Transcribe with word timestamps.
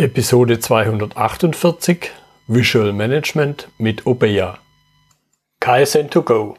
Episode 0.00 0.58
248 0.58 2.10
Visual 2.46 2.90
Management 2.94 3.68
mit 3.76 4.06
Obeya. 4.06 4.56
KSN2Go. 5.60 6.54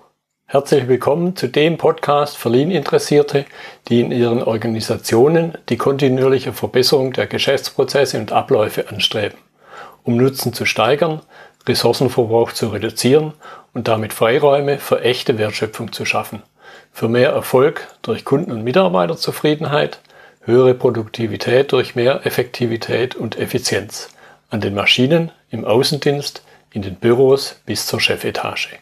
Herzlich 0.46 0.88
willkommen 0.88 1.35
zu 1.35 1.48
dem 1.48 1.80
Podcast 1.80 2.38
für 2.38 2.50
Lean-Interessierte, 2.50 3.46
die 3.88 4.01
in 4.01 4.12
ihren 4.12 4.43
Organisationen 4.43 5.58
die 5.69 5.77
kontinuierliche 5.77 6.54
Verbesserung 6.54 7.14
der 7.14 7.25
Geschäftsprozesse 7.25 8.20
und 8.20 8.32
Abläufe 8.32 8.89
anstreben, 8.89 9.40
um 10.04 10.18
Nutzen 10.18 10.54
zu 10.54 10.68
steigern, 10.68 11.23
Ressourcenverbrauch 11.68 12.52
zu 12.52 12.68
reduzieren 12.68 13.34
und 13.73 13.88
damit 13.88 14.14
Freiräume 14.14 14.78
für 14.78 15.02
echte 15.02 15.39
Wertschöpfung 15.39 15.92
zu 15.92 16.05
schaffen, 16.05 16.44
für 16.92 17.10
mehr 17.10 17.32
Erfolg 17.32 17.88
durch 18.04 18.23
Kunden- 18.23 18.52
und 18.52 18.64
Mitarbeiterzufriedenheit, 18.64 20.00
höhere 20.44 20.73
Produktivität 20.73 21.71
durch 21.71 21.96
mehr 21.96 22.26
Effektivität 22.26 23.16
und 23.16 23.38
Effizienz 23.38 24.10
an 24.50 24.60
den 24.60 24.73
Maschinen, 24.73 25.31
im 25.50 25.66
Außendienst, 25.66 26.44
in 26.73 26.81
den 26.81 26.95
Büros 26.95 27.62
bis 27.66 27.86
zur 27.86 28.00
Chefetage. 28.00 28.80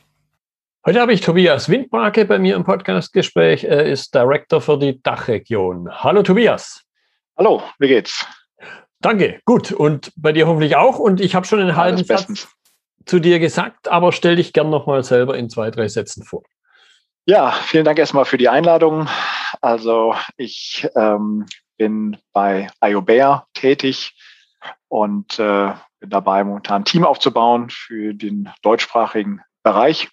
Heute 0.85 1.02
habe 1.02 1.12
ich 1.12 1.22
Tobias 1.22 1.68
Windbrake 1.68 2.23
bei 2.23 2.40
mir 2.40 2.55
im 2.55 2.63
Podcastgespräch. 2.63 3.66
Er 3.66 3.85
ist 3.85 4.16
Director 4.16 4.62
für 4.62 4.80
die 4.80 5.02
Dachregion. 5.04 5.90
Hallo 5.91 6.23
Tobias. 6.23 6.84
Hallo, 7.38 7.62
wie 7.77 7.90
geht's? 7.90 8.26
Danke, 9.02 9.41
gut. 9.44 9.73
Und 9.73 10.13
bei 10.16 10.32
dir 10.32 10.48
hoffentlich 10.48 10.77
auch. 10.77 10.98
Und 10.98 11.20
ich 11.20 11.35
habe 11.35 11.46
schon 11.46 11.60
einen 11.60 11.76
halben 11.76 12.04
Satz 12.04 12.48
zu 13.05 13.20
dir 13.20 13.40
gesagt, 13.40 13.90
aber 13.90 14.13
stell 14.13 14.38
dich 14.38 14.54
gern 14.54 14.70
nochmal 14.70 15.04
selber 15.04 15.38
in 15.38 15.49
zwei, 15.49 15.71
drei 15.71 15.90
Sätzen 15.90 16.23
vor. 16.23 16.44
Ja, 17.30 17.52
vielen 17.52 17.86
Dank 17.86 18.00
erstmal 18.00 18.26
für 18.26 18.40
die 18.40 18.50
Einladung. 18.50 19.08
Also 19.62 20.16
ich 20.36 20.88
ähm, 20.96 21.46
bin 21.78 22.18
bei 22.34 22.72
IOBEAR 22.84 23.46
tätig 23.54 24.16
und 24.88 25.38
äh, 25.38 25.74
bin 26.00 26.10
dabei, 26.10 26.44
momentan 26.44 26.82
ein 26.82 26.86
Team 26.86 27.05
aufzubauen 27.05 27.70
für 27.70 28.16
den 28.16 28.49
deutschsprachigen 28.63 29.41
Bereich. 29.62 30.10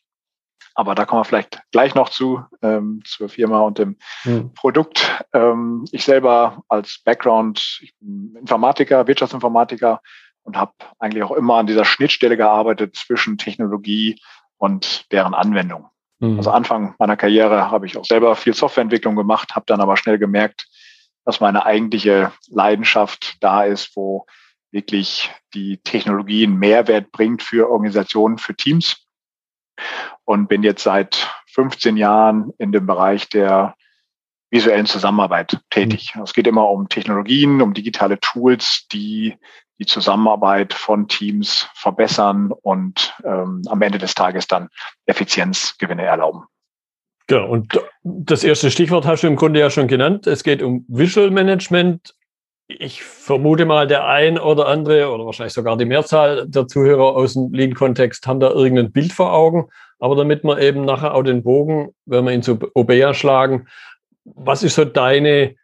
Aber 0.75 0.95
da 0.95 1.07
kommen 1.07 1.21
wir 1.21 1.25
vielleicht 1.25 1.63
gleich 1.73 1.95
noch 1.95 2.11
zu, 2.11 2.45
ähm, 2.61 3.01
zur 3.07 3.31
Firma 3.31 3.61
und 3.61 3.79
dem 3.79 3.97
hm. 4.25 4.53
Produkt. 4.53 5.25
Ähm, 5.33 5.87
ich 5.93 6.05
selber 6.05 6.65
als 6.69 7.01
Background, 7.03 7.79
ich 7.81 7.97
bin 7.99 8.37
Informatiker, 8.39 9.07
Wirtschaftsinformatiker 9.07 10.03
und 10.43 10.59
habe 10.59 10.75
eigentlich 10.99 11.23
auch 11.23 11.33
immer 11.33 11.55
an 11.55 11.67
dieser 11.67 11.87
Schnittstelle 11.87 12.37
gearbeitet 12.37 12.95
zwischen 12.95 13.39
Technologie 13.39 14.21
und 14.59 15.11
deren 15.13 15.33
Anwendung. 15.33 15.89
Mhm. 16.19 16.39
Also 16.39 16.51
Anfang 16.51 16.95
meiner 16.99 17.17
Karriere 17.17 17.71
habe 17.71 17.87
ich 17.87 17.97
auch 17.97 18.05
selber 18.05 18.37
viel 18.37 18.55
Softwareentwicklung 18.55 19.17
gemacht, 19.17 19.55
habe 19.55 19.67
dann 19.67 19.81
aber 19.81 19.97
schnell 19.97 20.19
gemerkt, 20.19 20.67
dass 21.25 21.41
meine 21.41 21.67
eigentliche 21.67 22.33
Leidenschaft 22.49 23.37
da 23.41 23.65
ist, 23.65 23.97
wo 23.97 24.27
wirklich 24.71 25.31
die 25.55 25.79
Technologie 25.79 26.45
einen 26.45 26.59
Mehrwert 26.59 27.11
bringt 27.13 27.43
für 27.43 27.71
Organisationen, 27.71 28.39
für 28.39 28.55
Teams. 28.55 29.03
Und 30.25 30.49
bin 30.49 30.63
jetzt 30.63 30.83
seit 30.83 31.31
15 31.49 31.97
Jahren 31.97 32.53
in 32.59 32.73
dem 32.73 32.87
Bereich 32.87 33.29
der 33.29 33.75
visuellen 34.51 34.87
Zusammenarbeit 34.87 35.61
tätig. 35.71 36.15
Mhm. 36.15 36.23
Es 36.23 36.33
geht 36.33 36.47
immer 36.47 36.71
um 36.71 36.89
Technologien, 36.89 37.61
um 37.61 37.75
digitale 37.75 38.19
Tools, 38.21 38.87
die 38.93 39.37
die 39.79 39.87
Zusammenarbeit 39.87 40.73
von 40.73 41.09
Teams 41.09 41.69
verbessern 41.75 42.53
und 42.63 43.15
ähm, 43.25 43.63
am 43.67 43.83
Ende 43.83 43.99
des 43.99 44.15
Tages 44.15 44.47
dann 44.47 44.69
Effizienzgewinne 45.07 46.05
erlauben. 46.05 46.45
Ja, 47.29 47.43
und 47.43 47.79
das 48.05 48.45
erste 48.45 48.71
Stichwort 48.71 49.05
hast 49.05 49.23
du 49.23 49.27
im 49.27 49.37
Grunde 49.37 49.61
ja 49.61 49.71
schon 49.71 49.89
genannt. 49.89 50.27
Es 50.27 50.45
geht 50.45 50.63
um 50.63 50.85
Visual 50.89 51.31
Management. 51.31 52.15
Ich 52.69 53.03
vermute 53.03 53.65
mal, 53.65 53.87
der 53.87 54.07
ein 54.07 54.39
oder 54.39 54.69
andere 54.69 55.11
oder 55.11 55.27
wahrscheinlich 55.27 55.53
sogar 55.53 55.77
die 55.77 55.85
Mehrzahl 55.85 56.49
der 56.49 56.69
Zuhörer 56.69 57.17
aus 57.17 57.35
dem 57.35 57.53
Lean-Kontext 57.53 58.27
haben 58.27 58.41
da 58.41 58.51
irgendein 58.51 58.93
Bild 58.93 59.13
vor 59.13 59.33
Augen. 59.33 59.69
Aber 59.99 60.15
damit 60.15 60.45
wir 60.45 60.61
eben 60.61 60.85
nachher 60.85 61.15
auch 61.15 61.23
den 61.23 61.43
Bogen, 61.43 61.95
wenn 62.05 62.25
wir 62.25 62.33
ihn 62.33 62.43
zu 62.43 62.59
Obea 62.75 63.13
schlagen, 63.15 63.67
was 64.25 64.63
ist 64.63 64.75
so 64.75 64.85
deine 64.85 65.57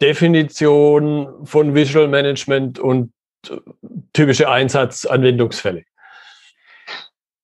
Definition 0.00 1.46
von 1.46 1.74
Visual 1.74 2.08
Management 2.08 2.78
und 2.78 3.12
typische 4.12 4.48
Einsatzanwendungsfälle? 4.48 5.84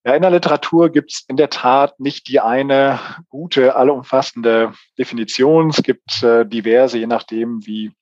Ja, 0.04 0.14
in 0.14 0.22
der 0.22 0.32
Literatur 0.32 0.90
gibt 0.90 1.12
es 1.12 1.24
in 1.28 1.36
der 1.36 1.48
Tat 1.48 2.00
nicht 2.00 2.26
die 2.26 2.40
eine 2.40 2.98
gute, 3.28 3.76
allumfassende 3.76 4.74
Definition. 4.98 5.70
Es 5.70 5.82
gibt 5.82 6.24
äh, 6.24 6.44
diverse, 6.44 6.98
je 6.98 7.06
nachdem, 7.06 7.64
wie 7.66 7.92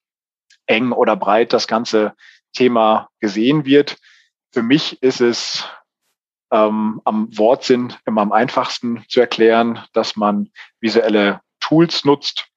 eng 0.67 0.93
oder 0.93 1.15
breit 1.17 1.53
das 1.53 1.67
ganze 1.67 2.15
Thema 2.55 3.11
gesehen 3.19 3.67
wird. 3.67 3.99
Für 4.53 4.63
mich 4.63 5.03
ist 5.03 5.21
es 5.21 5.69
ähm, 6.51 7.03
am 7.05 7.37
Wortsinn 7.37 7.93
immer 8.07 8.23
am 8.23 8.33
einfachsten 8.33 9.05
zu 9.09 9.21
erklären, 9.21 9.85
dass 9.93 10.17
man 10.17 10.51
visuelle 10.81 11.41
Tools 11.61 12.05
nutzt, 12.05 12.49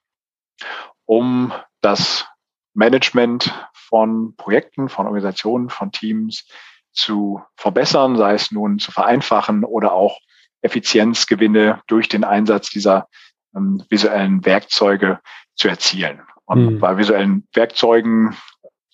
um 1.06 1.52
das 1.82 2.26
Management 2.74 3.53
von 3.94 4.36
Projekten, 4.38 4.90
von 4.90 5.06
Organisationen, 5.06 5.70
von 5.70 5.92
Teams 5.92 6.48
zu 6.94 7.44
verbessern, 7.56 8.18
sei 8.18 8.34
es 8.34 8.50
nun 8.50 8.80
zu 8.80 8.92
vereinfachen 8.92 9.64
oder 9.64 9.94
auch 9.94 10.18
Effizienzgewinne 10.64 11.84
durch 11.86 12.09
den 12.09 12.24
Einsatz 12.24 12.72
dieser 12.72 13.08
ähm, 13.56 13.84
visuellen 13.90 14.44
Werkzeuge 14.46 15.20
zu 15.53 15.68
erzielen. 15.68 16.24
Und 16.46 16.66
mhm. 16.66 16.80
bei 16.80 16.98
visuellen 16.98 17.48
Werkzeugen 17.53 18.36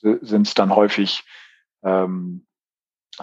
sind 0.02 0.48
es 0.48 0.54
dann 0.54 0.76
häufig 0.76 1.24
ähm, 1.82 2.46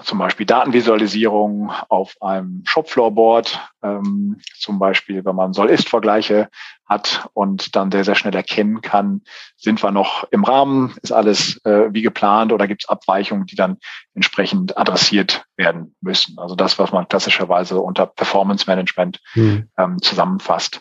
zum 0.05 0.19
Beispiel 0.19 0.47
Datenvisualisierung 0.47 1.73
auf 1.89 2.17
einem 2.21 2.63
Shopfloorboard, 2.65 3.61
ähm, 3.83 4.41
zum 4.59 4.79
Beispiel, 4.79 5.25
wenn 5.25 5.37
man 5.37 5.53
Soll-Ist-Vergleiche 5.53 6.49
hat 6.85 7.29
und 7.33 7.75
dann 7.75 7.91
sehr, 7.91 8.05
sehr 8.05 8.15
schnell 8.15 8.35
erkennen 8.35 8.81
kann, 8.81 9.23
sind 9.57 9.83
wir 9.83 9.91
noch 9.91 10.25
im 10.31 10.45
Rahmen, 10.45 10.95
ist 11.03 11.13
alles 11.13 11.65
äh, 11.65 11.93
wie 11.93 12.03
geplant 12.03 12.53
oder 12.53 12.69
gibt 12.69 12.85
es 12.85 12.89
Abweichungen, 12.89 13.47
die 13.47 13.57
dann 13.57 13.79
entsprechend 14.15 14.77
adressiert 14.77 15.45
werden 15.57 15.97
müssen. 16.01 16.39
Also 16.39 16.55
das, 16.55 16.79
was 16.79 16.93
man 16.93 17.09
klassischerweise 17.09 17.81
unter 17.81 18.07
Performance 18.07 18.65
Management 18.69 19.21
mhm. 19.35 19.69
ähm, 19.77 20.01
zusammenfasst. 20.03 20.81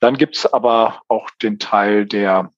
Dann 0.00 0.16
gibt 0.16 0.36
es 0.36 0.52
aber 0.52 1.02
auch 1.08 1.30
den 1.42 1.58
Teil 1.58 2.06
der 2.06 2.50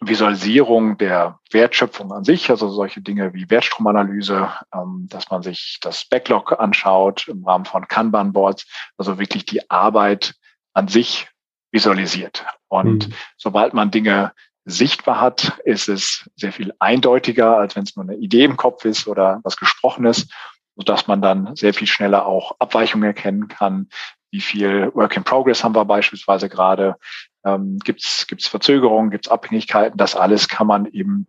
Visualisierung 0.00 0.96
der 0.96 1.38
Wertschöpfung 1.50 2.12
an 2.12 2.24
sich, 2.24 2.48
also 2.48 2.68
solche 2.70 3.02
Dinge 3.02 3.34
wie 3.34 3.50
Wertstromanalyse, 3.50 4.50
ähm, 4.74 5.06
dass 5.10 5.30
man 5.30 5.42
sich 5.42 5.78
das 5.82 6.06
Backlog 6.06 6.58
anschaut 6.58 7.28
im 7.28 7.44
Rahmen 7.44 7.66
von 7.66 7.86
Kanban-Boards, 7.86 8.66
also 8.96 9.18
wirklich 9.18 9.44
die 9.44 9.70
Arbeit 9.70 10.34
an 10.72 10.88
sich 10.88 11.28
visualisiert. 11.70 12.46
Und 12.68 13.08
mhm. 13.08 13.14
sobald 13.36 13.74
man 13.74 13.90
Dinge 13.90 14.32
sichtbar 14.64 15.20
hat, 15.20 15.58
ist 15.64 15.88
es 15.88 16.30
sehr 16.36 16.52
viel 16.52 16.72
eindeutiger, 16.78 17.58
als 17.58 17.76
wenn 17.76 17.82
es 17.82 17.96
nur 17.96 18.04
eine 18.04 18.16
Idee 18.16 18.44
im 18.44 18.56
Kopf 18.56 18.84
ist 18.84 19.06
oder 19.06 19.40
was 19.42 19.56
Gesprochenes, 19.56 20.28
sodass 20.76 21.06
man 21.06 21.20
dann 21.20 21.56
sehr 21.56 21.74
viel 21.74 21.86
schneller 21.86 22.26
auch 22.26 22.56
Abweichungen 22.58 23.06
erkennen 23.06 23.48
kann. 23.48 23.88
Wie 24.30 24.40
viel 24.40 24.94
Work 24.94 25.16
in 25.16 25.24
Progress 25.24 25.64
haben 25.64 25.74
wir 25.74 25.84
beispielsweise 25.84 26.48
gerade? 26.48 26.96
ähm, 27.44 27.78
gibt 27.78 28.02
es 28.02 28.48
Verzögerungen, 28.48 29.10
gibt 29.10 29.26
es 29.26 29.32
Abhängigkeiten. 29.32 29.96
Das 29.96 30.16
alles 30.16 30.48
kann 30.48 30.66
man 30.66 30.86
eben 30.86 31.26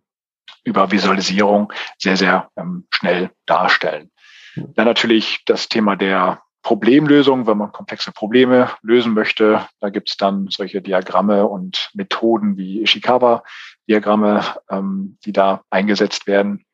über 0.64 0.90
Visualisierung 0.90 1.72
sehr, 1.98 2.16
sehr 2.16 2.50
ähm, 2.56 2.86
schnell 2.90 3.30
darstellen. 3.46 4.10
Dann 4.54 4.86
natürlich 4.86 5.42
das 5.46 5.68
Thema 5.68 5.96
der 5.96 6.42
Problemlösung, 6.62 7.46
wenn 7.46 7.58
man 7.58 7.72
komplexe 7.72 8.12
Probleme 8.12 8.70
lösen 8.82 9.14
möchte. 9.14 9.66
Da 9.80 9.88
gibt 9.88 10.10
es 10.10 10.16
dann 10.16 10.48
solche 10.48 10.82
Diagramme 10.82 11.46
und 11.46 11.90
Methoden 11.94 12.56
wie 12.56 12.82
Ishikawa-Diagramme, 12.82 14.44
ähm, 14.70 15.18
die 15.24 15.32
da 15.32 15.62
eingesetzt 15.70 16.26
werden. 16.26 16.64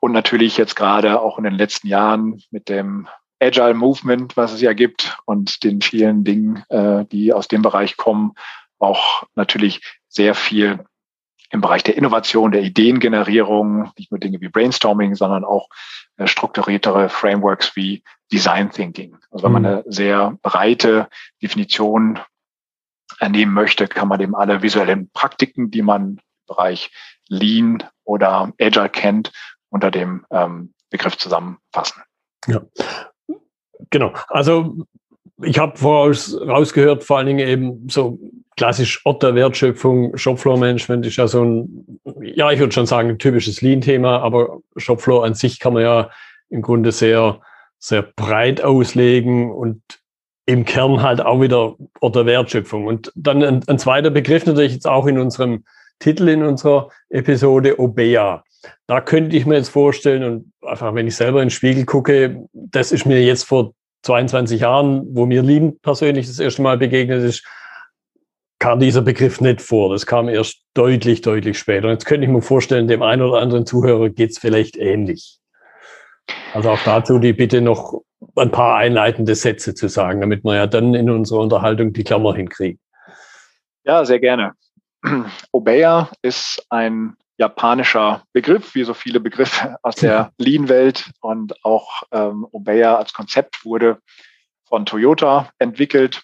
Und 0.00 0.12
natürlich 0.12 0.56
jetzt 0.56 0.76
gerade 0.76 1.20
auch 1.20 1.38
in 1.38 1.44
den 1.44 1.54
letzten 1.54 1.88
Jahren 1.88 2.40
mit 2.50 2.68
dem 2.68 3.08
Agile 3.40 3.74
Movement, 3.74 4.36
was 4.36 4.52
es 4.52 4.60
ja 4.60 4.72
gibt 4.72 5.18
und 5.24 5.62
den 5.64 5.80
vielen 5.80 6.24
Dingen, 6.24 6.64
äh, 6.68 7.04
die 7.06 7.32
aus 7.32 7.48
dem 7.48 7.62
Bereich 7.62 7.96
kommen, 7.96 8.32
auch 8.78 9.24
natürlich 9.34 9.80
sehr 10.08 10.34
viel 10.34 10.84
im 11.50 11.60
Bereich 11.60 11.84
der 11.84 11.96
Innovation, 11.96 12.50
der 12.50 12.62
Ideengenerierung, 12.62 13.92
nicht 13.96 14.10
nur 14.10 14.18
Dinge 14.18 14.40
wie 14.40 14.48
Brainstorming, 14.48 15.14
sondern 15.14 15.44
auch 15.44 15.68
äh, 16.16 16.26
strukturiertere 16.26 17.08
Frameworks 17.08 17.76
wie 17.76 18.02
Design 18.32 18.70
Thinking. 18.70 19.16
Also 19.30 19.44
wenn 19.44 19.52
man 19.52 19.62
mhm. 19.62 19.68
eine 19.68 19.84
sehr 19.86 20.36
breite 20.42 21.08
Definition 21.42 22.18
ernehmen 23.20 23.52
möchte, 23.52 23.86
kann 23.86 24.08
man 24.08 24.20
eben 24.20 24.34
alle 24.34 24.62
visuellen 24.62 25.10
Praktiken, 25.10 25.70
die 25.70 25.82
man 25.82 26.02
im 26.02 26.20
Bereich 26.46 26.90
Lean 27.28 27.84
oder 28.04 28.52
Agile 28.60 28.88
kennt, 28.88 29.32
unter 29.68 29.90
dem 29.90 30.26
ähm, 30.30 30.74
Begriff 30.90 31.16
zusammenfassen. 31.16 32.02
Ja. 32.46 32.62
Genau. 33.90 34.12
Also 34.28 34.76
ich 35.42 35.58
habe 35.58 35.76
voraus 35.76 36.36
rausgehört, 36.40 37.04
vor 37.04 37.18
allen 37.18 37.26
Dingen 37.26 37.46
eben 37.46 37.88
so 37.88 38.18
klassisch 38.56 39.04
Ort 39.04 39.22
der 39.22 39.34
Wertschöpfung, 39.34 40.16
Shopfloor-Management 40.16 41.04
ist 41.04 41.16
ja 41.16 41.28
so 41.28 41.44
ein, 41.44 42.00
ja, 42.22 42.50
ich 42.50 42.58
würde 42.58 42.72
schon 42.72 42.86
sagen, 42.86 43.10
ein 43.10 43.18
typisches 43.18 43.60
Lean-Thema, 43.60 44.20
aber 44.20 44.60
Shopfloor 44.76 45.24
an 45.24 45.34
sich 45.34 45.60
kann 45.60 45.74
man 45.74 45.82
ja 45.82 46.10
im 46.48 46.62
Grunde 46.62 46.90
sehr, 46.90 47.40
sehr 47.78 48.02
breit 48.02 48.62
auslegen 48.62 49.52
und 49.52 49.82
im 50.46 50.64
Kern 50.64 51.02
halt 51.02 51.20
auch 51.20 51.40
wieder 51.40 51.74
Ort 52.00 52.16
der 52.16 52.24
Wertschöpfung. 52.24 52.86
Und 52.86 53.12
dann 53.14 53.42
ein, 53.42 53.62
ein 53.66 53.78
zweiter 53.78 54.10
Begriff 54.10 54.46
natürlich 54.46 54.72
jetzt 54.72 54.86
auch 54.86 55.06
in 55.06 55.18
unserem 55.18 55.64
Titel 55.98 56.28
in 56.28 56.42
unserer 56.42 56.88
Episode 57.10 57.78
OBEA. 57.78 58.44
Da 58.86 59.00
könnte 59.00 59.36
ich 59.36 59.46
mir 59.46 59.56
jetzt 59.56 59.68
vorstellen 59.68 60.22
und 60.22 60.52
einfach, 60.62 60.94
wenn 60.94 61.06
ich 61.06 61.16
selber 61.16 61.42
in 61.42 61.46
den 61.46 61.50
Spiegel 61.50 61.84
gucke, 61.84 62.46
das 62.52 62.92
ist 62.92 63.06
mir 63.06 63.22
jetzt 63.22 63.44
vor 63.44 63.72
22 64.02 64.60
Jahren, 64.60 65.06
wo 65.10 65.26
mir 65.26 65.42
Lean 65.42 65.78
persönlich 65.80 66.26
das 66.26 66.38
erste 66.38 66.62
Mal 66.62 66.78
begegnet 66.78 67.22
ist, 67.22 67.44
kam 68.58 68.80
dieser 68.80 69.02
Begriff 69.02 69.40
nicht 69.40 69.60
vor. 69.60 69.92
Das 69.92 70.06
kam 70.06 70.28
erst 70.28 70.62
deutlich, 70.74 71.20
deutlich 71.20 71.58
später. 71.58 71.88
Und 71.88 71.94
jetzt 71.94 72.06
könnte 72.06 72.26
ich 72.26 72.32
mir 72.32 72.42
vorstellen, 72.42 72.88
dem 72.88 73.02
einen 73.02 73.22
oder 73.22 73.40
anderen 73.40 73.66
Zuhörer 73.66 74.08
geht 74.10 74.30
es 74.30 74.38
vielleicht 74.38 74.76
ähnlich. 74.76 75.38
Also 76.54 76.70
auch 76.70 76.80
dazu 76.84 77.18
die 77.18 77.32
Bitte 77.32 77.60
noch 77.60 78.00
ein 78.36 78.50
paar 78.50 78.76
einleitende 78.76 79.34
Sätze 79.34 79.74
zu 79.74 79.88
sagen, 79.88 80.20
damit 80.20 80.44
wir 80.44 80.56
ja 80.56 80.66
dann 80.66 80.94
in 80.94 81.10
unserer 81.10 81.40
Unterhaltung 81.40 81.92
die 81.92 82.04
Klammer 82.04 82.34
hinkriegen. 82.34 82.80
Ja, 83.84 84.04
sehr 84.04 84.20
gerne. 84.20 84.52
Obeya 85.52 86.10
ist 86.22 86.64
ein 86.70 87.14
japanischer 87.38 88.22
Begriff, 88.32 88.74
wie 88.74 88.84
so 88.84 88.94
viele 88.94 89.20
Begriffe 89.20 89.76
aus 89.82 89.96
der 89.96 90.32
Lean-Welt. 90.38 91.10
Und 91.20 91.64
auch 91.64 92.02
ähm, 92.12 92.46
Obeya 92.50 92.96
als 92.96 93.12
Konzept 93.12 93.64
wurde 93.64 93.98
von 94.64 94.86
Toyota 94.86 95.50
entwickelt, 95.58 96.22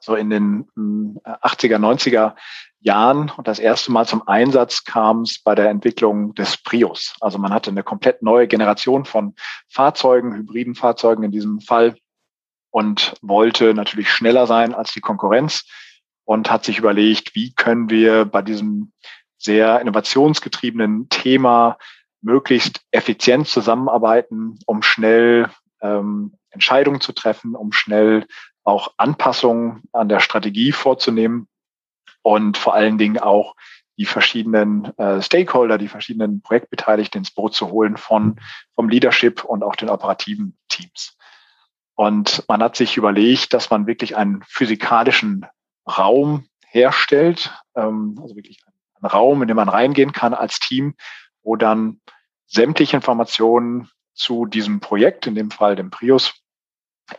so 0.00 0.16
in 0.16 0.30
den 0.30 0.66
äh, 1.24 1.30
80er, 1.30 1.78
90er 1.78 2.34
Jahren. 2.80 3.30
Und 3.36 3.46
das 3.46 3.58
erste 3.58 3.92
Mal 3.92 4.06
zum 4.06 4.26
Einsatz 4.26 4.84
kam 4.84 5.22
es 5.22 5.40
bei 5.42 5.54
der 5.54 5.70
Entwicklung 5.70 6.34
des 6.34 6.56
Prius. 6.56 7.14
Also 7.20 7.38
man 7.38 7.52
hatte 7.52 7.70
eine 7.70 7.82
komplett 7.82 8.22
neue 8.22 8.48
Generation 8.48 9.04
von 9.04 9.34
Fahrzeugen, 9.68 10.34
hybriden 10.34 10.74
Fahrzeugen 10.74 11.22
in 11.22 11.30
diesem 11.30 11.60
Fall 11.60 11.96
und 12.70 13.14
wollte 13.22 13.74
natürlich 13.74 14.10
schneller 14.10 14.46
sein 14.46 14.74
als 14.74 14.92
die 14.92 15.00
Konkurrenz 15.00 15.64
und 16.24 16.50
hat 16.50 16.64
sich 16.64 16.78
überlegt, 16.78 17.34
wie 17.34 17.52
können 17.54 17.90
wir 17.90 18.24
bei 18.24 18.42
diesem 18.42 18.92
sehr 19.42 19.80
innovationsgetriebenen 19.80 21.08
Thema 21.08 21.78
möglichst 22.20 22.80
effizient 22.92 23.48
zusammenarbeiten, 23.48 24.58
um 24.66 24.82
schnell 24.82 25.48
ähm, 25.80 26.34
Entscheidungen 26.50 27.00
zu 27.00 27.12
treffen, 27.12 27.54
um 27.56 27.72
schnell 27.72 28.26
auch 28.64 28.92
Anpassungen 28.96 29.82
an 29.92 30.08
der 30.08 30.20
Strategie 30.20 30.72
vorzunehmen 30.72 31.48
und 32.22 32.56
vor 32.56 32.74
allen 32.74 32.98
Dingen 32.98 33.18
auch 33.18 33.54
die 33.98 34.06
verschiedenen 34.06 34.96
äh, 34.98 35.20
Stakeholder, 35.20 35.78
die 35.78 35.88
verschiedenen 35.88 36.40
Projektbeteiligten 36.40 37.20
ins 37.20 37.30
Boot 37.30 37.54
zu 37.54 37.70
holen 37.70 37.96
von, 37.96 38.40
vom 38.74 38.88
Leadership 38.88 39.44
und 39.44 39.62
auch 39.62 39.76
den 39.76 39.90
operativen 39.90 40.56
Teams. 40.68 41.16
Und 41.94 42.44
man 42.48 42.62
hat 42.62 42.76
sich 42.76 42.96
überlegt, 42.96 43.52
dass 43.52 43.70
man 43.70 43.86
wirklich 43.86 44.16
einen 44.16 44.42
physikalischen 44.46 45.44
Raum 45.86 46.46
herstellt, 46.66 47.52
ähm, 47.74 48.16
also 48.20 48.34
wirklich 48.34 48.60
einen 49.02 49.10
Raum, 49.10 49.42
in 49.42 49.48
den 49.48 49.56
man 49.56 49.68
reingehen 49.68 50.12
kann 50.12 50.34
als 50.34 50.58
Team, 50.58 50.94
wo 51.42 51.56
dann 51.56 52.00
sämtliche 52.46 52.96
Informationen 52.96 53.88
zu 54.14 54.46
diesem 54.46 54.80
Projekt, 54.80 55.26
in 55.26 55.34
dem 55.34 55.50
Fall 55.50 55.76
dem 55.76 55.90
Prius, 55.90 56.34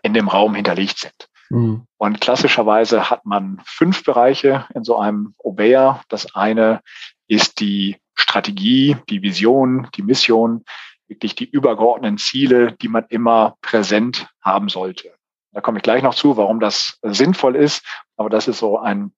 in 0.01 0.13
dem 0.13 0.27
Raum 0.27 0.55
hinterlegt 0.55 0.99
sind. 0.99 1.29
Mhm. 1.49 1.87
Und 1.97 2.21
klassischerweise 2.21 3.09
hat 3.09 3.25
man 3.25 3.61
fünf 3.65 4.03
Bereiche 4.03 4.67
in 4.73 4.83
so 4.83 4.97
einem 4.97 5.35
Obeya. 5.37 6.01
Das 6.09 6.35
eine 6.35 6.81
ist 7.27 7.59
die 7.59 7.97
Strategie, 8.15 8.97
die 9.09 9.21
Vision, 9.21 9.87
die 9.95 10.03
Mission, 10.03 10.63
wirklich 11.07 11.35
die 11.35 11.49
übergeordneten 11.49 12.17
Ziele, 12.17 12.73
die 12.73 12.87
man 12.87 13.05
immer 13.09 13.55
präsent 13.61 14.27
haben 14.41 14.69
sollte. 14.69 15.13
Da 15.51 15.61
komme 15.61 15.77
ich 15.77 15.83
gleich 15.83 16.01
noch 16.01 16.15
zu, 16.15 16.37
warum 16.37 16.59
das 16.59 16.99
sinnvoll 17.03 17.55
ist. 17.55 17.85
Aber 18.17 18.29
das 18.29 18.47
ist 18.47 18.59
so 18.59 18.79
ein, 18.79 19.13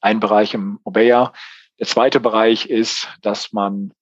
ein 0.00 0.20
Bereich 0.20 0.54
im 0.54 0.78
Obeya. 0.84 1.32
Der 1.78 1.86
zweite 1.86 2.20
Bereich 2.20 2.66
ist, 2.66 3.08
dass 3.22 3.52
man 3.52 3.92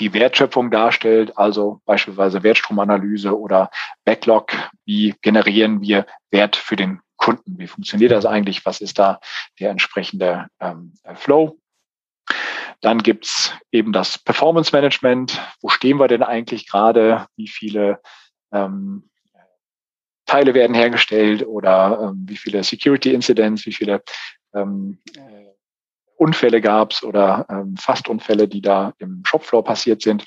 die 0.00 0.12
Wertschöpfung 0.14 0.70
darstellt, 0.70 1.36
also 1.36 1.80
beispielsweise 1.84 2.42
Wertstromanalyse 2.42 3.38
oder 3.38 3.70
Backlog. 4.04 4.52
Wie 4.84 5.14
generieren 5.20 5.82
wir 5.82 6.06
Wert 6.30 6.56
für 6.56 6.76
den 6.76 7.00
Kunden? 7.16 7.58
Wie 7.58 7.66
funktioniert 7.66 8.12
das 8.12 8.24
eigentlich? 8.26 8.64
Was 8.64 8.80
ist 8.80 8.98
da 8.98 9.20
der 9.58 9.70
entsprechende 9.70 10.48
ähm, 10.58 10.94
Flow? 11.14 11.58
Dann 12.80 13.02
gibt's 13.02 13.52
eben 13.70 13.92
das 13.92 14.16
Performance 14.16 14.74
Management. 14.74 15.38
Wo 15.60 15.68
stehen 15.68 15.98
wir 15.98 16.08
denn 16.08 16.22
eigentlich 16.22 16.66
gerade? 16.66 17.26
Wie 17.36 17.48
viele 17.48 18.00
ähm, 18.52 19.10
Teile 20.24 20.54
werden 20.54 20.74
hergestellt 20.74 21.46
oder 21.46 22.10
ähm, 22.10 22.24
wie 22.26 22.36
viele 22.36 22.64
Security 22.64 23.12
Incidents, 23.12 23.66
wie 23.66 23.72
viele 23.72 24.02
ähm, 24.54 25.02
Unfälle 26.20 26.60
gab 26.60 26.92
es 26.92 27.02
oder 27.02 27.46
ähm, 27.48 27.76
Fastunfälle, 27.78 28.46
die 28.46 28.60
da 28.60 28.92
im 28.98 29.22
Shopfloor 29.24 29.64
passiert 29.64 30.02
sind. 30.02 30.26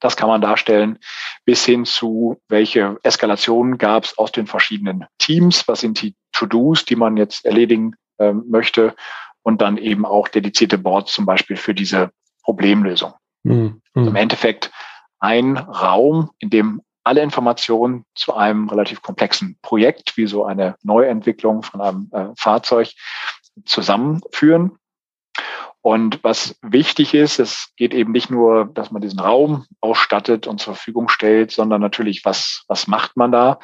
Das 0.00 0.16
kann 0.16 0.28
man 0.28 0.40
darstellen, 0.40 0.98
bis 1.44 1.64
hin 1.64 1.84
zu, 1.84 2.40
welche 2.48 2.98
Eskalationen 3.04 3.78
gab 3.78 4.04
es 4.04 4.18
aus 4.18 4.32
den 4.32 4.48
verschiedenen 4.48 5.06
Teams, 5.18 5.66
was 5.68 5.80
sind 5.80 6.02
die 6.02 6.16
To-Dos, 6.32 6.84
die 6.84 6.96
man 6.96 7.16
jetzt 7.16 7.44
erledigen 7.44 7.94
ähm, 8.18 8.44
möchte 8.48 8.96
und 9.42 9.62
dann 9.62 9.78
eben 9.78 10.04
auch 10.04 10.26
dedizierte 10.26 10.76
Boards 10.76 11.12
zum 11.12 11.24
Beispiel 11.24 11.56
für 11.56 11.74
diese 11.74 12.10
Problemlösung. 12.42 13.12
Mhm. 13.44 13.80
Also 13.94 14.10
Im 14.10 14.16
Endeffekt 14.16 14.72
ein 15.20 15.56
Raum, 15.56 16.30
in 16.40 16.50
dem 16.50 16.82
alle 17.04 17.22
Informationen 17.22 18.04
zu 18.16 18.34
einem 18.34 18.68
relativ 18.68 19.02
komplexen 19.02 19.56
Projekt, 19.62 20.16
wie 20.16 20.26
so 20.26 20.44
eine 20.44 20.74
Neuentwicklung 20.82 21.62
von 21.62 21.80
einem 21.80 22.10
äh, 22.12 22.26
Fahrzeug, 22.36 22.92
zusammenführen 23.64 24.78
und 25.80 26.22
was 26.22 26.56
wichtig 26.62 27.14
ist, 27.14 27.40
es 27.40 27.72
geht 27.76 27.92
eben 27.92 28.12
nicht 28.12 28.30
nur, 28.30 28.66
dass 28.66 28.92
man 28.92 29.02
diesen 29.02 29.18
Raum 29.18 29.66
ausstattet 29.80 30.46
und 30.46 30.60
zur 30.60 30.74
Verfügung 30.74 31.08
stellt, 31.08 31.50
sondern 31.50 31.80
natürlich, 31.80 32.24
was, 32.24 32.64
was 32.68 32.86
macht 32.86 33.16
man 33.16 33.32
da 33.32 33.58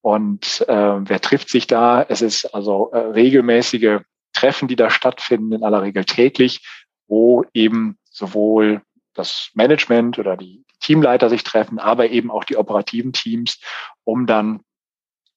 und 0.00 0.64
äh, 0.68 1.08
wer 1.08 1.20
trifft 1.20 1.50
sich 1.50 1.66
da? 1.66 2.02
Es 2.02 2.22
ist 2.22 2.54
also 2.54 2.90
äh, 2.92 2.98
regelmäßige 2.98 4.00
Treffen, 4.32 4.68
die 4.68 4.76
da 4.76 4.90
stattfinden, 4.90 5.52
in 5.52 5.64
aller 5.64 5.82
Regel 5.82 6.04
täglich, 6.04 6.66
wo 7.06 7.44
eben 7.52 7.98
sowohl 8.10 8.82
das 9.14 9.50
Management 9.54 10.18
oder 10.18 10.36
die 10.36 10.64
Teamleiter 10.80 11.28
sich 11.28 11.44
treffen, 11.44 11.78
aber 11.78 12.08
eben 12.08 12.30
auch 12.30 12.44
die 12.44 12.56
operativen 12.56 13.12
Teams, 13.12 13.60
um 14.04 14.26
dann 14.26 14.60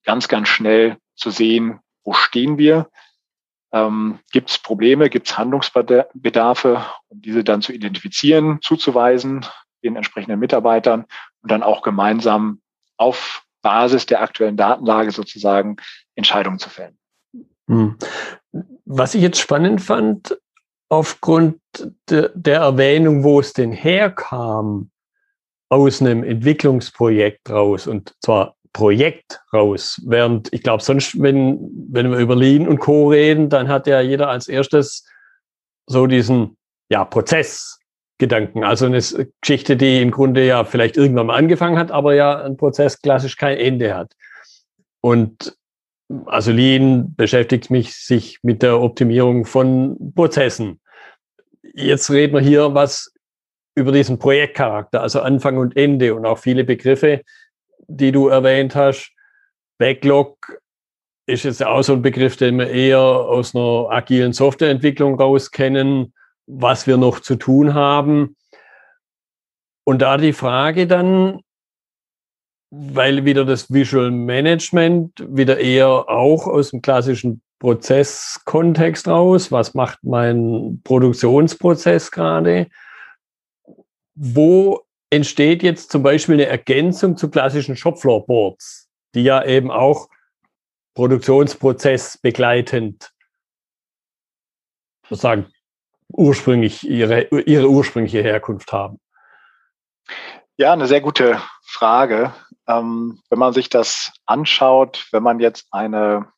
ganz, 0.05 0.27
ganz 0.27 0.47
schnell 0.47 0.97
zu 1.15 1.31
sehen, 1.31 1.79
wo 2.03 2.13
stehen 2.13 2.57
wir, 2.57 2.89
ähm, 3.73 4.19
gibt 4.31 4.49
es 4.49 4.57
Probleme, 4.57 5.09
gibt 5.09 5.29
es 5.29 5.37
Handlungsbedarfe, 5.37 6.85
um 7.07 7.21
diese 7.21 7.43
dann 7.43 7.61
zu 7.61 7.71
identifizieren, 7.71 8.59
zuzuweisen 8.61 9.45
den 9.83 9.95
entsprechenden 9.95 10.39
Mitarbeitern 10.39 11.05
und 11.41 11.51
dann 11.51 11.63
auch 11.63 11.81
gemeinsam 11.81 12.61
auf 12.97 13.43
Basis 13.61 14.05
der 14.05 14.21
aktuellen 14.21 14.57
Datenlage 14.57 15.11
sozusagen 15.11 15.77
Entscheidungen 16.15 16.59
zu 16.59 16.69
fällen. 16.69 16.97
Hm. 17.67 17.97
Was 18.85 19.15
ich 19.15 19.21
jetzt 19.21 19.39
spannend 19.39 19.81
fand, 19.81 20.37
aufgrund 20.89 21.59
de, 22.09 22.29
der 22.33 22.59
Erwähnung, 22.59 23.23
wo 23.23 23.39
es 23.39 23.53
denn 23.53 23.71
herkam, 23.71 24.91
aus 25.69 26.01
einem 26.01 26.23
Entwicklungsprojekt 26.23 27.49
raus, 27.49 27.87
und 27.87 28.13
zwar 28.19 28.57
Projekt 28.73 29.41
raus. 29.53 30.01
Während 30.05 30.51
ich 30.53 30.63
glaube, 30.63 30.83
sonst, 30.83 31.21
wenn, 31.21 31.59
wenn 31.89 32.11
wir 32.11 32.19
über 32.19 32.35
Lean 32.35 32.67
und 32.67 32.79
Co. 32.79 33.09
reden, 33.09 33.49
dann 33.49 33.67
hat 33.67 33.87
ja 33.87 34.01
jeder 34.01 34.29
als 34.29 34.47
erstes 34.47 35.05
so 35.87 36.07
diesen 36.07 36.57
ja, 36.89 37.03
Prozessgedanken. 37.05 38.63
Also 38.63 38.85
eine 38.85 39.01
Geschichte, 39.41 39.77
die 39.77 40.01
im 40.01 40.11
Grunde 40.11 40.45
ja 40.45 40.63
vielleicht 40.63 40.97
irgendwann 40.97 41.27
mal 41.27 41.37
angefangen 41.37 41.77
hat, 41.77 41.91
aber 41.91 42.13
ja 42.15 42.41
ein 42.41 42.57
Prozess 42.57 43.01
klassisch 43.01 43.35
kein 43.35 43.57
Ende 43.57 43.95
hat. 43.95 44.13
Und 45.01 45.57
also 46.25 46.51
Lean 46.51 47.15
beschäftigt 47.15 47.69
mich 47.69 47.95
sich 47.95 48.39
mit 48.43 48.61
der 48.61 48.79
Optimierung 48.79 49.45
von 49.45 50.13
Prozessen. 50.15 50.79
Jetzt 51.73 52.09
reden 52.09 52.33
wir 52.33 52.41
hier 52.41 52.73
was 52.73 53.13
über 53.75 53.91
diesen 53.91 54.19
Projektcharakter, 54.19 55.01
also 55.01 55.21
Anfang 55.21 55.57
und 55.57 55.77
Ende 55.77 56.13
und 56.13 56.25
auch 56.25 56.37
viele 56.37 56.65
Begriffe, 56.65 57.21
die 57.87 58.11
du 58.11 58.27
erwähnt 58.27 58.75
hast. 58.75 59.11
Backlog 59.77 60.61
ist 61.25 61.43
jetzt 61.43 61.63
auch 61.63 61.81
so 61.81 61.93
ein 61.93 62.01
Begriff, 62.01 62.37
den 62.37 62.57
wir 62.57 62.69
eher 62.69 62.99
aus 62.99 63.55
einer 63.55 63.87
agilen 63.89 64.33
Softwareentwicklung 64.33 65.19
raus 65.19 65.51
kennen, 65.51 66.13
was 66.45 66.87
wir 66.87 66.97
noch 66.97 67.19
zu 67.19 67.35
tun 67.35 67.73
haben. 67.73 68.35
Und 69.83 70.01
da 70.01 70.17
die 70.17 70.33
Frage 70.33 70.87
dann, 70.87 71.41
weil 72.69 73.25
wieder 73.25 73.45
das 73.45 73.71
Visual 73.71 74.11
Management 74.11 75.11
wieder 75.27 75.59
eher 75.59 76.09
auch 76.09 76.47
aus 76.47 76.71
dem 76.71 76.81
klassischen 76.81 77.41
Prozesskontext 77.59 79.07
raus. 79.07 79.51
Was 79.51 79.73
macht 79.73 79.99
mein 80.03 80.81
Produktionsprozess 80.83 82.11
gerade? 82.11 82.67
Wo 84.15 84.81
entsteht 85.11 85.61
jetzt 85.61 85.91
zum 85.91 86.01
Beispiel 86.01 86.35
eine 86.35 86.47
Ergänzung 86.47 87.17
zu 87.17 87.29
klassischen 87.29 87.75
Shopfloor-Boards, 87.75 88.89
die 89.13 89.23
ja 89.23 89.43
eben 89.43 89.69
auch 89.69 90.09
Produktionsprozess 90.95 92.17
begleitend 92.17 93.11
sozusagen 95.07 95.51
ursprünglich 96.13 96.87
ihre, 96.87 97.23
ihre 97.23 97.69
ursprüngliche 97.69 98.23
Herkunft 98.23 98.71
haben? 98.71 98.99
Ja, 100.57 100.73
eine 100.73 100.87
sehr 100.87 101.01
gute 101.01 101.41
Frage. 101.63 102.33
Ähm, 102.67 103.21
wenn 103.29 103.39
man 103.39 103.53
sich 103.53 103.69
das 103.69 104.11
anschaut, 104.25 105.07
wenn 105.11 105.23
man 105.23 105.39
jetzt 105.39 105.67
eine, 105.71 106.31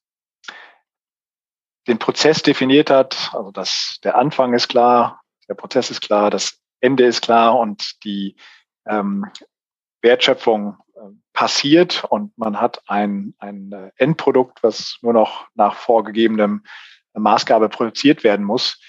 den 1.88 2.00
Prozess 2.00 2.42
definiert 2.42 2.90
hat, 2.90 3.32
also 3.34 3.52
das, 3.52 4.00
der 4.04 4.18
Anfang 4.18 4.54
ist 4.54 4.70
klar, 4.70 5.22
der 5.48 5.56
Prozess 5.56 5.92
ist 5.92 6.02
klar, 6.02 6.30
das 6.30 6.60
Ende 6.80 7.06
ist 7.06 7.22
klar 7.22 7.58
und 7.58 8.04
die 8.04 8.36
ähm, 8.88 9.26
Wertschöpfung 10.02 10.78
äh, 10.96 11.00
passiert 11.34 12.04
und 12.04 12.38
man 12.38 12.60
hat 12.60 12.82
ein, 12.88 13.34
ein 13.40 13.72
äh, 13.72 13.92
Endprodukt, 13.98 14.64
was 14.64 14.98
nur 15.02 15.14
noch 15.14 15.48
nach 15.56 15.76
vorgegebenem 15.76 16.64
Maßgabe 17.14 17.70
produziert 17.70 18.24
werden 18.24 18.46
muss. 18.46 18.80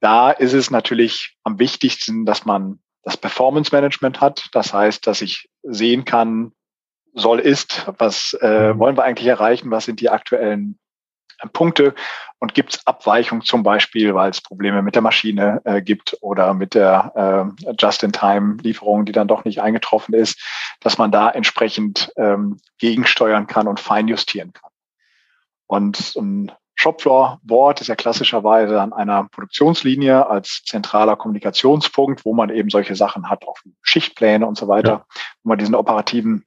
Da 0.00 0.30
ist 0.30 0.52
es 0.52 0.70
natürlich 0.70 1.36
am 1.42 1.58
wichtigsten, 1.58 2.26
dass 2.26 2.44
man 2.44 2.80
das 3.02 3.16
Performance 3.16 3.74
Management 3.74 4.20
hat. 4.20 4.48
Das 4.52 4.72
heißt, 4.72 5.06
dass 5.06 5.22
ich 5.22 5.48
sehen 5.62 6.04
kann, 6.04 6.52
soll 7.14 7.40
ist, 7.40 7.86
was 7.98 8.36
äh, 8.40 8.74
mhm. 8.74 8.78
wollen 8.78 8.96
wir 8.96 9.04
eigentlich 9.04 9.28
erreichen, 9.28 9.70
was 9.70 9.86
sind 9.86 10.00
die 10.00 10.10
aktuellen 10.10 10.78
äh, 11.38 11.48
Punkte 11.48 11.94
und 12.38 12.54
gibt 12.54 12.74
es 12.74 12.86
Abweichungen 12.86 13.42
zum 13.42 13.62
Beispiel, 13.62 14.14
weil 14.14 14.30
es 14.30 14.40
Probleme 14.40 14.82
mit 14.82 14.94
der 14.94 15.02
Maschine 15.02 15.62
äh, 15.64 15.80
gibt 15.80 16.16
oder 16.20 16.54
mit 16.54 16.74
der 16.74 17.54
äh, 17.64 17.72
Just-in-Time-Lieferung, 17.78 19.06
die 19.06 19.12
dann 19.12 19.28
doch 19.28 19.44
nicht 19.44 19.62
eingetroffen 19.62 20.14
ist, 20.14 20.40
dass 20.80 20.98
man 20.98 21.10
da 21.10 21.30
entsprechend 21.30 22.12
ähm, 22.16 22.58
gegensteuern 22.78 23.46
kann 23.46 23.68
und 23.68 23.80
feinjustieren 23.80 24.52
kann. 24.52 24.70
Und 25.66 26.14
ein 26.16 26.52
Shopfloor-Board 26.74 27.80
ist 27.80 27.86
ja 27.86 27.96
klassischerweise 27.96 28.80
an 28.80 28.92
einer 28.92 29.24
Produktionslinie 29.24 30.28
als 30.28 30.62
zentraler 30.64 31.16
Kommunikationspunkt, 31.16 32.24
wo 32.26 32.34
man 32.34 32.50
eben 32.50 32.68
solche 32.68 32.94
Sachen 32.94 33.30
hat, 33.30 33.46
auch 33.48 33.56
Schichtpläne 33.80 34.46
und 34.46 34.58
so 34.58 34.68
weiter, 34.68 34.90
ja. 34.90 35.06
wo 35.42 35.48
man 35.48 35.58
diesen 35.58 35.74
operativen 35.74 36.44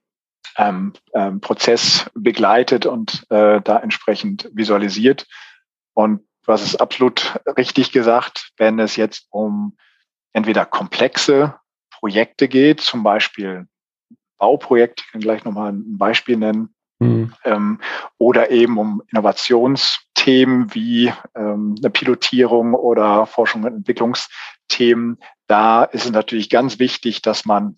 ähm, 0.57 0.93
ähm, 1.13 1.41
Prozess 1.41 2.09
begleitet 2.13 2.85
und 2.85 3.25
äh, 3.31 3.59
da 3.61 3.79
entsprechend 3.79 4.49
visualisiert. 4.53 5.25
Und 5.99 6.21
was 6.45 6.63
ist 6.63 6.77
absolut 6.77 7.41
richtig 7.57 7.91
gesagt, 7.91 8.53
wenn 8.55 8.79
es 8.79 8.95
jetzt 8.95 9.27
um 9.31 9.77
entweder 10.31 10.65
komplexe 10.65 11.59
Projekte 11.91 12.47
geht, 12.47 12.79
zum 12.79 13.03
Beispiel 13.03 13.67
Bauprojekt, 14.37 15.01
ich 15.01 15.11
kann 15.11 15.19
gleich 15.19 15.43
nochmal 15.43 15.73
ein 15.73 15.97
Beispiel 15.97 16.37
nennen, 16.37 16.73
mhm. 16.99 17.33
ähm, 17.43 17.81
oder 18.17 18.49
eben 18.49 18.77
um 18.77 19.03
Innovationsthemen 19.09 20.73
wie 20.73 21.11
ähm, 21.35 21.75
eine 21.77 21.89
Pilotierung 21.89 22.75
oder 22.75 23.25
Forschung 23.25 23.65
und 23.65 23.75
Entwicklungsthemen. 23.75 25.17
Da 25.47 25.83
ist 25.83 26.05
es 26.05 26.11
natürlich 26.11 26.49
ganz 26.49 26.79
wichtig, 26.79 27.21
dass 27.21 27.43
man 27.43 27.77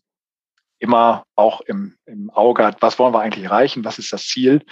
immer 0.77 1.25
auch 1.35 1.61
im, 1.61 1.95
im 2.05 2.29
Auge 2.29 2.65
hat, 2.65 2.83
was 2.83 2.99
wollen 2.99 3.15
wir 3.15 3.21
eigentlich 3.21 3.45
erreichen, 3.45 3.83
was 3.83 3.97
ist 3.97 4.13
das 4.13 4.27
Ziel 4.27 4.63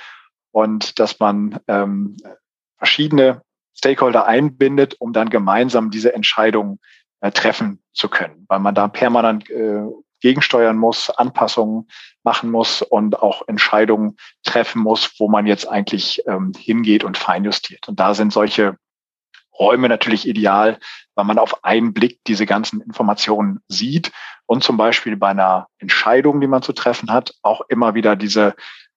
und 0.51 1.00
dass 1.00 1.20
man 1.20 1.60
ähm, 1.68 2.15
verschiedene 2.79 3.41
Stakeholder 3.77 4.25
einbindet, 4.25 4.95
um 5.00 5.13
dann 5.13 5.29
gemeinsam 5.29 5.91
diese 5.91 6.13
Entscheidungen 6.13 6.79
äh, 7.21 7.31
treffen 7.31 7.81
zu 7.93 8.09
können, 8.09 8.45
weil 8.48 8.59
man 8.59 8.75
da 8.75 8.88
permanent 8.88 9.50
äh, 9.50 9.83
gegensteuern 10.21 10.77
muss, 10.77 11.09
Anpassungen 11.09 11.88
machen 12.24 12.51
muss 12.51 12.81
und 12.81 13.21
auch 13.21 13.48
Entscheidungen 13.48 14.17
treffen 14.43 14.81
muss, 14.81 15.13
wo 15.17 15.29
man 15.29 15.48
jetzt 15.48 15.67
eigentlich 15.67 16.24
ähm, 16.27 16.51
hingeht 16.57 17.03
und 17.03 17.17
feinjustiert. 17.17 17.88
Und 17.88 18.00
da 18.00 18.13
sind 18.13 18.33
solche 18.33 18.77
Räume 19.57 19.89
natürlich 19.89 20.27
ideal, 20.27 20.79
weil 21.15 21.25
man 21.25 21.38
auf 21.38 21.63
einen 21.63 21.93
Blick 21.93 22.19
diese 22.27 22.45
ganzen 22.45 22.81
Informationen 22.81 23.59
sieht 23.67 24.12
und 24.45 24.63
zum 24.63 24.77
Beispiel 24.77 25.17
bei 25.17 25.29
einer 25.29 25.67
Entscheidung, 25.77 26.39
die 26.39 26.48
man 26.48 26.62
zu 26.62 26.74
treffen 26.74 27.12
hat, 27.12 27.33
auch 27.41 27.62
immer 27.67 27.93
wieder 27.93 28.15
diese, 28.15 28.55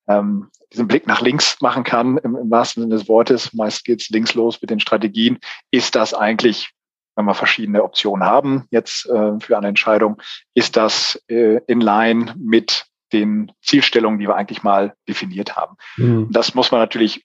ähm, 0.09 0.51
diesen 0.73 0.88
Blick 0.88 1.07
nach 1.07 1.21
links 1.21 1.61
machen 1.61 1.85
kann, 1.85 2.19
im, 2.19 2.37
im 2.37 2.50
wahrsten 2.50 2.83
Sinne 2.83 2.97
des 2.97 3.09
Wortes. 3.09 3.52
Meist 3.52 3.85
geht's 3.85 4.11
links 4.11 4.35
los 4.35 4.61
mit 4.61 4.71
den 4.71 4.81
Strategien. 4.81 5.38
Ist 5.71 5.95
das 5.95 6.14
eigentlich 6.14 6.73
wenn 7.14 7.26
wir 7.26 7.35
verschiedene 7.35 7.83
Optionen 7.83 8.26
haben 8.26 8.67
jetzt 8.71 9.07
äh, 9.07 9.38
für 9.41 9.57
eine 9.57 9.69
Entscheidung, 9.69 10.21
ist 10.55 10.76
das 10.76 11.23
äh, 11.29 11.61
in 11.67 11.81
line 11.81 12.35
mit 12.38 12.87
den 13.12 13.52
Zielstellungen, 13.61 14.19
die 14.19 14.26
wir 14.26 14.37
eigentlich 14.37 14.62
mal 14.62 14.95
definiert 15.09 15.57
haben. 15.57 15.76
Mhm. 15.97 16.29
Das 16.31 16.55
muss 16.55 16.71
man 16.71 16.81
natürlich 16.81 17.25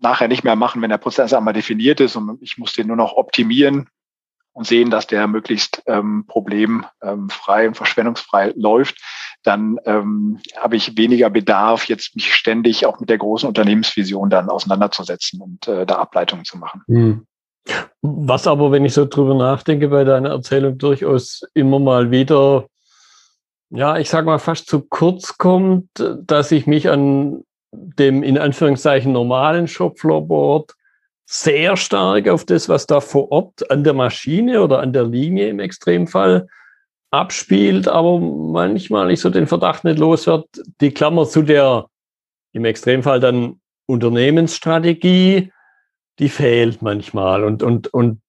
nachher 0.00 0.28
nicht 0.28 0.42
mehr 0.42 0.56
machen, 0.56 0.82
wenn 0.82 0.90
der 0.90 0.98
Prozess 0.98 1.32
einmal 1.32 1.54
definiert 1.54 2.00
ist 2.00 2.16
und 2.16 2.42
ich 2.42 2.58
muss 2.58 2.72
den 2.72 2.88
nur 2.88 2.96
noch 2.96 3.12
optimieren 3.12 3.88
und 4.52 4.66
sehen, 4.66 4.90
dass 4.90 5.06
der 5.06 5.28
möglichst 5.28 5.82
ähm, 5.86 6.24
problemfrei 6.26 7.68
und 7.68 7.76
verschwendungsfrei 7.76 8.52
läuft, 8.56 9.00
dann 9.42 9.78
ähm, 9.84 10.38
habe 10.56 10.76
ich 10.76 10.96
weniger 10.96 11.30
Bedarf, 11.30 11.88
jetzt 11.88 12.14
mich 12.14 12.34
ständig 12.34 12.86
auch 12.86 13.00
mit 13.00 13.08
der 13.08 13.18
großen 13.18 13.48
Unternehmensvision 13.48 14.30
dann 14.30 14.48
auseinanderzusetzen 14.48 15.40
und 15.40 15.68
äh, 15.68 15.84
da 15.84 15.96
Ableitungen 15.96 16.44
zu 16.44 16.58
machen. 16.58 16.82
Mhm. 16.86 17.26
Was 18.02 18.46
aber, 18.46 18.72
wenn 18.72 18.84
ich 18.84 18.94
so 18.94 19.04
drüber 19.04 19.34
nachdenke, 19.34 19.88
bei 19.88 20.04
deiner 20.04 20.30
Erzählung 20.30 20.78
durchaus 20.78 21.42
immer 21.54 21.78
mal 21.78 22.10
wieder, 22.10 22.66
ja, 23.70 23.98
ich 23.98 24.10
sag 24.10 24.24
mal 24.24 24.38
fast 24.38 24.68
zu 24.68 24.80
kurz 24.80 25.38
kommt, 25.38 25.88
dass 25.94 26.50
ich 26.50 26.66
mich 26.66 26.90
an 26.90 27.44
dem 27.70 28.22
in 28.22 28.36
Anführungszeichen 28.36 29.12
normalen 29.12 29.68
Shopfloorboard 29.68 30.74
sehr 31.24 31.76
stark 31.76 32.28
auf 32.28 32.44
das, 32.44 32.68
was 32.68 32.86
da 32.86 33.00
vor 33.00 33.30
Ort 33.32 33.70
an 33.70 33.84
der 33.84 33.94
Maschine 33.94 34.62
oder 34.62 34.80
an 34.80 34.92
der 34.92 35.04
Linie 35.04 35.48
im 35.48 35.60
Extremfall 35.60 36.48
abspielt, 37.12 37.88
aber 37.88 38.18
manchmal 38.18 39.10
ich 39.10 39.20
so 39.20 39.30
den 39.30 39.46
Verdacht 39.46 39.84
nicht 39.84 39.98
los 39.98 40.26
wird, 40.26 40.46
die 40.80 40.92
Klammer 40.92 41.26
zu 41.26 41.42
der 41.42 41.86
im 42.52 42.64
Extremfall 42.64 43.20
dann 43.20 43.60
Unternehmensstrategie, 43.86 45.52
die 46.18 46.28
fehlt 46.28 46.82
manchmal. 46.82 47.44
Und, 47.44 47.62
und, 47.62 47.92
und 47.92 48.22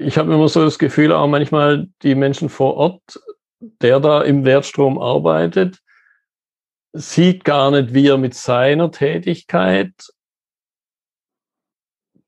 ich 0.00 0.16
habe 0.18 0.32
immer 0.32 0.48
so 0.48 0.64
das 0.64 0.78
Gefühl, 0.78 1.12
auch 1.12 1.26
manchmal 1.26 1.88
die 2.02 2.14
Menschen 2.14 2.48
vor 2.48 2.74
Ort, 2.76 3.20
der 3.60 4.00
da 4.00 4.22
im 4.22 4.44
Wertstrom 4.44 4.98
arbeitet, 4.98 5.78
sieht 6.94 7.44
gar 7.44 7.70
nicht, 7.70 7.92
wie 7.94 8.08
er 8.08 8.18
mit 8.18 8.34
seiner 8.34 8.90
Tätigkeit 8.90 9.92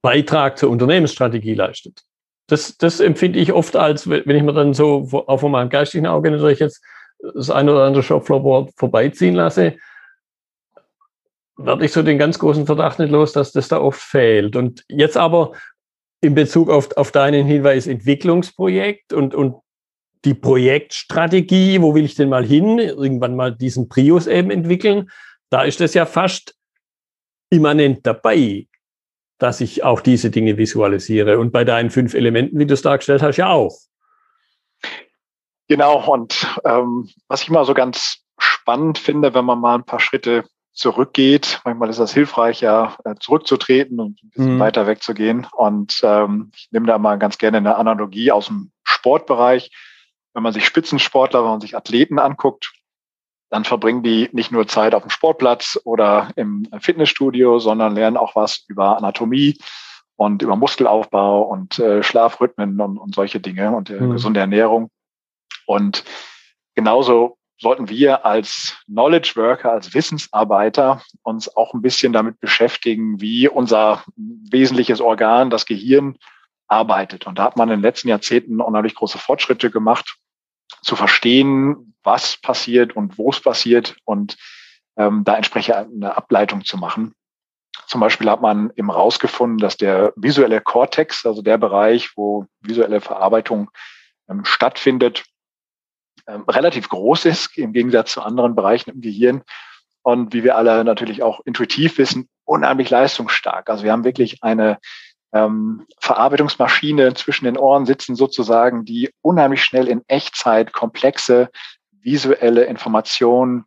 Beitrag 0.02 0.58
zur 0.58 0.70
Unternehmensstrategie 0.70 1.54
leistet. 1.54 2.02
Das, 2.46 2.76
das 2.76 3.00
empfinde 3.00 3.38
ich 3.38 3.52
oft 3.52 3.76
als, 3.76 4.08
wenn 4.08 4.36
ich 4.36 4.42
mir 4.42 4.52
dann 4.52 4.74
so 4.74 5.08
auch 5.26 5.38
von 5.38 5.52
meinem 5.52 5.70
geistigen 5.70 6.06
Auge 6.06 6.30
natürlich 6.30 6.58
jetzt 6.58 6.84
das 7.34 7.50
eine 7.50 7.72
oder 7.72 7.84
andere 7.84 8.02
Shopfloorboard 8.02 8.72
vorbeiziehen 8.76 9.34
lasse, 9.34 9.76
werde 11.56 11.84
ich 11.84 11.92
so 11.92 12.02
den 12.02 12.18
ganz 12.18 12.38
großen 12.38 12.66
Verdacht 12.66 12.98
nicht 12.98 13.10
los, 13.10 13.32
dass 13.32 13.52
das 13.52 13.68
da 13.68 13.80
oft 13.80 14.00
fehlt. 14.00 14.56
Und 14.56 14.84
jetzt 14.88 15.16
aber 15.16 15.52
in 16.20 16.34
Bezug 16.34 16.68
auf, 16.70 16.96
auf 16.96 17.12
deinen 17.12 17.46
Hinweis 17.46 17.86
Entwicklungsprojekt 17.86 19.12
und, 19.12 19.34
und 19.34 19.56
die 20.24 20.34
Projektstrategie, 20.34 21.80
wo 21.80 21.94
will 21.94 22.04
ich 22.04 22.14
denn 22.14 22.30
mal 22.30 22.44
hin, 22.44 22.78
irgendwann 22.78 23.36
mal 23.36 23.54
diesen 23.54 23.88
Prius 23.88 24.26
eben 24.26 24.50
entwickeln, 24.50 25.10
da 25.50 25.62
ist 25.62 25.80
das 25.80 25.94
ja 25.94 26.06
fast 26.06 26.56
immanent 27.50 28.06
dabei, 28.06 28.66
dass 29.38 29.60
ich 29.60 29.84
auch 29.84 30.00
diese 30.00 30.30
Dinge 30.30 30.56
visualisiere. 30.56 31.38
Und 31.38 31.52
bei 31.52 31.64
deinen 31.64 31.90
fünf 31.90 32.14
Elementen, 32.14 32.58
wie 32.58 32.66
du 32.66 32.74
es 32.74 32.82
dargestellt 32.82 33.22
hast, 33.22 33.36
ja 33.36 33.48
auch. 33.48 33.76
Genau, 35.68 36.12
und 36.12 36.46
ähm, 36.64 37.08
was 37.28 37.42
ich 37.42 37.50
mal 37.50 37.64
so 37.64 37.74
ganz 37.74 38.18
spannend 38.38 38.98
finde, 38.98 39.34
wenn 39.34 39.44
man 39.44 39.60
mal 39.60 39.76
ein 39.76 39.84
paar 39.84 40.00
Schritte 40.00 40.44
zurückgeht. 40.74 41.60
Manchmal 41.64 41.88
ist 41.88 42.00
das 42.00 42.12
hilfreich, 42.12 42.60
ja, 42.60 42.96
äh, 43.04 43.14
zurückzutreten 43.18 44.00
und 44.00 44.22
ein 44.22 44.30
bisschen 44.30 44.54
mhm. 44.56 44.60
weiter 44.60 44.86
wegzugehen. 44.86 45.46
Und 45.52 46.00
ähm, 46.02 46.50
ich 46.54 46.68
nehme 46.72 46.86
da 46.86 46.98
mal 46.98 47.18
ganz 47.18 47.38
gerne 47.38 47.58
eine 47.58 47.76
Analogie 47.76 48.32
aus 48.32 48.46
dem 48.46 48.72
Sportbereich. 48.82 49.70
Wenn 50.34 50.42
man 50.42 50.52
sich 50.52 50.66
Spitzensportler, 50.66 51.42
wenn 51.42 51.50
man 51.50 51.60
sich 51.60 51.76
Athleten 51.76 52.18
anguckt, 52.18 52.72
dann 53.54 53.62
verbringen 53.62 54.02
die 54.02 54.28
nicht 54.32 54.50
nur 54.50 54.66
Zeit 54.66 54.96
auf 54.96 55.04
dem 55.04 55.10
Sportplatz 55.10 55.78
oder 55.84 56.30
im 56.34 56.66
Fitnessstudio, 56.80 57.60
sondern 57.60 57.94
lernen 57.94 58.16
auch 58.16 58.34
was 58.34 58.64
über 58.66 58.98
Anatomie 58.98 59.56
und 60.16 60.42
über 60.42 60.56
Muskelaufbau 60.56 61.42
und 61.42 61.78
äh, 61.78 62.02
Schlafrhythmen 62.02 62.80
und, 62.80 62.98
und 62.98 63.14
solche 63.14 63.38
Dinge 63.38 63.70
und 63.70 63.90
äh, 63.90 64.00
mhm. 64.00 64.10
gesunde 64.10 64.40
Ernährung. 64.40 64.90
Und 65.66 66.02
genauso 66.74 67.38
sollten 67.56 67.88
wir 67.88 68.26
als 68.26 68.76
Knowledge 68.86 69.34
Worker, 69.36 69.70
als 69.70 69.94
Wissensarbeiter 69.94 71.02
uns 71.22 71.56
auch 71.56 71.74
ein 71.74 71.80
bisschen 71.82 72.12
damit 72.12 72.40
beschäftigen, 72.40 73.20
wie 73.20 73.46
unser 73.46 74.02
wesentliches 74.16 75.00
Organ, 75.00 75.50
das 75.50 75.64
Gehirn, 75.64 76.16
arbeitet. 76.66 77.28
Und 77.28 77.38
da 77.38 77.44
hat 77.44 77.56
man 77.56 77.68
in 77.68 77.76
den 77.76 77.82
letzten 77.82 78.08
Jahrzehnten 78.08 78.60
unheimlich 78.60 78.96
große 78.96 79.18
Fortschritte 79.18 79.70
gemacht, 79.70 80.16
zu 80.84 80.96
verstehen, 80.96 81.94
was 82.02 82.36
passiert 82.36 82.94
und 82.94 83.18
wo 83.18 83.30
es 83.30 83.40
passiert 83.40 83.96
und 84.04 84.36
ähm, 84.96 85.24
da 85.24 85.36
entsprechend 85.36 85.76
eine 85.76 86.16
Ableitung 86.16 86.64
zu 86.64 86.76
machen. 86.76 87.14
Zum 87.86 88.00
Beispiel 88.00 88.30
hat 88.30 88.40
man 88.40 88.72
eben 88.76 88.90
rausgefunden, 88.90 89.58
dass 89.58 89.76
der 89.76 90.12
visuelle 90.16 90.60
Kortex, 90.60 91.26
also 91.26 91.42
der 91.42 91.58
Bereich, 91.58 92.16
wo 92.16 92.46
visuelle 92.60 93.00
Verarbeitung 93.00 93.70
ähm, 94.28 94.44
stattfindet, 94.44 95.24
ähm, 96.26 96.44
relativ 96.48 96.88
groß 96.88 97.26
ist 97.26 97.58
im 97.58 97.72
Gegensatz 97.72 98.12
zu 98.12 98.22
anderen 98.22 98.54
Bereichen 98.54 98.90
im 98.90 99.00
Gehirn. 99.00 99.42
Und 100.02 100.34
wie 100.34 100.44
wir 100.44 100.56
alle 100.56 100.84
natürlich 100.84 101.22
auch 101.22 101.40
intuitiv 101.44 101.98
wissen, 101.98 102.28
unheimlich 102.44 102.90
leistungsstark. 102.90 103.70
Also 103.70 103.84
wir 103.84 103.92
haben 103.92 104.04
wirklich 104.04 104.42
eine 104.42 104.78
ähm, 105.34 105.86
Verarbeitungsmaschine 105.98 107.14
zwischen 107.14 107.44
den 107.44 107.58
Ohren 107.58 107.84
sitzen 107.84 108.14
sozusagen, 108.14 108.84
die 108.84 109.10
unheimlich 109.20 109.62
schnell 109.62 109.88
in 109.88 110.02
Echtzeit 110.06 110.72
komplexe 110.72 111.50
visuelle 111.90 112.64
Informationen 112.64 113.64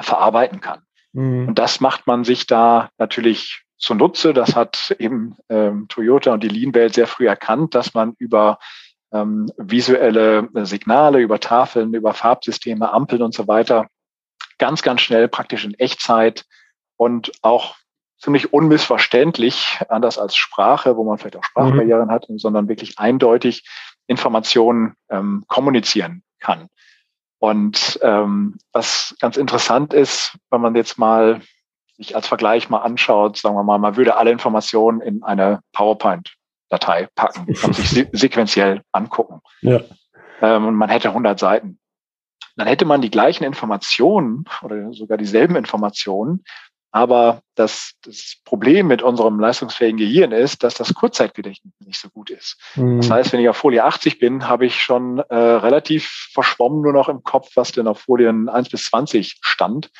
verarbeiten 0.00 0.60
kann. 0.60 0.82
Mhm. 1.12 1.48
Und 1.48 1.58
das 1.58 1.80
macht 1.80 2.06
man 2.06 2.24
sich 2.24 2.46
da 2.46 2.90
natürlich 2.96 3.64
zunutze. 3.76 4.32
Das 4.32 4.54
hat 4.54 4.94
eben 4.98 5.36
ähm, 5.48 5.86
Toyota 5.88 6.32
und 6.32 6.42
die 6.42 6.48
Lean-Welt 6.48 6.94
sehr 6.94 7.06
früh 7.06 7.26
erkannt, 7.26 7.74
dass 7.74 7.92
man 7.92 8.14
über 8.18 8.58
ähm, 9.12 9.50
visuelle 9.56 10.48
Signale, 10.64 11.20
über 11.20 11.40
Tafeln, 11.40 11.92
über 11.92 12.14
Farbsysteme, 12.14 12.92
Ampeln 12.92 13.22
und 13.22 13.34
so 13.34 13.48
weiter 13.48 13.88
ganz, 14.58 14.82
ganz 14.82 15.00
schnell 15.00 15.28
praktisch 15.28 15.64
in 15.64 15.74
Echtzeit 15.74 16.44
und 16.96 17.32
auch 17.42 17.76
ziemlich 18.24 18.54
unmissverständlich, 18.54 19.80
anders 19.90 20.18
als 20.18 20.34
Sprache, 20.34 20.96
wo 20.96 21.04
man 21.04 21.18
vielleicht 21.18 21.36
auch 21.36 21.44
Sprachbarrieren 21.44 22.06
mhm. 22.06 22.10
hat, 22.10 22.26
sondern 22.36 22.68
wirklich 22.68 22.98
eindeutig 22.98 23.68
Informationen 24.06 24.94
ähm, 25.10 25.44
kommunizieren 25.46 26.22
kann. 26.40 26.68
Und 27.38 27.98
ähm, 28.02 28.56
was 28.72 29.14
ganz 29.20 29.36
interessant 29.36 29.92
ist, 29.92 30.38
wenn 30.50 30.62
man 30.62 30.74
jetzt 30.74 30.96
mal 30.98 31.42
sich 31.98 32.16
als 32.16 32.26
Vergleich 32.26 32.70
mal 32.70 32.78
anschaut, 32.78 33.36
sagen 33.36 33.54
wir 33.56 33.62
mal, 33.62 33.78
man 33.78 33.96
würde 33.96 34.16
alle 34.16 34.30
Informationen 34.30 35.02
in 35.02 35.22
eine 35.22 35.60
PowerPoint-Datei 35.72 37.08
packen 37.14 37.46
und 37.62 37.76
sich 37.76 38.08
sequenziell 38.12 38.80
angucken. 38.92 39.42
Ja. 39.60 39.80
Ähm, 40.40 40.66
und 40.66 40.74
man 40.76 40.88
hätte 40.88 41.08
100 41.08 41.38
Seiten. 41.38 41.78
Dann 42.56 42.68
hätte 42.68 42.86
man 42.86 43.02
die 43.02 43.10
gleichen 43.10 43.44
Informationen 43.44 44.46
oder 44.62 44.94
sogar 44.94 45.18
dieselben 45.18 45.56
Informationen, 45.56 46.44
aber 46.94 47.42
das, 47.56 47.94
das 48.02 48.36
Problem 48.44 48.86
mit 48.86 49.02
unserem 49.02 49.40
leistungsfähigen 49.40 49.98
Gehirn 49.98 50.30
ist, 50.30 50.62
dass 50.62 50.74
das 50.74 50.94
Kurzzeitgedächtnis 50.94 51.74
nicht 51.84 51.98
so 51.98 52.08
gut 52.08 52.30
ist. 52.30 52.56
Mhm. 52.76 52.98
Das 52.98 53.10
heißt, 53.10 53.32
wenn 53.32 53.40
ich 53.40 53.48
auf 53.48 53.56
Folie 53.56 53.82
80 53.82 54.20
bin, 54.20 54.46
habe 54.46 54.64
ich 54.64 54.80
schon 54.80 55.18
äh, 55.18 55.34
relativ 55.34 56.30
verschwommen 56.32 56.82
nur 56.82 56.92
noch 56.92 57.08
im 57.08 57.24
Kopf, 57.24 57.50
was 57.56 57.72
denn 57.72 57.88
auf 57.88 58.02
Folien 58.02 58.48
1 58.48 58.68
bis 58.68 58.84
20 58.84 59.38
stand. 59.40 59.90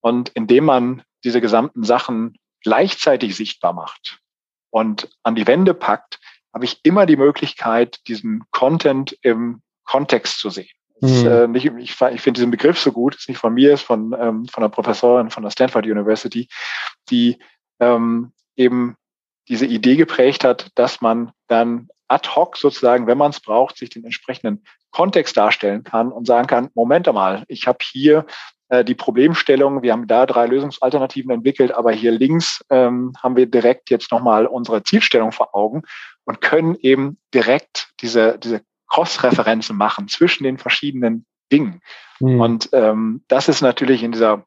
Und 0.00 0.28
indem 0.30 0.66
man 0.66 1.02
diese 1.24 1.40
gesamten 1.40 1.82
Sachen 1.82 2.38
gleichzeitig 2.62 3.34
sichtbar 3.34 3.72
macht 3.72 4.20
und 4.70 5.08
an 5.24 5.34
die 5.34 5.48
Wände 5.48 5.74
packt, 5.74 6.20
habe 6.54 6.64
ich 6.64 6.78
immer 6.84 7.06
die 7.06 7.16
Möglichkeit, 7.16 7.98
diesen 8.06 8.44
Content 8.52 9.18
im 9.22 9.62
Kontext 9.84 10.38
zu 10.38 10.50
sehen. 10.50 10.70
Ist, 11.00 11.24
mhm. 11.24 11.30
äh, 11.30 11.46
nicht, 11.48 11.66
ich, 11.66 12.00
ich 12.00 12.20
finde 12.20 12.38
diesen 12.38 12.50
Begriff 12.50 12.78
so 12.78 12.90
gut, 12.92 13.16
ist 13.16 13.28
nicht 13.28 13.38
von 13.38 13.52
mir, 13.52 13.74
ist 13.74 13.82
von, 13.82 14.14
ähm, 14.18 14.46
von 14.46 14.62
einer 14.62 14.70
Professorin 14.70 15.30
von 15.30 15.42
der 15.42 15.50
Stanford 15.50 15.84
University, 15.84 16.48
die 17.10 17.38
ähm, 17.80 18.32
eben 18.56 18.96
diese 19.48 19.66
Idee 19.66 19.96
geprägt 19.96 20.44
hat, 20.44 20.70
dass 20.74 21.00
man 21.00 21.32
dann 21.48 21.88
ad 22.08 22.28
hoc 22.34 22.56
sozusagen, 22.56 23.06
wenn 23.06 23.18
man 23.18 23.30
es 23.30 23.40
braucht, 23.40 23.76
sich 23.76 23.90
den 23.90 24.04
entsprechenden 24.04 24.64
Kontext 24.90 25.36
darstellen 25.36 25.84
kann 25.84 26.10
und 26.10 26.26
sagen 26.26 26.46
kann, 26.46 26.70
Moment 26.74 27.06
einmal, 27.08 27.44
ich 27.48 27.66
habe 27.66 27.78
hier 27.82 28.24
äh, 28.68 28.84
die 28.84 28.94
Problemstellung, 28.94 29.82
wir 29.82 29.92
haben 29.92 30.06
da 30.06 30.26
drei 30.26 30.46
Lösungsalternativen 30.46 31.30
entwickelt, 31.30 31.72
aber 31.72 31.92
hier 31.92 32.12
links 32.12 32.64
ähm, 32.70 33.12
haben 33.22 33.36
wir 33.36 33.46
direkt 33.46 33.90
jetzt 33.90 34.10
nochmal 34.10 34.46
unsere 34.46 34.82
Zielstellung 34.82 35.32
vor 35.32 35.54
Augen 35.54 35.82
und 36.24 36.40
können 36.40 36.76
eben 36.80 37.18
direkt 37.34 37.90
diese, 38.00 38.38
diese 38.38 38.62
Cross-Referenzen 38.96 39.76
machen 39.76 40.08
zwischen 40.08 40.44
den 40.44 40.56
verschiedenen 40.56 41.26
Dingen. 41.52 41.82
Mhm. 42.18 42.40
Und 42.40 42.70
ähm, 42.72 43.24
das 43.28 43.48
ist 43.48 43.60
natürlich 43.60 44.02
in 44.02 44.12
dieser 44.12 44.44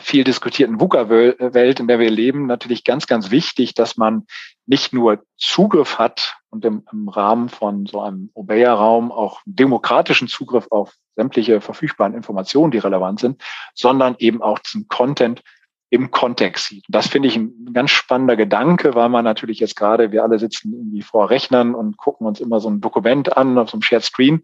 viel 0.00 0.24
diskutierten 0.24 0.80
VUCA-Welt, 0.80 1.80
in 1.80 1.86
der 1.86 2.00
wir 2.00 2.10
leben, 2.10 2.46
natürlich 2.46 2.82
ganz, 2.82 3.06
ganz 3.06 3.30
wichtig, 3.30 3.74
dass 3.74 3.96
man 3.96 4.26
nicht 4.66 4.92
nur 4.92 5.22
Zugriff 5.36 5.98
hat 5.98 6.36
und 6.50 6.64
im, 6.64 6.82
im 6.92 7.08
Rahmen 7.08 7.48
von 7.48 7.86
so 7.86 8.00
einem 8.00 8.30
Obeya-Raum 8.34 9.12
auch 9.12 9.40
demokratischen 9.46 10.26
Zugriff 10.26 10.66
auf 10.70 10.94
sämtliche 11.14 11.60
verfügbaren 11.60 12.14
Informationen, 12.14 12.72
die 12.72 12.78
relevant 12.78 13.20
sind, 13.20 13.40
sondern 13.74 14.16
eben 14.18 14.42
auch 14.42 14.58
zum 14.58 14.88
Content 14.88 15.42
im 15.90 16.10
Kontext 16.10 16.66
sieht. 16.66 16.84
Das 16.88 17.06
finde 17.06 17.28
ich 17.28 17.36
ein 17.36 17.70
ganz 17.72 17.90
spannender 17.90 18.36
Gedanke, 18.36 18.94
weil 18.94 19.08
man 19.08 19.24
natürlich 19.24 19.58
jetzt 19.60 19.76
gerade, 19.76 20.12
wir 20.12 20.22
alle 20.22 20.38
sitzen 20.38 20.72
irgendwie 20.72 21.02
vor 21.02 21.30
Rechnern 21.30 21.74
und 21.74 21.96
gucken 21.96 22.26
uns 22.26 22.40
immer 22.40 22.60
so 22.60 22.68
ein 22.68 22.80
Dokument 22.80 23.36
an 23.36 23.56
auf 23.56 23.70
so 23.70 23.76
einem 23.76 23.82
Shared 23.82 24.04
Screen. 24.04 24.42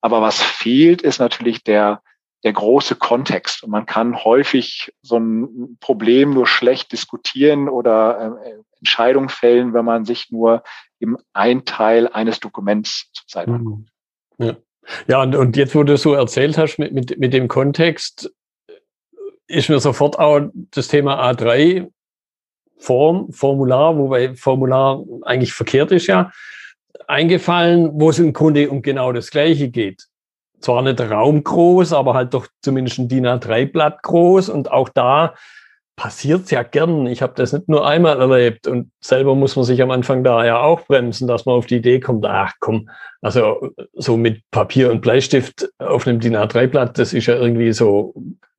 Aber 0.00 0.22
was 0.22 0.40
fehlt, 0.40 1.02
ist 1.02 1.18
natürlich 1.18 1.62
der, 1.62 2.02
der 2.44 2.52
große 2.52 2.94
Kontext. 2.94 3.62
Und 3.62 3.70
man 3.70 3.84
kann 3.84 4.24
häufig 4.24 4.92
so 5.02 5.18
ein 5.18 5.76
Problem 5.80 6.32
nur 6.32 6.46
schlecht 6.46 6.92
diskutieren 6.92 7.68
oder 7.68 8.38
äh, 8.42 8.52
Entscheidungen 8.78 9.28
fällen, 9.28 9.74
wenn 9.74 9.84
man 9.84 10.04
sich 10.04 10.30
nur 10.30 10.62
im 10.98 11.18
ein 11.34 11.64
Teil 11.64 12.08
eines 12.08 12.40
Dokuments 12.40 13.10
zurzeit 13.12 13.48
mhm. 13.48 13.54
anguckt. 13.54 13.88
Ja. 14.38 14.56
Ja, 15.08 15.20
und, 15.20 15.34
und 15.34 15.56
jetzt, 15.56 15.74
wo 15.74 15.82
du 15.82 15.96
so 15.96 16.14
erzählt 16.14 16.56
hast 16.58 16.78
mit, 16.78 16.92
mit, 16.92 17.18
mit 17.18 17.32
dem 17.32 17.48
Kontext, 17.48 18.30
ist 19.48 19.68
mir 19.68 19.80
sofort 19.80 20.18
auch 20.18 20.40
das 20.72 20.88
Thema 20.88 21.30
A3 21.30 21.88
Form, 22.78 23.32
Formular, 23.32 23.96
wobei 23.96 24.34
Formular 24.34 25.02
eigentlich 25.22 25.52
verkehrt 25.52 25.92
ist 25.92 26.06
ja, 26.06 26.30
eingefallen, 27.08 27.90
wo 27.94 28.10
es 28.10 28.18
im 28.18 28.32
Grunde 28.32 28.70
um 28.70 28.82
genau 28.82 29.12
das 29.12 29.30
Gleiche 29.30 29.68
geht. 29.68 30.06
Zwar 30.60 30.82
nicht 30.82 31.00
raumgroß, 31.00 31.92
aber 31.92 32.14
halt 32.14 32.34
doch 32.34 32.46
zumindest 32.62 32.98
ein 32.98 33.08
DIN 33.08 33.26
A3-Blatt 33.26 34.02
groß 34.02 34.48
und 34.48 34.70
auch 34.70 34.88
da 34.88 35.34
passiert 35.96 36.44
es 36.44 36.50
ja 36.50 36.62
gern. 36.62 37.06
Ich 37.06 37.22
habe 37.22 37.32
das 37.36 37.52
nicht 37.52 37.68
nur 37.68 37.86
einmal 37.86 38.20
erlebt 38.20 38.66
und 38.66 38.90
selber 39.00 39.34
muss 39.34 39.56
man 39.56 39.64
sich 39.64 39.80
am 39.80 39.90
Anfang 39.90 40.24
da 40.24 40.44
ja 40.44 40.60
auch 40.60 40.82
bremsen, 40.82 41.26
dass 41.26 41.46
man 41.46 41.56
auf 41.56 41.66
die 41.66 41.76
Idee 41.76 42.00
kommt, 42.00 42.24
ach 42.26 42.52
komm, 42.60 42.90
also 43.22 43.70
so 43.94 44.16
mit 44.16 44.42
Papier 44.50 44.90
und 44.90 45.00
Bleistift 45.00 45.70
auf 45.78 46.06
einem 46.06 46.20
DIN 46.20 46.36
A3-Blatt, 46.36 46.98
das 46.98 47.14
ist 47.14 47.26
ja 47.26 47.36
irgendwie 47.36 47.72
so 47.72 48.14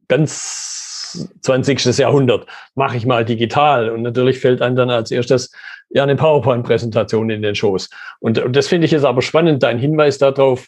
ganz 0.08 1.28
20. 1.42 1.98
Jahrhundert, 1.98 2.48
mache 2.76 2.98
ich 2.98 3.06
mal 3.06 3.26
digital. 3.26 3.90
Und 3.90 4.02
natürlich 4.02 4.40
fällt 4.40 4.62
einem 4.62 4.76
dann 4.76 4.90
als 4.90 5.12
erstes 5.12 5.52
ja 5.90 6.04
eine 6.04 6.16
PowerPoint-Präsentation 6.16 7.30
in 7.30 7.42
den 7.42 7.56
Schoß. 7.56 7.90
Und, 8.20 8.40
und 8.40 8.56
das 8.56 8.68
finde 8.68 8.86
ich 8.86 8.92
jetzt 8.92 9.06
aber 9.06 9.22
spannend, 9.22 9.64
dein 9.64 9.80
Hinweis 9.80 10.18
darauf, 10.18 10.68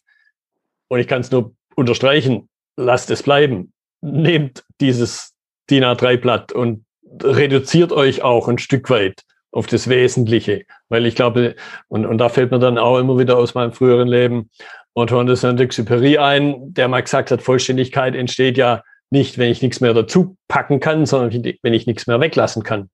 und 0.87 0.99
ich 0.99 1.07
kann 1.07 1.21
es 1.21 1.31
nur 1.31 1.53
unterstreichen, 1.75 2.49
lasst 2.77 3.11
es 3.11 3.23
bleiben. 3.23 3.73
Nehmt 4.01 4.63
dieses 4.81 5.33
DIN 5.69 5.83
A3-Blatt 5.83 6.51
und 6.51 6.85
reduziert 7.21 7.91
euch 7.91 8.21
auch 8.23 8.47
ein 8.47 8.57
Stück 8.57 8.89
weit 8.89 9.21
auf 9.51 9.67
das 9.67 9.89
Wesentliche. 9.89 10.63
Weil 10.89 11.05
ich 11.05 11.15
glaube, 11.15 11.55
und, 11.87 12.05
und 12.05 12.17
da 12.17 12.29
fällt 12.29 12.51
mir 12.51 12.59
dann 12.59 12.77
auch 12.77 12.97
immer 12.97 13.17
wieder 13.17 13.37
aus 13.37 13.53
meinem 13.55 13.73
früheren 13.73 14.07
Leben 14.07 14.49
Antoine 14.95 15.27
de 15.27 15.35
Saint-Exupéry 15.35 16.17
ein, 16.17 16.73
der 16.73 16.87
mal 16.87 17.01
gesagt 17.01 17.31
hat, 17.31 17.41
Vollständigkeit 17.41 18.15
entsteht 18.15 18.57
ja 18.57 18.83
nicht, 19.09 19.37
wenn 19.37 19.49
ich 19.49 19.61
nichts 19.61 19.81
mehr 19.81 19.93
dazu 19.93 20.37
packen 20.47 20.79
kann, 20.79 21.05
sondern 21.05 21.43
wenn 21.61 21.73
ich 21.73 21.87
nichts 21.87 22.07
mehr 22.07 22.19
weglassen 22.19 22.63
kann. 22.63 22.89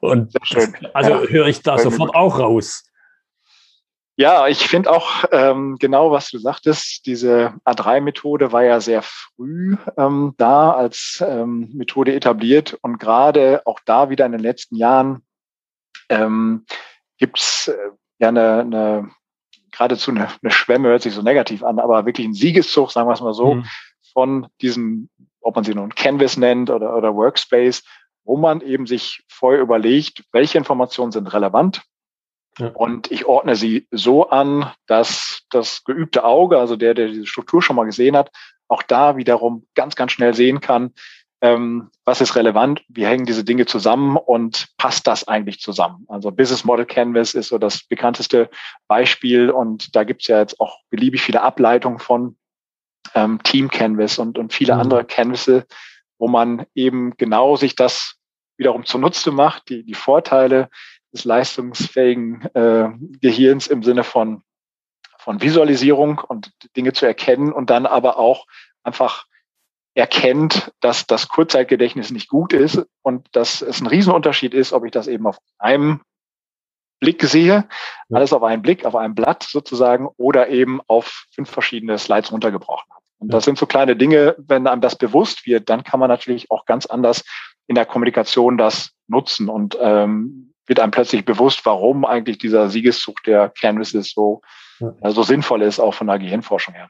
Und 0.00 0.34
also 0.94 1.10
ja, 1.10 1.28
höre 1.28 1.46
ich 1.46 1.62
da 1.62 1.78
sofort 1.78 2.14
auch 2.14 2.38
raus. 2.38 2.84
Ja, 4.16 4.48
ich 4.48 4.66
finde 4.66 4.90
auch 4.90 5.24
ähm, 5.30 5.76
genau, 5.78 6.10
was 6.10 6.30
du 6.30 6.38
sagtest, 6.38 7.06
diese 7.06 7.54
A3-Methode 7.64 8.52
war 8.52 8.64
ja 8.64 8.80
sehr 8.80 9.02
früh 9.02 9.76
ähm, 9.96 10.34
da 10.36 10.72
als 10.72 11.24
ähm, 11.26 11.70
Methode 11.72 12.14
etabliert. 12.14 12.76
Und 12.82 12.98
gerade 12.98 13.62
auch 13.64 13.78
da 13.84 14.10
wieder 14.10 14.26
in 14.26 14.32
den 14.32 14.40
letzten 14.42 14.76
Jahren 14.76 15.22
ähm, 16.10 16.66
gibt 17.18 17.38
es 17.38 17.68
äh, 17.68 17.90
ja 18.18 18.28
eine, 18.28 18.60
eine 18.60 19.10
geradezu 19.70 20.10
eine, 20.10 20.28
eine 20.42 20.50
Schwemme, 20.50 20.88
hört 20.88 21.02
sich 21.02 21.14
so 21.14 21.22
negativ 21.22 21.62
an, 21.62 21.78
aber 21.78 22.04
wirklich 22.04 22.26
ein 22.26 22.34
Siegeszug, 22.34 22.90
sagen 22.90 23.08
wir 23.08 23.14
es 23.14 23.20
mal 23.20 23.32
so, 23.32 23.54
mhm 23.54 23.64
von 24.12 24.48
diesem, 24.60 25.08
ob 25.40 25.56
man 25.56 25.64
sie 25.64 25.74
nun 25.74 25.94
Canvas 25.94 26.36
nennt 26.36 26.70
oder, 26.70 26.96
oder 26.96 27.14
Workspace, 27.14 27.82
wo 28.24 28.36
man 28.36 28.60
eben 28.60 28.86
sich 28.86 29.22
vorher 29.28 29.60
überlegt, 29.60 30.24
welche 30.32 30.58
Informationen 30.58 31.12
sind 31.12 31.32
relevant. 31.32 31.82
Ja. 32.58 32.68
Und 32.68 33.10
ich 33.10 33.26
ordne 33.26 33.56
sie 33.56 33.86
so 33.90 34.28
an, 34.28 34.70
dass 34.86 35.42
das 35.50 35.84
geübte 35.84 36.24
Auge, 36.24 36.58
also 36.58 36.76
der, 36.76 36.94
der 36.94 37.08
diese 37.08 37.26
Struktur 37.26 37.62
schon 37.62 37.76
mal 37.76 37.84
gesehen 37.84 38.16
hat, 38.16 38.30
auch 38.68 38.82
da 38.82 39.16
wiederum 39.16 39.66
ganz, 39.74 39.96
ganz 39.96 40.12
schnell 40.12 40.34
sehen 40.34 40.60
kann, 40.60 40.92
ähm, 41.42 41.90
was 42.04 42.20
ist 42.20 42.36
relevant, 42.36 42.82
wie 42.88 43.06
hängen 43.06 43.24
diese 43.24 43.44
Dinge 43.44 43.64
zusammen 43.64 44.16
und 44.16 44.68
passt 44.76 45.06
das 45.06 45.26
eigentlich 45.26 45.60
zusammen? 45.60 46.04
Also 46.08 46.30
Business 46.30 46.64
Model 46.64 46.84
Canvas 46.84 47.34
ist 47.34 47.48
so 47.48 47.58
das 47.58 47.82
bekannteste 47.84 48.50
Beispiel 48.88 49.50
und 49.50 49.96
da 49.96 50.04
gibt 50.04 50.22
es 50.22 50.28
ja 50.28 50.38
jetzt 50.38 50.60
auch 50.60 50.78
beliebig 50.90 51.22
viele 51.22 51.42
Ableitungen 51.42 51.98
von 51.98 52.36
ähm, 53.14 53.42
Team 53.42 53.68
Canvas 53.68 54.18
und, 54.18 54.38
und 54.38 54.52
viele 54.52 54.74
mhm. 54.74 54.80
andere 54.80 55.04
Canvases, 55.04 55.64
wo 56.18 56.28
man 56.28 56.66
eben 56.74 57.16
genau 57.16 57.56
sich 57.56 57.74
das 57.74 58.16
wiederum 58.56 58.84
zunutze 58.84 59.30
macht, 59.30 59.68
die, 59.68 59.84
die 59.84 59.94
Vorteile 59.94 60.68
des 61.12 61.24
leistungsfähigen 61.24 62.42
äh, 62.54 62.90
Gehirns 63.20 63.66
im 63.66 63.82
Sinne 63.82 64.04
von, 64.04 64.42
von 65.18 65.40
Visualisierung 65.40 66.18
und 66.18 66.52
Dinge 66.76 66.92
zu 66.92 67.06
erkennen 67.06 67.52
und 67.52 67.70
dann 67.70 67.86
aber 67.86 68.18
auch 68.18 68.46
einfach 68.82 69.26
erkennt, 69.94 70.72
dass 70.80 71.06
das 71.06 71.28
Kurzzeitgedächtnis 71.28 72.10
nicht 72.10 72.28
gut 72.28 72.52
ist 72.52 72.86
und 73.02 73.26
dass 73.32 73.60
es 73.60 73.80
ein 73.80 73.86
Riesenunterschied 73.86 74.54
ist, 74.54 74.72
ob 74.72 74.84
ich 74.84 74.92
das 74.92 75.08
eben 75.08 75.26
auf 75.26 75.38
einem 75.58 76.02
Blick 77.00 77.22
sehe, 77.24 77.66
alles 78.12 78.32
auf 78.32 78.42
einen 78.42 78.62
Blick, 78.62 78.84
auf 78.84 78.94
einem 78.94 79.14
Blatt 79.14 79.42
sozusagen, 79.42 80.06
oder 80.18 80.48
eben 80.48 80.80
auf 80.86 81.26
fünf 81.32 81.50
verschiedene 81.50 81.98
Slides 81.98 82.30
runtergebrochen 82.30 82.92
habe. 82.92 82.99
Und 83.20 83.32
das 83.32 83.44
sind 83.44 83.58
so 83.58 83.66
kleine 83.66 83.96
Dinge, 83.96 84.34
wenn 84.38 84.66
einem 84.66 84.80
das 84.80 84.96
bewusst 84.96 85.46
wird, 85.46 85.68
dann 85.68 85.84
kann 85.84 86.00
man 86.00 86.08
natürlich 86.08 86.50
auch 86.50 86.64
ganz 86.64 86.86
anders 86.86 87.24
in 87.66 87.74
der 87.74 87.86
Kommunikation 87.86 88.58
das 88.58 88.90
nutzen 89.06 89.48
und 89.48 89.78
ähm, 89.80 90.52
wird 90.66 90.80
einem 90.80 90.90
plötzlich 90.90 91.24
bewusst, 91.24 91.64
warum 91.64 92.04
eigentlich 92.04 92.38
dieser 92.38 92.70
Siegeszug 92.70 93.22
der 93.24 93.50
Canvases 93.50 94.12
so, 94.12 94.40
ja. 94.78 95.10
so 95.10 95.22
sinnvoll 95.22 95.62
ist, 95.62 95.78
auch 95.78 95.94
von 95.94 96.06
der 96.06 96.18
Gehirnforschung 96.18 96.74
her. 96.74 96.88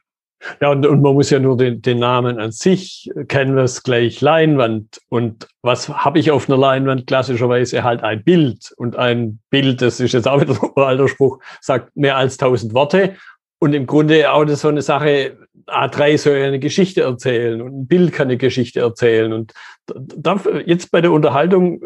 Ja, 0.59 0.69
und, 0.71 0.85
und 0.85 1.01
man 1.01 1.13
muss 1.13 1.29
ja 1.29 1.39
nur 1.39 1.55
den, 1.57 1.81
den 1.81 1.99
Namen 1.99 2.39
an 2.39 2.51
sich, 2.51 3.11
Canvas 3.27 3.83
gleich 3.83 4.21
Leinwand. 4.21 4.99
Und 5.09 5.47
was 5.61 5.89
habe 5.89 6.19
ich 6.19 6.31
auf 6.31 6.49
einer 6.49 6.57
Leinwand? 6.57 7.07
Klassischerweise 7.07 7.83
halt 7.83 8.03
ein 8.03 8.23
Bild. 8.23 8.73
Und 8.77 8.95
ein 8.95 9.39
Bild, 9.49 9.81
das 9.81 9.99
ist 9.99 10.13
jetzt 10.13 10.27
auch 10.27 10.41
wieder 10.41 10.53
ein 10.53 10.71
alter 10.83 11.07
Spruch, 11.07 11.39
sagt 11.59 11.95
mehr 11.95 12.17
als 12.17 12.37
tausend 12.37 12.73
Worte. 12.73 13.15
Und 13.61 13.73
im 13.73 13.85
Grunde 13.85 14.31
auch 14.31 14.43
das 14.43 14.61
so 14.61 14.69
eine 14.69 14.81
Sache, 14.81 15.37
A3 15.67 16.17
soll 16.17 16.37
ja 16.37 16.47
eine 16.47 16.59
Geschichte 16.59 17.01
erzählen 17.01 17.61
und 17.61 17.81
ein 17.81 17.87
Bild 17.87 18.11
kann 18.11 18.27
eine 18.27 18.37
Geschichte 18.37 18.79
erzählen. 18.79 19.31
Und 19.33 19.53
da, 19.85 20.41
jetzt 20.65 20.89
bei 20.89 20.99
der 20.99 21.11
Unterhaltung 21.11 21.85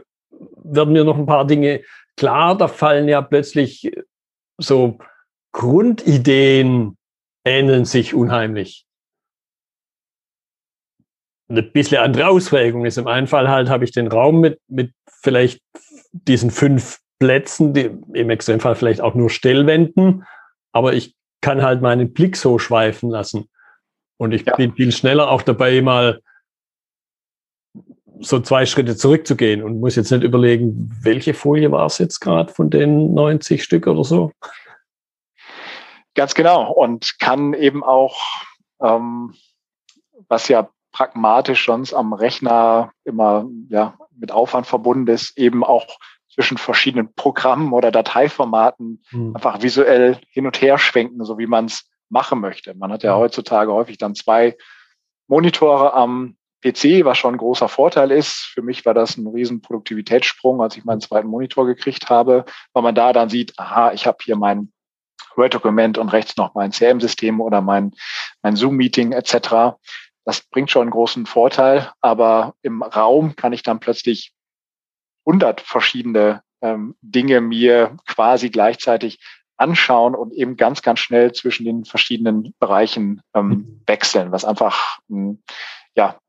werden 0.64 0.94
mir 0.94 1.04
noch 1.04 1.18
ein 1.18 1.26
paar 1.26 1.46
Dinge 1.46 1.82
klar. 2.16 2.58
Da 2.58 2.70
fallen 2.70 3.10
ja 3.10 3.22
plötzlich 3.22 3.92
so 4.58 5.00
Grundideen 5.52 6.98
ähneln 7.44 7.84
sich 7.84 8.14
unheimlich. 8.14 8.86
Eine 11.50 11.62
bisschen 11.62 11.98
andere 11.98 12.30
Ausprägung 12.30 12.86
ist 12.86 12.98
im 12.98 13.08
einen 13.08 13.28
Fall 13.28 13.50
halt, 13.50 13.68
habe 13.70 13.84
ich 13.84 13.92
den 13.92 14.08
Raum 14.08 14.40
mit, 14.40 14.62
mit 14.68 14.94
vielleicht 15.22 15.60
diesen 16.14 16.52
fünf 16.52 17.00
Plätzen, 17.20 17.74
die, 17.74 17.92
im 18.14 18.30
Extremfall 18.30 18.76
vielleicht 18.76 19.02
auch 19.02 19.14
nur 19.14 19.30
Stellwänden, 19.30 20.24
aber 20.72 20.94
ich 20.94 21.16
kann 21.46 21.62
halt 21.62 21.80
meinen 21.80 22.12
Blick 22.12 22.38
so 22.38 22.58
schweifen 22.58 23.12
lassen. 23.12 23.48
Und 24.18 24.32
ich 24.32 24.48
ja. 24.48 24.56
bin 24.56 24.74
viel 24.74 24.92
schneller 24.92 25.30
auch 25.30 25.44
dabei, 25.44 25.80
mal 25.80 26.24
so 28.20 28.40
zwei 28.40 28.66
Schritte 28.66 28.96
zurückzugehen 28.96 29.62
und 29.62 29.80
muss 29.80 29.96
jetzt 29.96 30.10
nicht 30.10 30.24
überlegen, 30.24 30.90
welche 31.04 31.36
Folie 31.36 31.72
war 31.72 31.86
es 31.86 32.00
jetzt 32.00 32.20
gerade 32.20 32.52
von 32.52 32.72
den 32.72 33.14
90 33.14 33.62
Stück 33.62 33.86
oder 33.86 34.04
so. 34.04 34.32
Ganz 36.16 36.34
genau. 36.34 36.72
Und 36.72 37.20
kann 37.20 37.54
eben 37.54 37.84
auch, 37.84 38.20
ähm, 38.82 39.36
was 40.28 40.48
ja 40.48 40.68
pragmatisch 40.92 41.64
sonst 41.64 41.94
am 41.94 42.14
Rechner 42.14 42.92
immer 43.04 43.48
ja, 43.70 44.00
mit 44.18 44.32
Aufwand 44.32 44.66
verbunden 44.66 45.14
ist, 45.14 45.38
eben 45.38 45.64
auch 45.64 46.00
zwischen 46.36 46.58
verschiedenen 46.58 47.14
Programmen 47.16 47.72
oder 47.72 47.92
Dateiformaten 47.92 49.04
mhm. 49.12 49.36
einfach 49.36 49.62
visuell 49.62 50.20
hin 50.30 50.46
und 50.46 50.62
her 50.62 50.78
schwenken, 50.78 51.24
so 51.24 51.38
wie 51.38 51.48
man 51.48 51.66
es 51.66 51.90
machen 52.10 52.42
möchte. 52.42 52.76
Man 52.76 52.92
hat 52.92 53.04
ja 53.04 53.16
heutzutage 53.16 53.72
häufig 53.72 53.98
dann 53.98 54.16
zwei 54.16 54.58
Monitore 55.28 55.94
am 55.94 56.36
PC, 56.62 57.06
was 57.06 57.18
schon 57.18 57.36
ein 57.36 57.40
großer 57.40 57.70
Vorteil 57.70 58.12
ist. 58.12 58.52
Für 58.54 58.62
mich 58.62 58.86
war 58.86 58.94
das 58.94 59.18
ein 59.18 59.28
riesen 59.28 59.62
Produktivitätssprung, 59.62 60.62
als 60.62 60.76
ich 60.76 60.84
meinen 60.84 61.02
zweiten 61.02 61.28
Monitor 61.28 61.66
gekriegt 61.66 62.10
habe, 62.10 62.46
weil 62.74 62.84
man 62.84 62.96
da 62.96 63.14
dann 63.14 63.30
sieht, 63.30 63.58
aha, 63.58 63.94
ich 63.94 64.06
habe 64.06 64.18
hier 64.22 64.36
mein 64.36 64.74
Word-Dokument 65.36 65.98
und 65.98 66.10
rechts 66.10 66.36
noch 66.38 66.54
mein 66.54 66.72
CRM-System 66.72 67.40
oder 67.40 67.62
mein, 67.62 67.92
mein 68.42 68.56
Zoom-Meeting 68.56 69.14
etc. 69.14 69.78
Das 70.26 70.42
bringt 70.42 70.70
schon 70.70 70.84
einen 70.84 70.92
großen 70.92 71.26
Vorteil, 71.26 71.92
aber 72.02 72.56
im 72.62 72.84
Raum 72.84 73.36
kann 73.36 73.54
ich 73.54 73.64
dann 73.64 73.80
plötzlich 73.80 74.34
100 75.26 75.62
verschiedene 75.62 76.42
ähm, 76.62 76.96
Dinge 77.02 77.42
mir 77.42 77.98
quasi 78.08 78.50
gleichzeitig 78.50 79.20
anschauen 79.58 80.16
und 80.16 80.34
eben 80.34 80.58
ganz, 80.58 80.82
ganz 80.82 81.00
schnell 81.00 81.32
zwischen 81.32 81.66
den 81.66 81.86
verschiedenen 81.86 82.54
Bereichen 82.60 83.22
ähm, 83.34 83.48
mhm. 83.48 83.82
wechseln, 83.88 84.32
was 84.32 84.46
einfach 84.46 85.00
ein 85.10 85.42
ja, 85.96 86.20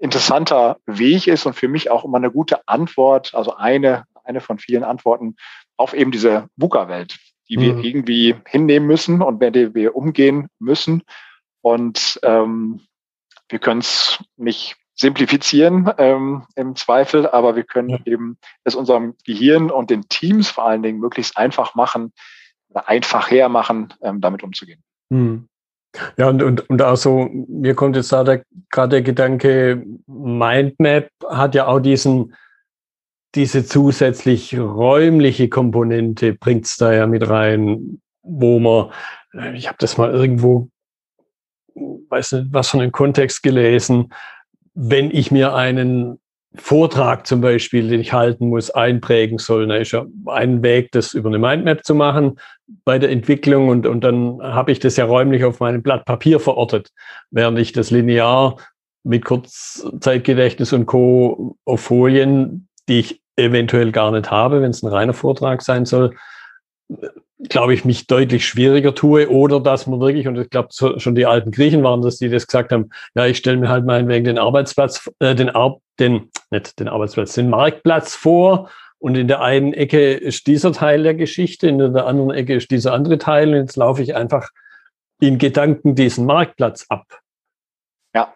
interessanter 0.00 0.78
Weg 0.86 1.26
ist 1.26 1.46
und 1.46 1.54
für 1.54 1.68
mich 1.68 1.90
auch 1.90 2.04
immer 2.04 2.18
eine 2.18 2.30
gute 2.30 2.66
Antwort, 2.66 3.34
also 3.34 3.54
eine, 3.56 4.04
eine 4.24 4.40
von 4.40 4.58
vielen 4.58 4.84
Antworten 4.84 5.36
auf 5.76 5.94
eben 5.94 6.10
diese 6.10 6.48
VUCA-Welt, 6.56 7.18
die 7.48 7.58
wir 7.58 7.74
mhm. 7.74 7.84
irgendwie 7.84 8.34
hinnehmen 8.46 8.86
müssen 8.86 9.22
und 9.22 9.40
mit 9.40 9.54
der 9.54 9.74
wir 9.74 9.94
umgehen 9.94 10.48
müssen. 10.58 11.02
Und 11.62 12.18
ähm, 12.22 12.80
wir 13.48 13.58
können 13.58 13.80
es 13.80 14.22
nicht 14.36 14.76
simplifizieren 14.94 15.90
ähm, 15.98 16.44
im 16.54 16.76
Zweifel, 16.76 17.26
aber 17.26 17.56
wir 17.56 17.64
können 17.64 18.00
eben 18.04 18.38
es 18.62 18.74
unserem 18.74 19.14
Gehirn 19.24 19.70
und 19.70 19.90
den 19.90 20.08
Teams 20.08 20.48
vor 20.48 20.66
allen 20.66 20.82
Dingen 20.82 21.00
möglichst 21.00 21.36
einfach 21.36 21.74
machen 21.74 22.12
einfach 22.74 23.30
hermachen, 23.30 23.94
ähm, 24.02 24.20
damit 24.20 24.42
umzugehen. 24.42 24.82
Mhm. 25.10 25.48
Ja, 26.16 26.28
und, 26.28 26.42
und, 26.42 26.68
und 26.68 26.82
auch 26.82 26.96
so, 26.96 27.28
mir 27.48 27.74
kommt 27.74 27.94
jetzt 27.94 28.10
da 28.10 28.24
gerade 28.70 28.88
der 28.88 29.02
Gedanke, 29.02 29.84
Mindmap 30.06 31.08
hat 31.28 31.54
ja 31.54 31.68
auch 31.68 31.78
diesen, 31.78 32.34
diese 33.36 33.64
zusätzlich 33.64 34.58
räumliche 34.58 35.48
Komponente 35.48 36.34
bringt 36.34 36.66
es 36.66 36.76
da 36.76 36.92
ja 36.92 37.06
mit 37.06 37.28
rein, 37.28 38.00
wo 38.22 38.58
man, 38.58 38.90
äh, 39.34 39.56
ich 39.56 39.68
habe 39.68 39.76
das 39.78 39.96
mal 39.96 40.10
irgendwo, 40.10 40.68
weiß 41.74 42.32
nicht, 42.32 42.46
was 42.52 42.70
von 42.70 42.80
einem 42.80 42.92
Kontext 42.92 43.44
gelesen, 43.44 44.12
wenn 44.74 45.10
ich 45.10 45.30
mir 45.30 45.54
einen 45.54 46.18
Vortrag 46.56 47.26
zum 47.26 47.40
Beispiel, 47.40 47.88
den 47.88 48.00
ich 48.00 48.12
halten 48.12 48.48
muss, 48.48 48.70
einprägen 48.70 49.38
soll, 49.38 49.66
dann 49.66 49.80
ist 49.80 49.92
ja 49.92 50.06
ein 50.26 50.62
Weg, 50.62 50.92
das 50.92 51.12
über 51.12 51.28
eine 51.28 51.38
Mindmap 51.38 51.84
zu 51.84 51.94
machen 51.94 52.38
bei 52.84 52.98
der 52.98 53.10
Entwicklung 53.10 53.68
und, 53.68 53.86
und 53.86 54.02
dann 54.02 54.40
habe 54.40 54.70
ich 54.70 54.78
das 54.78 54.96
ja 54.96 55.04
räumlich 55.04 55.44
auf 55.44 55.58
meinem 55.60 55.82
Blatt 55.82 56.04
Papier 56.04 56.38
verortet, 56.38 56.90
während 57.30 57.58
ich 57.58 57.72
das 57.72 57.90
linear 57.90 58.56
mit 59.02 59.24
Kurzzeitgedächtnis 59.24 60.72
und 60.72 60.86
Co. 60.86 61.56
auf 61.64 61.80
Folien, 61.80 62.68
die 62.88 63.00
ich 63.00 63.22
eventuell 63.36 63.90
gar 63.90 64.12
nicht 64.12 64.30
habe, 64.30 64.62
wenn 64.62 64.70
es 64.70 64.82
ein 64.82 64.88
reiner 64.88 65.12
Vortrag 65.12 65.60
sein 65.62 65.84
soll, 65.86 66.14
glaube 67.38 67.74
ich, 67.74 67.84
mich 67.84 68.06
deutlich 68.06 68.46
schwieriger 68.46 68.94
tue 68.94 69.28
oder 69.28 69.60
dass 69.60 69.86
man 69.86 70.00
wirklich, 70.00 70.28
und 70.28 70.38
ich 70.38 70.50
glaube, 70.50 70.68
schon 70.70 71.14
die 71.14 71.26
alten 71.26 71.50
Griechen 71.50 71.82
waren 71.82 72.02
das, 72.02 72.18
die 72.18 72.28
das 72.28 72.46
gesagt 72.46 72.72
haben, 72.72 72.90
ja, 73.14 73.26
ich 73.26 73.38
stelle 73.38 73.56
mir 73.56 73.68
halt 73.68 73.84
meinetwegen 73.84 74.24
den 74.24 74.38
Arbeitsplatz, 74.38 75.10
äh, 75.18 75.34
den, 75.34 75.50
Ar 75.50 75.78
den, 75.98 76.30
nicht 76.50 76.78
den 76.78 76.88
Arbeitsplatz, 76.88 77.34
den 77.34 77.50
Marktplatz 77.50 78.14
vor 78.14 78.70
und 78.98 79.16
in 79.16 79.28
der 79.28 79.40
einen 79.40 79.72
Ecke 79.72 80.14
ist 80.14 80.46
dieser 80.46 80.72
Teil 80.72 81.02
der 81.02 81.14
Geschichte, 81.14 81.68
in 81.68 81.78
der 81.78 82.06
anderen 82.06 82.30
Ecke 82.30 82.54
ist 82.54 82.70
dieser 82.70 82.92
andere 82.92 83.18
Teil 83.18 83.48
und 83.48 83.56
jetzt 83.56 83.76
laufe 83.76 84.02
ich 84.02 84.14
einfach 84.14 84.50
in 85.20 85.38
Gedanken 85.38 85.94
diesen 85.94 86.26
Marktplatz 86.26 86.86
ab. 86.88 87.20
Ja, 88.14 88.34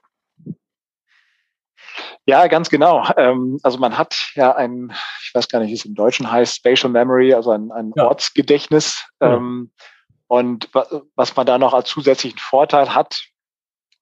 ganz 2.48 2.68
genau. 2.68 3.08
Ähm, 3.16 3.58
also 3.62 3.78
man 3.78 3.96
hat 3.96 4.32
ja 4.34 4.54
ein, 4.54 4.92
ich 5.22 5.34
weiß 5.34 5.48
gar 5.48 5.60
nicht, 5.60 5.70
wie 5.70 5.74
es 5.74 5.86
im 5.86 5.94
Deutschen 5.94 6.30
heißt, 6.30 6.56
Spatial 6.56 6.92
Memory, 6.92 7.32
also 7.32 7.52
ein, 7.52 7.72
ein 7.72 7.92
ja. 7.96 8.06
Ortsgedächtnis. 8.06 9.04
Ja. 9.20 9.36
Ähm, 9.36 9.70
und 10.26 10.68
was 11.16 11.36
man 11.36 11.46
da 11.46 11.56
noch 11.56 11.72
als 11.72 11.88
zusätzlichen 11.88 12.38
Vorteil 12.38 12.94
hat, 12.94 13.18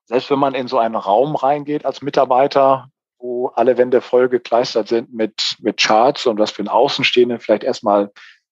selbst 0.07 0.29
wenn 0.29 0.41
man 0.41 0.55
in 0.55 0.67
so 0.67 0.79
einen 0.79 0.97
Raum 0.97 1.37
reingeht 1.37 1.85
als 1.85 2.03
Mitarbeiter, 2.03 2.89
wo 3.19 3.49
alle 3.49 3.79
Wände 3.79 4.01
voll 4.01 4.29
gekleistert 4.29 4.89
sind 4.89 5.15
mit, 5.15 5.57
mit 5.61 5.79
Charts 5.79 6.27
und 6.27 6.39
was 6.39 6.51
für 6.51 6.61
einen 6.61 6.69
Außenstehenden 6.69 7.39
vielleicht 7.39 7.62
erstmal 7.62 8.11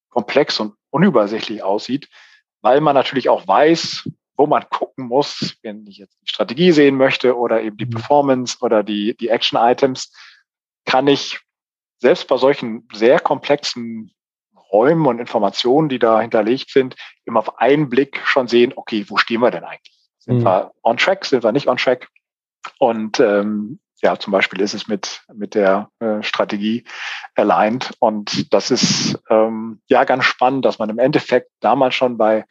komplex 0.08 0.60
und 0.60 0.74
unübersichtlich 0.90 1.64
aussieht, 1.64 2.08
weil 2.62 2.80
man 2.80 2.94
natürlich 2.94 3.28
auch 3.28 3.46
weiß, 3.46 4.08
wo 4.36 4.46
man 4.46 4.68
gucken 4.68 5.06
muss, 5.06 5.56
wenn 5.62 5.86
ich 5.86 5.98
jetzt 5.98 6.18
die 6.20 6.28
Strategie 6.28 6.72
sehen 6.72 6.96
möchte 6.96 7.36
oder 7.36 7.62
eben 7.62 7.76
die 7.76 7.86
mhm. 7.86 7.90
Performance 7.90 8.58
oder 8.60 8.82
die, 8.82 9.16
die 9.16 9.28
Action-Items, 9.28 10.12
kann 10.84 11.06
ich 11.06 11.40
selbst 11.98 12.28
bei 12.28 12.36
solchen 12.36 12.88
sehr 12.92 13.20
komplexen 13.20 14.12
Räumen 14.72 15.06
und 15.06 15.20
Informationen, 15.20 15.88
die 15.88 15.98
da 15.98 16.20
hinterlegt 16.20 16.70
sind, 16.70 16.96
immer 17.24 17.40
auf 17.40 17.58
einen 17.58 17.88
Blick 17.88 18.20
schon 18.24 18.48
sehen, 18.48 18.72
okay, 18.74 19.04
wo 19.08 19.16
stehen 19.16 19.40
wir 19.40 19.50
denn 19.50 19.64
eigentlich? 19.64 19.94
Sind 20.18 20.38
mhm. 20.38 20.44
wir 20.44 20.72
on 20.82 20.96
track, 20.96 21.24
sind 21.24 21.44
wir 21.44 21.52
nicht 21.52 21.68
on 21.68 21.76
track? 21.76 22.08
Und 22.78 23.20
ähm, 23.20 23.78
ja, 24.02 24.18
zum 24.18 24.32
Beispiel 24.32 24.60
ist 24.60 24.74
es 24.74 24.88
mit, 24.88 25.22
mit 25.32 25.54
der 25.54 25.90
äh, 26.00 26.22
Strategie 26.22 26.84
aligned. 27.36 27.92
Und 28.00 28.52
das 28.52 28.70
ist 28.70 29.18
ähm, 29.30 29.80
ja 29.86 30.04
ganz 30.04 30.24
spannend, 30.24 30.64
dass 30.64 30.78
man 30.78 30.90
im 30.90 30.98
Endeffekt 30.98 31.50
damals 31.60 31.94
schon 31.94 32.18
bei 32.18 32.44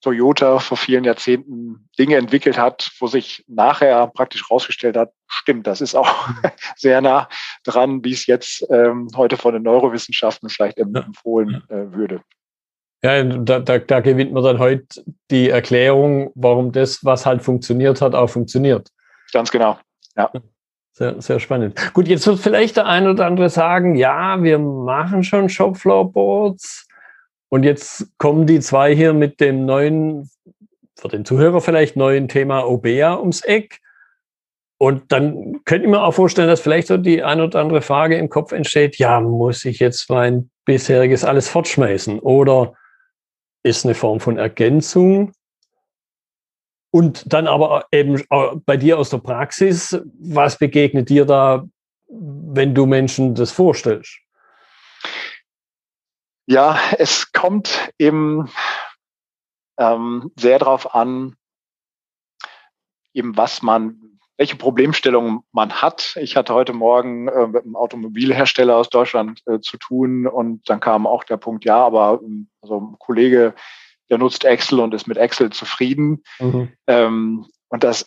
Toyota 0.00 0.58
vor 0.58 0.76
vielen 0.76 1.04
Jahrzehnten 1.04 1.88
Dinge 1.98 2.16
entwickelt 2.16 2.58
hat, 2.58 2.90
wo 2.98 3.06
sich 3.06 3.44
nachher 3.48 4.06
praktisch 4.06 4.48
herausgestellt 4.48 4.96
hat, 4.96 5.12
stimmt, 5.26 5.66
das 5.66 5.80
ist 5.80 5.94
auch 5.94 6.28
sehr 6.76 7.00
nah 7.00 7.28
dran, 7.64 8.02
wie 8.04 8.12
es 8.12 8.26
jetzt 8.26 8.66
ähm, 8.70 9.08
heute 9.16 9.36
von 9.36 9.54
den 9.54 9.62
Neurowissenschaften 9.62 10.48
vielleicht 10.48 10.78
empfohlen 10.78 11.62
äh, 11.68 11.92
würde. 11.92 12.22
Ja, 13.02 13.22
da, 13.22 13.60
da, 13.60 13.78
da 13.78 14.00
gewinnt 14.00 14.32
man 14.32 14.44
dann 14.44 14.58
heute 14.58 15.02
die 15.30 15.48
Erklärung, 15.48 16.32
warum 16.34 16.70
das, 16.72 17.04
was 17.04 17.24
halt 17.24 17.42
funktioniert 17.42 18.02
hat, 18.02 18.14
auch 18.14 18.28
funktioniert. 18.28 18.90
Ganz 19.32 19.50
genau, 19.50 19.78
ja. 20.16 20.30
Sehr, 20.92 21.22
sehr 21.22 21.40
spannend. 21.40 21.80
Gut, 21.94 22.08
jetzt 22.08 22.26
wird 22.26 22.40
vielleicht 22.40 22.76
der 22.76 22.84
ein 22.84 23.06
oder 23.06 23.24
andere 23.24 23.48
sagen, 23.48 23.94
ja, 23.94 24.42
wir 24.42 24.58
machen 24.58 25.24
schon 25.24 25.48
Shopfloor-Boards 25.48 26.88
und 27.50 27.64
jetzt 27.64 28.06
kommen 28.18 28.46
die 28.46 28.60
zwei 28.60 28.94
hier 28.94 29.12
mit 29.12 29.40
dem 29.40 29.66
neuen, 29.66 30.30
für 30.96 31.08
den 31.08 31.24
Zuhörer 31.24 31.60
vielleicht 31.60 31.96
neuen 31.96 32.28
Thema 32.28 32.62
OBEA 32.62 33.18
ums 33.18 33.42
Eck. 33.42 33.80
Und 34.78 35.12
dann 35.12 35.60
könnte 35.64 35.84
ich 35.84 35.90
mir 35.90 36.02
auch 36.02 36.14
vorstellen, 36.14 36.48
dass 36.48 36.60
vielleicht 36.60 36.86
so 36.86 36.96
die 36.96 37.22
ein 37.22 37.40
oder 37.40 37.60
andere 37.60 37.82
Frage 37.82 38.16
im 38.16 38.30
Kopf 38.30 38.52
entsteht, 38.52 38.96
ja, 38.96 39.20
muss 39.20 39.64
ich 39.64 39.80
jetzt 39.80 40.08
mein 40.08 40.48
bisheriges 40.64 41.24
alles 41.24 41.48
fortschmeißen? 41.48 42.20
Oder 42.20 42.74
ist 43.62 43.84
eine 43.84 43.94
Form 43.94 44.20
von 44.20 44.38
Ergänzung. 44.38 45.32
Und 46.92 47.32
dann 47.32 47.46
aber 47.46 47.86
eben 47.92 48.22
bei 48.64 48.76
dir 48.76 48.98
aus 48.98 49.10
der 49.10 49.18
Praxis, 49.18 50.00
was 50.20 50.56
begegnet 50.56 51.08
dir 51.08 51.24
da, 51.24 51.66
wenn 52.08 52.74
du 52.74 52.86
Menschen 52.86 53.34
das 53.34 53.50
vorstellst? 53.50 54.18
Ja, 56.46 56.78
es 56.98 57.32
kommt 57.32 57.92
eben 57.98 58.50
ähm, 59.78 60.30
sehr 60.36 60.58
darauf 60.58 60.94
an, 60.94 61.36
eben 63.14 63.36
was 63.36 63.62
man, 63.62 64.18
welche 64.36 64.56
Problemstellungen 64.56 65.40
man 65.52 65.72
hat. 65.82 66.16
Ich 66.20 66.36
hatte 66.36 66.54
heute 66.54 66.72
Morgen 66.72 67.28
äh, 67.28 67.46
mit 67.46 67.64
einem 67.64 67.76
Automobilhersteller 67.76 68.76
aus 68.76 68.90
Deutschland 68.90 69.42
äh, 69.46 69.60
zu 69.60 69.78
tun 69.78 70.26
und 70.26 70.68
dann 70.68 70.80
kam 70.80 71.06
auch 71.06 71.24
der 71.24 71.38
Punkt, 71.38 71.64
ja, 71.64 71.76
aber 71.76 72.20
ähm, 72.22 72.48
also 72.60 72.80
ein 72.80 72.98
Kollege, 72.98 73.54
der 74.10 74.18
nutzt 74.18 74.44
Excel 74.44 74.80
und 74.80 74.92
ist 74.92 75.06
mit 75.06 75.16
Excel 75.16 75.50
zufrieden. 75.50 76.22
Mhm. 76.38 76.72
Ähm, 76.86 77.46
und 77.68 77.84
das 77.84 78.06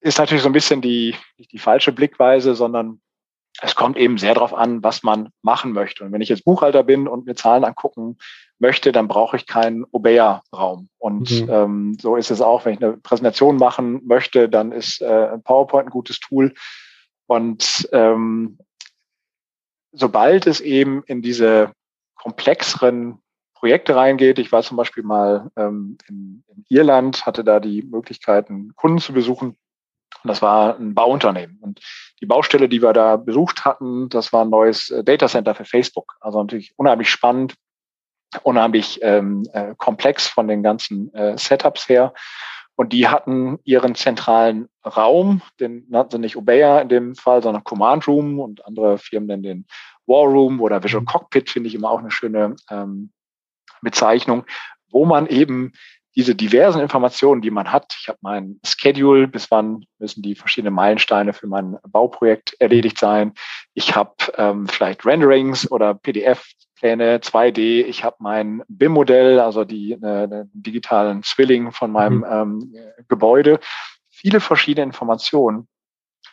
ist 0.00 0.18
natürlich 0.18 0.42
so 0.42 0.48
ein 0.48 0.54
bisschen 0.54 0.80
die, 0.80 1.16
nicht 1.38 1.52
die 1.52 1.58
falsche 1.58 1.92
Blickweise, 1.92 2.54
sondern 2.54 3.00
es 3.60 3.74
kommt 3.74 3.96
eben 3.98 4.16
sehr 4.18 4.34
darauf 4.34 4.54
an, 4.54 4.82
was 4.82 5.02
man 5.02 5.28
machen 5.42 5.72
möchte. 5.72 6.04
Und 6.04 6.12
wenn 6.12 6.22
ich 6.22 6.30
jetzt 6.30 6.44
Buchhalter 6.44 6.82
bin 6.82 7.06
und 7.06 7.26
mir 7.26 7.34
Zahlen 7.34 7.64
angucken 7.64 8.16
möchte, 8.58 8.92
dann 8.92 9.08
brauche 9.08 9.36
ich 9.36 9.46
keinen 9.46 9.84
Obeya-Raum. 9.84 10.88
Und 10.98 11.30
mhm. 11.42 11.50
ähm, 11.50 11.96
so 12.00 12.16
ist 12.16 12.30
es 12.30 12.40
auch, 12.40 12.64
wenn 12.64 12.74
ich 12.74 12.82
eine 12.82 12.96
Präsentation 12.96 13.56
machen 13.56 14.00
möchte, 14.06 14.48
dann 14.48 14.72
ist 14.72 15.02
äh, 15.02 15.38
PowerPoint 15.38 15.88
ein 15.88 15.90
gutes 15.90 16.18
Tool. 16.20 16.54
Und 17.26 17.88
ähm, 17.92 18.58
sobald 19.92 20.46
es 20.46 20.60
eben 20.60 21.02
in 21.04 21.20
diese 21.22 21.72
komplexeren 22.14 23.18
Projekte 23.54 23.94
reingeht, 23.94 24.38
ich 24.38 24.50
war 24.50 24.62
zum 24.62 24.76
Beispiel 24.76 25.02
mal 25.02 25.50
ähm, 25.56 25.98
in, 26.08 26.42
in 26.48 26.64
Irland, 26.68 27.26
hatte 27.26 27.44
da 27.44 27.60
die 27.60 27.82
Möglichkeiten, 27.82 28.74
Kunden 28.74 28.98
zu 28.98 29.12
besuchen, 29.12 29.56
und 30.22 30.28
das 30.28 30.42
war 30.42 30.78
ein 30.78 30.94
Bauunternehmen. 30.94 31.58
Und 31.60 31.80
die 32.20 32.26
Baustelle, 32.26 32.68
die 32.68 32.82
wir 32.82 32.92
da 32.92 33.16
besucht 33.16 33.64
hatten, 33.64 34.08
das 34.08 34.32
war 34.32 34.44
ein 34.44 34.50
neues 34.50 34.90
äh, 34.90 35.02
Data 35.02 35.28
Center 35.28 35.54
für 35.54 35.64
Facebook. 35.64 36.14
Also 36.20 36.40
natürlich 36.40 36.72
unheimlich 36.76 37.10
spannend, 37.10 37.54
unheimlich 38.42 39.00
ähm, 39.02 39.44
äh, 39.52 39.74
komplex 39.76 40.26
von 40.26 40.48
den 40.48 40.62
ganzen 40.62 41.12
äh, 41.14 41.36
Setups 41.36 41.88
her. 41.88 42.14
Und 42.74 42.92
die 42.92 43.08
hatten 43.08 43.58
ihren 43.64 43.94
zentralen 43.94 44.68
Raum, 44.84 45.42
den 45.60 45.86
nannten 45.90 46.12
sie 46.12 46.18
nicht 46.18 46.36
Obeya 46.36 46.80
in 46.80 46.88
dem 46.88 47.14
Fall, 47.14 47.42
sondern 47.42 47.64
Command 47.64 48.08
Room 48.08 48.40
und 48.40 48.64
andere 48.64 48.98
Firmen 48.98 49.26
nennen 49.26 49.42
den 49.42 49.66
War 50.06 50.24
Room 50.24 50.60
oder 50.60 50.82
Visual 50.82 51.04
Cockpit, 51.04 51.50
finde 51.50 51.68
ich 51.68 51.74
immer 51.74 51.90
auch 51.90 51.98
eine 51.98 52.10
schöne 52.10 52.56
ähm, 52.70 53.12
Bezeichnung, 53.82 54.44
wo 54.90 55.04
man 55.04 55.26
eben 55.26 55.72
diese 56.14 56.34
diversen 56.34 56.80
Informationen, 56.80 57.40
die 57.40 57.50
man 57.50 57.72
hat, 57.72 57.96
ich 57.98 58.08
habe 58.08 58.18
mein 58.20 58.60
Schedule, 58.64 59.28
bis 59.28 59.50
wann 59.50 59.86
müssen 59.98 60.22
die 60.22 60.34
verschiedenen 60.34 60.74
Meilensteine 60.74 61.32
für 61.32 61.46
mein 61.46 61.78
Bauprojekt 61.88 62.54
erledigt 62.60 62.98
sein. 62.98 63.32
Ich 63.72 63.96
habe 63.96 64.14
ähm, 64.36 64.66
vielleicht 64.66 65.06
Renderings 65.06 65.70
oder 65.70 65.94
PDF-Pläne, 65.94 67.18
2D. 67.18 67.84
Ich 67.86 68.04
habe 68.04 68.16
mein 68.18 68.62
BIM-Modell, 68.68 69.40
also 69.40 69.64
die 69.64 69.92
äh, 69.92 70.44
digitalen 70.52 71.22
Zwilling 71.22 71.72
von 71.72 71.90
meinem 71.90 72.18
mhm. 72.18 72.24
ähm, 72.28 72.74
Gebäude. 73.08 73.58
Viele 74.10 74.40
verschiedene 74.40 74.84
Informationen. 74.84 75.66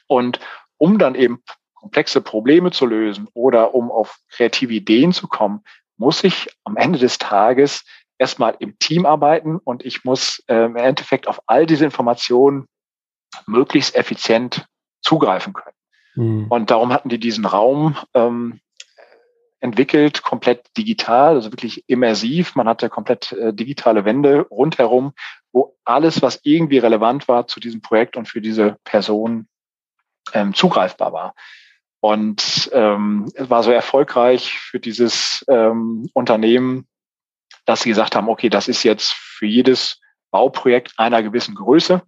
Und 0.07 0.39
um 0.77 0.97
dann 0.97 1.15
eben 1.15 1.41
komplexe 1.73 2.19
Probleme 2.19 2.71
zu 2.71 2.85
lösen 2.85 3.29
oder 3.33 3.73
um 3.73 3.89
auf 3.91 4.17
kreative 4.29 4.73
Ideen 4.73 5.13
zu 5.13 5.27
kommen, 5.29 5.63
muss 5.95 6.23
ich 6.23 6.49
am 6.63 6.77
Ende 6.77 6.99
des 6.99 7.17
Tages 7.17 7.85
erstmal 8.19 8.55
im 8.59 8.77
Team 8.77 9.05
arbeiten 9.05 9.57
und 9.57 9.83
ich 9.83 10.03
muss 10.03 10.43
äh, 10.47 10.65
im 10.65 10.75
Endeffekt 10.75 11.27
auf 11.27 11.41
all 11.47 11.65
diese 11.65 11.85
Informationen 11.85 12.67
möglichst 13.47 13.95
effizient 13.95 14.67
zugreifen 15.01 15.53
können. 15.53 15.75
Mhm. 16.15 16.47
Und 16.49 16.69
darum 16.69 16.93
hatten 16.93 17.09
die 17.09 17.19
diesen 17.19 17.45
Raum 17.45 17.97
ähm, 18.13 18.59
entwickelt, 19.61 20.21
komplett 20.21 20.65
digital, 20.77 21.35
also 21.35 21.51
wirklich 21.51 21.83
immersiv. 21.87 22.55
Man 22.55 22.67
hatte 22.67 22.89
komplett 22.89 23.31
äh, 23.31 23.53
digitale 23.53 24.05
Wände 24.05 24.41
rundherum, 24.49 25.13
wo 25.51 25.77
alles, 25.83 26.21
was 26.21 26.39
irgendwie 26.43 26.77
relevant 26.77 27.27
war 27.27 27.47
zu 27.47 27.59
diesem 27.59 27.81
Projekt 27.81 28.17
und 28.17 28.27
für 28.27 28.41
diese 28.41 28.77
Person 28.83 29.47
ähm, 30.33 30.53
zugreifbar 30.53 31.13
war. 31.13 31.33
Und 32.01 32.69
ähm, 32.73 33.29
es 33.33 33.49
war 33.49 33.63
so 33.63 33.71
erfolgreich 33.71 34.57
für 34.57 34.79
dieses 34.79 35.43
ähm, 35.49 36.09
Unternehmen, 36.13 36.87
dass 37.65 37.81
sie 37.81 37.89
gesagt 37.89 38.15
haben, 38.15 38.29
okay, 38.29 38.49
das 38.49 38.67
ist 38.67 38.83
jetzt 38.83 39.11
für 39.11 39.45
jedes 39.45 39.99
Bauprojekt 40.31 40.93
einer 40.97 41.23
gewissen 41.23 41.55
Größe, 41.55 42.01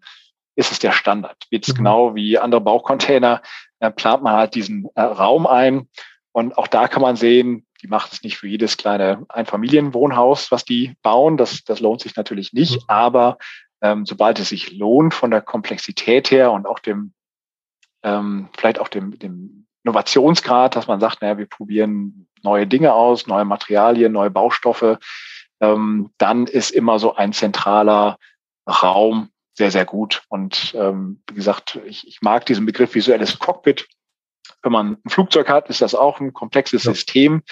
ist 0.56 0.72
es 0.72 0.80
der 0.80 0.92
Standard. 0.92 1.38
Jetzt 1.50 1.70
mhm. 1.70 1.76
genau 1.76 2.16
wie 2.16 2.38
andere 2.38 2.62
Baucontainer 2.62 3.42
äh, 3.80 3.92
plant 3.92 4.24
man 4.24 4.34
halt 4.34 4.56
diesen 4.56 4.88
äh, 4.96 5.02
Raum 5.02 5.48
ein. 5.48 5.88
Und 6.34 6.58
auch 6.58 6.68
da 6.68 6.88
kann 6.88 7.02
man 7.02 7.16
sehen, 7.16 7.66
die 7.82 7.88
macht 7.88 8.14
es 8.14 8.24
nicht 8.24 8.38
für 8.38 8.48
jedes 8.48 8.78
kleine 8.78 9.26
Einfamilienwohnhaus, 9.30 10.52
was 10.52 10.64
die 10.64 10.96
bauen. 11.02 11.38
Das, 11.38 11.64
das 11.64 11.80
lohnt 11.80 12.02
sich 12.02 12.16
natürlich 12.16 12.54
nicht. 12.54 12.76
Mhm. 12.76 12.86
Aber 12.88 13.38
ähm, 13.82 14.06
sobald 14.06 14.40
es 14.40 14.50
sich 14.50 14.72
lohnt 14.72 15.14
von 15.14 15.32
der 15.32 15.42
Komplexität 15.42 16.32
her 16.32 16.52
und 16.52 16.68
auch 16.68 16.80
dem, 16.80 17.14
ähm, 18.04 18.50
vielleicht 18.56 18.80
auch 18.80 18.88
dem, 18.88 19.18
dem 19.18 19.66
Innovationsgrad, 19.84 20.76
dass 20.76 20.88
man 20.88 21.00
sagt, 21.00 21.22
naja, 21.22 21.38
wir 21.38 21.48
probieren 21.48 22.28
neue 22.44 22.68
Dinge 22.68 22.94
aus, 22.94 23.26
neue 23.26 23.46
Materialien, 23.46 24.12
neue 24.12 24.30
Baustoffe, 24.30 25.00
ähm, 25.62 26.12
dann 26.18 26.48
ist 26.48 26.72
immer 26.72 27.00
so 27.00 27.16
ein 27.16 27.34
zentraler 27.34 28.18
Raum 28.68 29.30
sehr, 29.54 29.72
sehr 29.72 29.86
gut. 29.86 30.24
Und 30.30 30.74
ähm, 30.76 31.22
wie 31.30 31.36
gesagt, 31.36 31.80
ich, 31.86 32.08
ich 32.08 32.22
mag 32.22 32.46
diesen 32.46 32.66
Begriff 32.66 32.96
visuelles 32.96 33.40
Cockpit. 33.40 33.88
Wenn 34.64 34.72
man 34.72 34.98
ein 35.06 35.10
Flugzeug 35.10 35.50
hat, 35.50 35.70
ist 35.70 35.82
das 35.82 35.96
auch 35.96 36.20
ein 36.20 36.34
komplexes 36.34 36.84
ja. 36.84 36.94
System. 36.94 37.44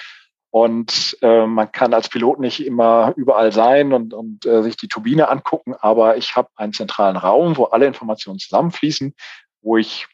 Und 0.50 1.16
äh, 1.22 1.46
man 1.46 1.70
kann 1.70 1.94
als 1.94 2.08
Pilot 2.08 2.40
nicht 2.40 2.66
immer 2.66 3.12
überall 3.16 3.52
sein 3.52 3.92
und, 3.92 4.12
und 4.12 4.44
äh, 4.46 4.64
sich 4.64 4.76
die 4.76 4.88
Turbine 4.88 5.28
angucken, 5.28 5.76
aber 5.78 6.16
ich 6.16 6.34
habe 6.34 6.48
einen 6.56 6.72
zentralen 6.72 7.16
Raum, 7.16 7.56
wo 7.56 7.66
alle 7.66 7.86
Informationen 7.86 8.40
zusammenfließen, 8.40 9.14
wo 9.62 9.76
ich 9.76 10.08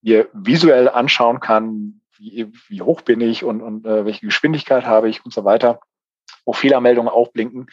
mir 0.00 0.30
visuell 0.32 0.88
anschauen 0.88 1.40
kann, 1.40 2.00
wie, 2.16 2.50
wie 2.68 2.80
hoch 2.80 3.02
bin 3.02 3.20
ich 3.20 3.44
und, 3.44 3.60
und 3.60 3.84
äh, 3.84 4.06
welche 4.06 4.24
Geschwindigkeit 4.24 4.86
habe 4.86 5.10
ich 5.10 5.22
und 5.26 5.34
so 5.34 5.44
weiter 5.44 5.80
wo 6.44 6.52
Fehlermeldungen 6.52 7.12
aufblinken 7.12 7.68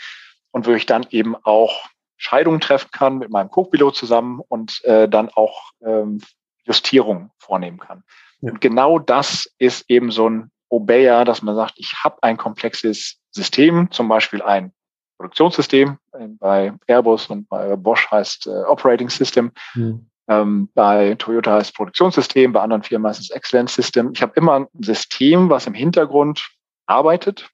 und 0.52 0.68
wo 0.68 0.72
ich 0.72 0.86
dann 0.86 1.06
eben 1.10 1.36
auch 1.36 1.90
Scheidungen 2.18 2.60
treffen 2.60 2.90
kann 2.92 3.18
mit 3.18 3.30
meinem 3.30 3.50
Co-Pilot 3.50 3.96
zusammen 3.96 4.42
und 4.48 4.84
äh, 4.84 5.08
dann 5.08 5.30
auch 5.30 5.72
ähm, 5.82 6.22
Justierungen 6.66 7.32
vornehmen 7.38 7.80
kann. 7.80 8.04
Ja. 8.42 8.52
Und 8.52 8.62
genau 8.62 9.00
das 9.00 9.52
ist 9.58 9.90
eben 9.90 10.12
so 10.12 10.30
ein 10.30 10.52
Obeya, 10.68 11.24
dass 11.24 11.42
man 11.42 11.56
sagt, 11.56 11.74
ich 11.78 12.04
habe 12.04 12.22
ein 12.22 12.38
komplexes 12.38 13.18
System, 13.32 13.90
zum 13.92 14.08
Beispiel 14.08 14.42
ein 14.42 14.72
Produktionssystem, 15.18 15.98
äh, 16.14 16.28
bei 16.40 16.74
Airbus 16.88 17.28
und 17.28 17.48
bei 17.50 17.76
Bosch 17.76 18.10
heißt 18.12 18.48
äh, 18.48 18.64
Operating 18.68 19.10
System, 19.10 19.52
mhm. 19.74 20.10
ähm, 20.28 20.70
bei 20.74 21.16
Toyota 21.16 21.54
heißt 21.54 21.76
Produktionssystem, 21.76 22.52
bei 22.52 22.62
anderen 22.62 22.84
Firmen 22.84 23.10
heißt 23.10 23.22
es 23.22 23.30
Excellence 23.32 23.76
System. 23.76 24.12
Ich 24.14 24.22
habe 24.22 24.34
immer 24.36 24.60
ein 24.60 24.68
System, 24.82 25.50
was 25.50 25.68
im 25.68 25.74
Hintergrund 25.74 26.50
arbeitet 26.86 27.50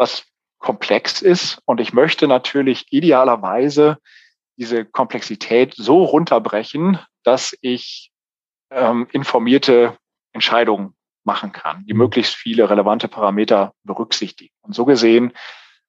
was 0.00 0.24
komplex 0.58 1.22
ist. 1.22 1.60
Und 1.66 1.80
ich 1.80 1.92
möchte 1.92 2.26
natürlich 2.26 2.86
idealerweise 2.90 3.98
diese 4.56 4.84
Komplexität 4.84 5.74
so 5.76 6.02
runterbrechen, 6.02 6.98
dass 7.22 7.56
ich 7.60 8.10
ähm, 8.70 9.06
informierte 9.12 9.96
Entscheidungen 10.32 10.94
machen 11.24 11.52
kann, 11.52 11.84
die 11.86 11.94
möglichst 11.94 12.34
viele 12.34 12.68
relevante 12.70 13.08
Parameter 13.08 13.74
berücksichtigen. 13.84 14.54
Und 14.62 14.74
so 14.74 14.84
gesehen, 14.86 15.32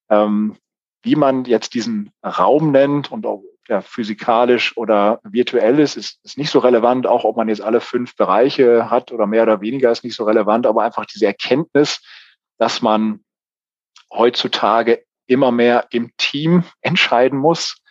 ähm, 0.10 0.58
wie 1.04 1.16
man 1.16 1.46
jetzt 1.46 1.74
diesen 1.74 2.12
Raum 2.24 2.72
nennt 2.72 3.12
und 3.12 3.26
ob 3.26 3.44
der 3.70 3.82
physikalisch 3.82 4.76
oder 4.76 5.22
virtuell 5.24 5.80
ist, 5.80 5.96
ist, 5.96 6.20
ist 6.24 6.38
nicht 6.38 6.52
so 6.52 6.60
relevant. 6.60 7.08
Auch 7.08 7.24
ob 7.24 7.38
man 7.38 7.48
jetzt 7.48 7.62
alle 7.62 7.80
fünf 7.80 8.16
Bereiche 8.18 8.90
hat 8.90 9.12
oder 9.12 9.26
mehr 9.26 9.44
oder 9.44 9.62
weniger, 9.62 9.92
ist 9.92 10.04
nicht 10.04 10.16
so 10.16 10.26
relevant. 10.26 10.66
Aber 10.66 10.84
einfach 10.84 11.06
diese 11.06 11.28
Erkenntnis, 11.28 12.02
dass 12.58 12.82
man 12.82 13.24
heutzutage 14.12 15.04
immer 15.28 15.52
mehr 15.52 15.88
im 15.92 16.12
Team 16.18 16.64
entscheiden 16.82 17.40
muss 17.40 17.82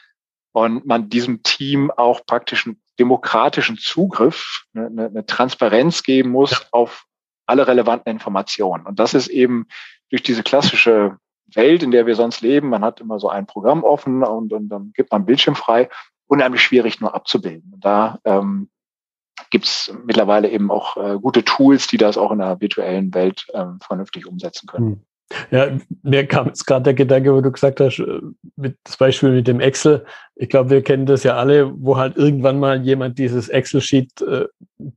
und 0.52 0.87
man 0.87 1.09
diesem 1.09 1.42
Team 1.42 1.90
auch 1.90 2.24
praktisch 2.26 2.66
einen 2.66 2.80
demokratischen 2.98 3.78
Zugriff, 3.78 4.64
eine, 4.74 5.06
eine 5.06 5.26
Transparenz 5.26 6.02
geben 6.02 6.30
muss 6.30 6.50
ja. 6.50 6.59
auf 6.72 7.06
alle 7.46 7.66
relevanten 7.66 8.12
Informationen. 8.12 8.87
Und 8.87 8.98
das 9.00 9.14
ist 9.14 9.28
eben 9.28 9.66
durch 10.11 10.22
diese 10.22 10.42
klassische 10.42 11.16
Welt, 11.54 11.83
in 11.83 11.90
der 11.90 12.06
wir 12.06 12.14
sonst 12.14 12.42
leben, 12.42 12.68
man 12.68 12.85
hat 12.85 13.00
immer 13.00 13.18
so 13.18 13.28
ein 13.28 13.46
Programm 13.46 13.83
offen 13.83 14.22
und, 14.22 14.52
und 14.52 14.68
dann 14.68 14.92
gibt 14.94 15.11
man 15.11 15.26
Bildschirm 15.26 15.56
frei, 15.56 15.88
unheimlich 16.26 16.62
schwierig 16.62 17.00
nur 17.00 17.14
abzubilden. 17.14 17.72
Und 17.74 17.85
da 17.85 18.18
ähm, 18.24 18.70
gibt 19.50 19.64
es 19.64 19.92
mittlerweile 20.04 20.48
eben 20.50 20.70
auch 20.70 20.96
äh, 20.96 21.18
gute 21.18 21.44
Tools, 21.44 21.87
die 21.87 21.96
das 21.96 22.16
auch 22.16 22.30
in 22.30 22.38
der 22.38 22.61
virtuellen 22.61 23.12
Welt 23.14 23.46
ähm, 23.52 23.78
vernünftig 23.80 24.26
umsetzen 24.26 24.66
können. 24.68 25.04
Ja, 25.51 25.69
mir 26.03 26.27
kam 26.27 26.49
jetzt 26.49 26.66
gerade 26.66 26.83
der 26.85 26.95
Gedanke, 26.95 27.33
wo 27.33 27.40
du 27.40 27.53
gesagt 27.53 27.81
hast, 27.81 28.01
äh, 28.01 28.21
mit 28.57 28.77
das 28.85 28.97
Beispiel 28.97 29.31
mit 29.31 29.47
dem 29.47 29.61
Excel. 29.61 30.05
Ich 30.35 30.49
glaube, 30.49 30.71
wir 30.71 30.83
kennen 30.83 31.07
das 31.07 31.23
ja 31.23 31.37
alle, 31.37 31.73
wo 31.81 31.97
halt 31.97 32.16
irgendwann 32.16 32.59
mal 32.59 32.83
jemand 32.83 33.19
dieses 33.19 33.49
Excel-Sheet 33.49 34.23
äh, 34.23 34.47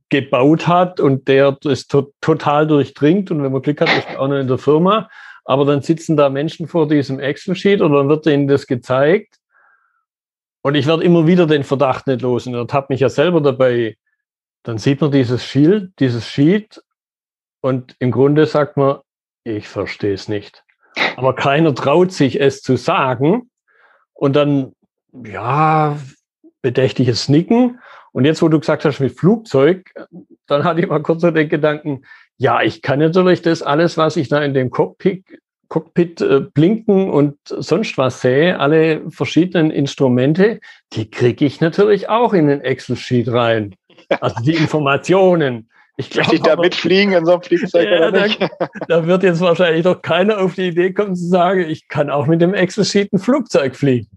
gebaut 0.08 0.66
hat 0.66 0.98
und 0.98 1.28
der 1.28 1.52
das 1.62 1.86
to 1.86 2.12
total 2.20 2.66
durchdringt. 2.66 3.30
Und 3.30 3.42
wenn 3.42 3.52
man 3.52 3.62
Glück 3.62 3.80
hat, 3.80 3.96
ist 3.96 4.18
auch 4.18 4.28
noch 4.28 4.38
in 4.38 4.48
der 4.48 4.58
Firma. 4.58 5.08
Aber 5.44 5.64
dann 5.64 5.82
sitzen 5.82 6.16
da 6.16 6.28
Menschen 6.30 6.66
vor 6.66 6.88
diesem 6.88 7.20
Excel-Sheet 7.20 7.80
und 7.80 7.92
dann 7.92 8.08
wird 8.08 8.26
ihnen 8.26 8.48
das 8.48 8.66
gezeigt. 8.66 9.38
Und 10.62 10.74
ich 10.74 10.86
werde 10.86 11.04
immer 11.04 11.26
wieder 11.26 11.46
den 11.46 11.62
Verdacht 11.62 12.06
nicht 12.06 12.22
los. 12.22 12.46
Und 12.46 12.54
ertappt 12.54 12.90
mich 12.90 13.00
ja 13.00 13.08
selber 13.08 13.40
dabei. 13.40 13.96
Dann 14.64 14.78
sieht 14.78 15.00
man 15.00 15.12
dieses 15.12 15.44
Shield, 15.44 15.92
dieses 16.00 16.26
Sheet 16.26 16.82
und 17.60 17.96
im 17.98 18.10
Grunde 18.10 18.46
sagt 18.46 18.76
man, 18.76 18.98
ich 19.44 19.68
verstehe 19.68 20.14
es 20.14 20.28
nicht. 20.28 20.64
Aber 21.16 21.34
keiner 21.34 21.74
traut 21.74 22.12
sich, 22.12 22.40
es 22.40 22.62
zu 22.62 22.76
sagen. 22.76 23.50
Und 24.12 24.36
dann, 24.36 24.74
ja, 25.12 25.98
bedächtiges 26.62 27.28
Nicken. 27.28 27.80
Und 28.12 28.24
jetzt, 28.24 28.42
wo 28.42 28.48
du 28.48 28.58
gesagt 28.58 28.84
hast, 28.84 29.00
mit 29.00 29.18
Flugzeug, 29.18 29.90
dann 30.46 30.64
hatte 30.64 30.80
ich 30.80 30.88
mal 30.88 31.02
kurz 31.02 31.22
so 31.22 31.30
den 31.30 31.48
Gedanken, 31.48 32.02
ja, 32.36 32.62
ich 32.62 32.82
kann 32.82 32.98
natürlich 32.98 33.42
das 33.42 33.62
alles, 33.62 33.96
was 33.96 34.16
ich 34.16 34.28
da 34.28 34.42
in 34.42 34.54
dem 34.54 34.70
Cockpit, 34.70 35.24
Cockpit 35.68 36.20
äh, 36.20 36.40
blinken 36.40 37.10
und 37.10 37.36
sonst 37.44 37.96
was 37.98 38.20
sehe, 38.20 38.58
alle 38.58 39.10
verschiedenen 39.10 39.70
Instrumente, 39.70 40.60
die 40.92 41.10
kriege 41.10 41.44
ich 41.44 41.60
natürlich 41.60 42.08
auch 42.08 42.32
in 42.32 42.48
den 42.48 42.60
Excel-Sheet 42.60 43.28
rein. 43.28 43.74
Also 44.20 44.42
die 44.42 44.54
Informationen. 44.54 45.68
Ich 45.96 46.10
glaube, 46.10 46.34
ich 46.34 46.42
da 46.42 46.56
mitfliegen 46.56 47.12
in 47.12 47.24
so 47.24 47.34
einem 47.34 47.42
Flugzeug 47.42 47.88
ja, 47.88 48.08
oder 48.08 48.22
nicht? 48.22 48.40
Da, 48.40 48.68
da, 48.88 49.06
wird 49.06 49.22
jetzt 49.22 49.40
wahrscheinlich 49.40 49.84
doch 49.84 50.02
keiner 50.02 50.38
auf 50.40 50.54
die 50.54 50.68
Idee 50.68 50.92
kommen 50.92 51.14
zu 51.14 51.28
sagen, 51.28 51.60
ich 51.60 51.86
kann 51.88 52.10
auch 52.10 52.26
mit 52.26 52.40
dem 52.40 52.52
Excel-Sheet 52.52 53.12
ein 53.12 53.18
Flugzeug 53.18 53.76
fliegen. 53.76 54.08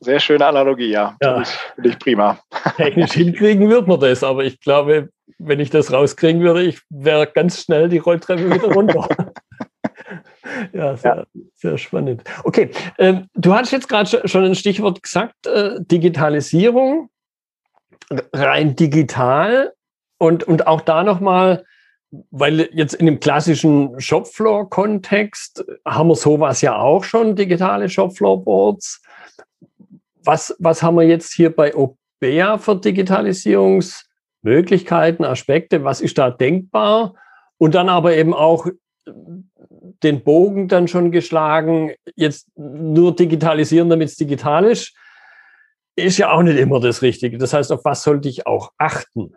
Sehr 0.00 0.20
schöne 0.20 0.46
Analogie, 0.46 0.90
ja. 0.90 1.16
ja. 1.20 1.42
Finde 1.74 1.90
ich 1.90 1.98
prima. 1.98 2.38
Technisch 2.76 3.12
hinkriegen 3.12 3.68
wird 3.68 3.88
man 3.88 3.98
das, 3.98 4.22
aber 4.22 4.44
ich 4.44 4.60
glaube, 4.60 5.08
wenn 5.38 5.58
ich 5.58 5.70
das 5.70 5.92
rauskriegen 5.92 6.42
würde, 6.42 6.62
ich 6.62 6.80
wäre 6.88 7.26
ganz 7.26 7.62
schnell 7.62 7.88
die 7.88 7.98
Rolltreppe 7.98 8.48
wieder 8.48 8.72
runter. 8.72 9.08
ja, 10.72 10.96
sehr, 10.96 11.16
ja, 11.16 11.24
sehr, 11.54 11.78
spannend. 11.78 12.22
Okay, 12.44 12.70
ähm, 12.98 13.26
du 13.34 13.54
hattest 13.54 13.72
jetzt 13.72 13.88
gerade 13.88 14.28
schon 14.28 14.44
ein 14.44 14.54
Stichwort 14.54 15.02
gesagt, 15.02 15.46
äh, 15.48 15.80
Digitalisierung, 15.80 17.10
rein 18.32 18.76
digital. 18.76 19.72
Und, 20.18 20.44
und 20.44 20.66
auch 20.66 20.80
da 20.80 21.04
nochmal, 21.04 21.64
weil 22.30 22.68
jetzt 22.72 22.94
in 22.94 23.06
dem 23.06 23.20
klassischen 23.20 24.00
Shopfloor-Kontext 24.00 25.64
haben 25.84 26.08
wir 26.08 26.16
sowas 26.16 26.60
ja 26.60 26.76
auch 26.76 27.04
schon, 27.04 27.36
digitale 27.36 27.88
Shopfloor-Boards. 27.88 29.00
Was, 30.24 30.56
was 30.58 30.82
haben 30.82 30.96
wir 30.96 31.06
jetzt 31.06 31.32
hier 31.32 31.54
bei 31.54 31.72
Obea 31.74 32.58
für 32.58 32.74
Digitalisierungsmöglichkeiten, 32.76 35.24
Aspekte? 35.24 35.84
Was 35.84 36.00
ist 36.00 36.18
da 36.18 36.30
denkbar? 36.30 37.14
Und 37.58 37.74
dann 37.74 37.88
aber 37.88 38.16
eben 38.16 38.34
auch 38.34 38.66
den 40.02 40.22
Bogen 40.22 40.68
dann 40.68 40.88
schon 40.88 41.10
geschlagen, 41.10 41.92
jetzt 42.14 42.48
nur 42.56 43.14
digitalisieren, 43.14 43.90
damit 43.90 44.08
es 44.08 44.16
digital 44.16 44.64
ist, 44.64 44.94
ist 45.96 46.18
ja 46.18 46.30
auch 46.30 46.42
nicht 46.42 46.58
immer 46.58 46.80
das 46.80 47.02
Richtige. 47.02 47.38
Das 47.38 47.52
heißt, 47.52 47.72
auf 47.72 47.84
was 47.84 48.02
sollte 48.02 48.28
ich 48.28 48.46
auch 48.46 48.72
achten? 48.78 49.34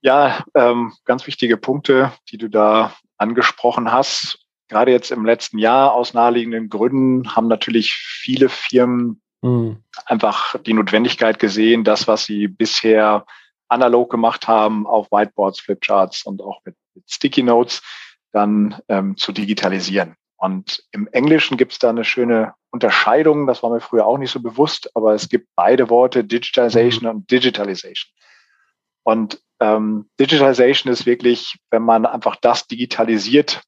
Ja, 0.00 0.44
ähm, 0.54 0.92
ganz 1.04 1.26
wichtige 1.26 1.56
Punkte, 1.56 2.12
die 2.30 2.38
du 2.38 2.48
da 2.48 2.94
angesprochen 3.16 3.90
hast. 3.90 4.38
Gerade 4.68 4.92
jetzt 4.92 5.10
im 5.10 5.24
letzten 5.24 5.58
Jahr 5.58 5.92
aus 5.92 6.14
naheliegenden 6.14 6.68
Gründen 6.68 7.34
haben 7.34 7.48
natürlich 7.48 7.94
viele 7.94 8.48
Firmen 8.48 9.20
mhm. 9.42 9.82
einfach 10.04 10.56
die 10.60 10.74
Notwendigkeit 10.74 11.38
gesehen, 11.38 11.84
das, 11.84 12.06
was 12.06 12.26
sie 12.26 12.48
bisher 12.48 13.26
analog 13.68 14.10
gemacht 14.10 14.46
haben, 14.46 14.86
auf 14.86 15.10
Whiteboards, 15.10 15.60
Flipcharts 15.60 16.24
und 16.24 16.42
auch 16.42 16.60
mit, 16.64 16.76
mit 16.94 17.10
Sticky 17.10 17.42
Notes, 17.42 17.82
dann 18.32 18.80
ähm, 18.88 19.16
zu 19.16 19.32
digitalisieren. 19.32 20.14
Und 20.36 20.84
im 20.92 21.08
Englischen 21.08 21.56
gibt 21.56 21.72
es 21.72 21.78
da 21.78 21.90
eine 21.90 22.04
schöne 22.04 22.54
Unterscheidung, 22.70 23.46
das 23.46 23.62
war 23.62 23.70
mir 23.70 23.80
früher 23.80 24.06
auch 24.06 24.18
nicht 24.18 24.30
so 24.30 24.40
bewusst, 24.40 24.94
aber 24.94 25.14
es 25.14 25.28
gibt 25.28 25.48
beide 25.56 25.90
Worte, 25.90 26.22
Digitalization 26.22 27.04
mhm. 27.04 27.16
und 27.16 27.30
Digitalization. 27.30 28.12
Und 29.08 29.40
ähm, 29.58 30.10
Digitalization 30.20 30.92
ist 30.92 31.06
wirklich, 31.06 31.56
wenn 31.70 31.80
man 31.80 32.04
einfach 32.04 32.36
das 32.36 32.66
digitalisiert, 32.66 33.62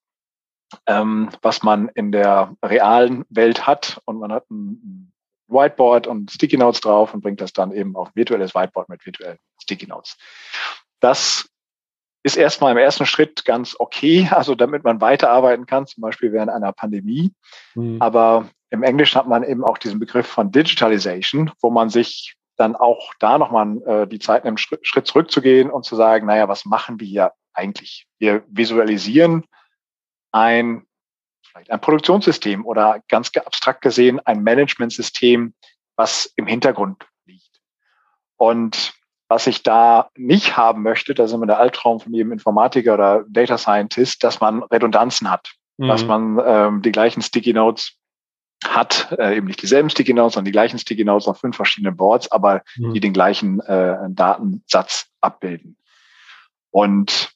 ähm, 0.85 1.31
was 1.40 1.62
man 1.62 1.88
in 1.94 2.12
der 2.12 2.55
realen 2.62 3.24
Welt 3.31 3.66
hat 3.66 4.03
und 4.05 4.18
man 4.18 4.33
hat 4.33 4.50
ein 4.50 5.11
Whiteboard 5.48 6.07
und 6.07 6.31
Sticky 6.31 6.59
Notes 6.59 6.83
drauf 6.83 7.14
und 7.14 7.22
bringt 7.22 7.40
das 7.40 7.55
dann 7.55 7.72
eben 7.72 7.96
auf 7.96 8.11
virtuelles 8.14 8.55
Whiteboard 8.55 8.90
mit 8.90 9.07
virtuellen 9.07 9.38
Sticky 9.62 9.87
Notes. 9.87 10.18
Das 11.00 11.48
ist 12.22 12.37
erstmal 12.37 12.72
im 12.72 12.79
ersten 12.79 13.07
Schritt 13.07 13.46
ganz 13.46 13.74
okay, 13.79 14.29
also 14.35 14.55
damit 14.55 14.85
man 14.85 15.00
weiterarbeiten 15.00 15.64
kann, 15.64 15.87
zum 15.87 16.03
Beispiel 16.03 16.35
während 16.35 16.50
einer 16.50 16.74
Pandemie. 16.74 17.33
Mhm. 17.74 17.96
Aber 18.03 18.50
im 18.68 18.83
Englischen 18.83 19.18
hat 19.18 19.26
man 19.26 19.42
eben 19.42 19.64
auch 19.64 19.79
diesen 19.79 20.00
Begriff 20.00 20.26
von 20.26 20.53
Digitalization, 20.53 21.50
wo 21.62 21.70
man 21.70 21.88
sich 21.88 22.37
dann 22.61 22.77
auch 22.77 23.14
da 23.18 23.38
nochmal 23.38 23.83
äh, 23.87 24.07
die 24.07 24.18
Zeit 24.18 24.44
einen 24.44 24.59
Schritt, 24.59 24.87
Schritt 24.87 25.07
zurückzugehen 25.07 25.70
und 25.70 25.85
zu 25.85 25.96
sagen, 25.96 26.27
naja, 26.27 26.49
was 26.49 26.64
machen 26.64 27.01
wir 27.01 27.07
hier 27.07 27.33
eigentlich? 27.55 28.07
Wir 28.18 28.44
visualisieren 28.49 29.44
ein, 30.31 30.87
vielleicht 31.42 31.70
ein 31.70 31.81
Produktionssystem 31.81 32.66
oder 32.66 33.03
ganz 33.09 33.31
abstrakt 33.35 33.81
gesehen 33.81 34.20
ein 34.20 34.42
Managementsystem, 34.42 35.55
was 35.96 36.33
im 36.37 36.46
Hintergrund 36.46 37.07
liegt. 37.25 37.61
Und 38.37 38.92
was 39.29 39.46
ich 39.46 39.62
da 39.62 40.11
nicht 40.16 40.57
haben 40.57 40.83
möchte, 40.83 41.14
da 41.14 41.29
sind 41.29 41.40
wir 41.40 41.46
der 41.46 41.61
Albtraum 41.61 42.01
von 42.01 42.12
jedem 42.12 42.33
Informatiker 42.33 42.94
oder 42.94 43.25
Data 43.29 43.57
Scientist, 43.57 44.23
dass 44.23 44.40
man 44.40 44.62
Redundanzen 44.64 45.31
hat, 45.31 45.53
mhm. 45.79 45.88
dass 45.88 46.05
man 46.05 46.40
ähm, 46.44 46.83
die 46.83 46.92
gleichen 46.92 47.23
Sticky 47.23 47.53
Notes 47.53 47.96
hat 48.64 49.16
äh, 49.18 49.37
eben 49.37 49.46
nicht 49.46 49.62
dieselben 49.62 49.90
Sticky 49.90 50.12
Notes, 50.12 50.35
sondern 50.35 50.46
die 50.46 50.53
gleichen 50.53 50.79
Sticky 50.79 51.05
Notes 51.05 51.27
auf 51.27 51.38
fünf 51.38 51.57
verschiedenen 51.57 51.96
Boards, 51.96 52.31
aber 52.31 52.62
mhm. 52.77 52.94
die 52.94 53.01
den 53.01 53.12
gleichen 53.12 53.61
äh, 53.61 53.96
Datensatz 54.11 55.07
abbilden. 55.20 55.77
Und 56.70 57.33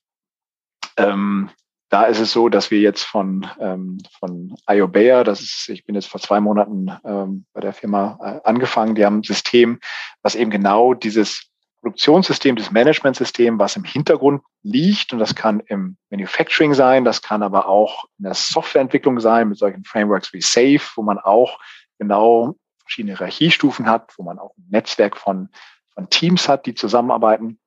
ähm, 0.96 1.50
da 1.88 2.04
ist 2.04 2.18
es 2.18 2.32
so, 2.32 2.48
dass 2.48 2.70
wir 2.70 2.80
jetzt 2.80 3.04
von, 3.04 3.46
ähm, 3.60 3.98
von 4.18 4.56
IOBEA, 4.68 5.22
das 5.24 5.40
ist, 5.40 5.68
ich 5.68 5.84
bin 5.84 5.94
jetzt 5.94 6.08
vor 6.08 6.20
zwei 6.20 6.40
Monaten 6.40 6.90
ähm, 7.04 7.46
bei 7.52 7.60
der 7.60 7.72
Firma 7.72 8.18
äh, 8.20 8.48
angefangen, 8.48 8.94
die 8.94 9.04
haben 9.04 9.18
ein 9.18 9.22
System, 9.22 9.78
was 10.22 10.34
eben 10.34 10.50
genau 10.50 10.94
dieses 10.94 11.50
Produktionssystem, 11.84 12.56
das 12.56 12.70
Managementsystem, 12.70 13.58
was 13.58 13.76
im 13.76 13.84
Hintergrund 13.84 14.42
liegt. 14.62 15.12
Und 15.12 15.18
das 15.18 15.34
kann 15.34 15.60
im 15.60 15.98
Manufacturing 16.08 16.72
sein, 16.72 17.04
das 17.04 17.20
kann 17.20 17.42
aber 17.42 17.68
auch 17.68 18.06
in 18.18 18.24
der 18.24 18.32
Softwareentwicklung 18.32 19.20
sein, 19.20 19.50
mit 19.50 19.58
solchen 19.58 19.84
Frameworks 19.84 20.32
wie 20.32 20.40
Safe, 20.40 20.80
wo 20.96 21.02
man 21.02 21.18
auch 21.18 21.58
genau 21.98 22.56
verschiedene 22.80 23.16
Hierarchiestufen 23.18 23.86
hat, 23.86 24.14
wo 24.16 24.22
man 24.22 24.38
auch 24.38 24.56
ein 24.56 24.66
Netzwerk 24.70 25.18
von, 25.18 25.50
von 25.92 26.08
Teams 26.08 26.48
hat, 26.48 26.64
die 26.64 26.74
zusammenarbeiten. 26.74 27.60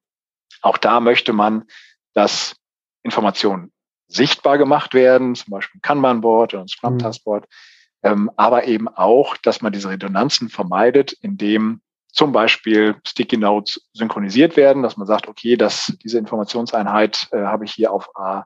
Auch 0.63 0.78
da 0.78 0.99
möchte 0.99 1.32
man, 1.32 1.65
dass 2.13 2.55
Informationen 3.03 3.72
sichtbar 4.07 4.57
gemacht 4.57 4.95
werden, 4.95 5.36
zum 5.36 5.51
Beispiel 5.51 5.78
ein 5.78 5.82
Kanban-Board 5.84 6.55
oder 6.55 6.63
ein 6.63 6.68
Scrum-Task-Board, 6.68 7.45
ähm, 8.01 8.32
aber 8.36 8.65
eben 8.65 8.88
auch, 8.88 9.38
dass 9.38 9.61
man 9.61 9.74
diese 9.74 9.89
Redundanzen 9.89 10.49
vermeidet, 10.49 11.13
indem 11.22 11.82
zum 12.11 12.31
Beispiel 12.31 12.95
Sticky 13.05 13.37
Notes 13.37 13.89
synchronisiert 13.93 14.57
werden, 14.57 14.83
dass 14.83 14.97
man 14.97 15.07
sagt, 15.07 15.27
okay, 15.27 15.55
dass 15.55 15.93
diese 16.03 16.17
Informationseinheit 16.17 17.27
äh, 17.31 17.39
habe 17.39 17.65
ich 17.65 17.73
hier 17.73 17.91
auf 17.91 18.15
A, 18.15 18.45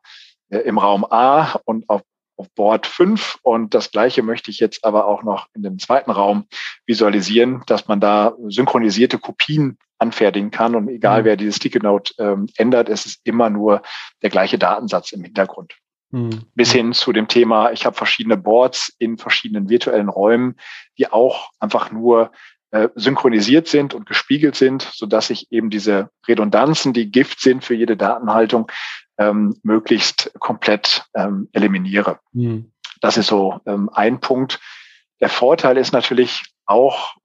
äh, 0.49 0.59
im 0.59 0.77
Raum 0.77 1.05
A 1.09 1.59
und 1.65 1.89
auf, 1.89 2.01
auf 2.37 2.49
Board 2.55 2.87
5 2.87 3.39
und 3.43 3.73
das 3.73 3.91
gleiche 3.91 4.23
möchte 4.23 4.51
ich 4.51 4.59
jetzt 4.59 4.83
aber 4.83 5.05
auch 5.05 5.23
noch 5.23 5.47
in 5.53 5.63
dem 5.63 5.79
zweiten 5.79 6.11
Raum 6.11 6.45
visualisieren, 6.85 7.63
dass 7.67 7.87
man 7.87 7.99
da 7.99 8.35
synchronisierte 8.47 9.19
Kopien 9.19 9.77
anfertigen 9.99 10.49
kann 10.49 10.75
und 10.75 10.89
egal 10.89 11.21
mhm. 11.21 11.25
wer 11.25 11.37
dieses 11.37 11.57
Sticky 11.57 11.79
Note 11.79 12.13
ähm, 12.17 12.47
ändert, 12.57 12.89
es 12.89 13.05
ist 13.05 13.21
immer 13.23 13.49
nur 13.49 13.83
der 14.23 14.31
gleiche 14.31 14.57
Datensatz 14.57 15.11
im 15.11 15.23
Hintergrund. 15.23 15.75
Mhm. 16.09 16.43
Bis 16.55 16.71
hin 16.71 16.93
zu 16.93 17.13
dem 17.13 17.27
Thema, 17.27 17.71
ich 17.71 17.85
habe 17.85 17.95
verschiedene 17.95 18.35
Boards 18.35 18.93
in 18.97 19.17
verschiedenen 19.17 19.69
virtuellen 19.69 20.09
Räumen, 20.09 20.57
die 20.97 21.11
auch 21.11 21.51
einfach 21.59 21.91
nur 21.91 22.31
äh, 22.71 22.89
synchronisiert 22.95 23.67
sind 23.67 23.93
und 23.93 24.05
gespiegelt 24.05 24.55
sind, 24.55 24.83
so 24.93 25.05
dass 25.05 25.29
ich 25.29 25.51
eben 25.51 25.69
diese 25.69 26.09
Redundanzen, 26.27 26.93
die 26.93 27.11
Gift 27.11 27.41
sind 27.41 27.63
für 27.63 27.75
jede 27.75 27.97
Datenhaltung, 27.97 28.71
ähm, 29.17 29.59
möglichst 29.63 30.31
komplett 30.39 31.05
ähm, 31.13 31.49
eliminiere. 31.51 32.19
Mhm. 32.31 32.71
Das 33.01 33.17
ist 33.17 33.27
so 33.27 33.59
ähm, 33.65 33.89
ein 33.93 34.19
Punkt. 34.19 34.59
Der 35.19 35.29
Vorteil 35.29 35.77
ist 35.77 35.91
natürlich 35.91 36.43
auch, 36.65 37.15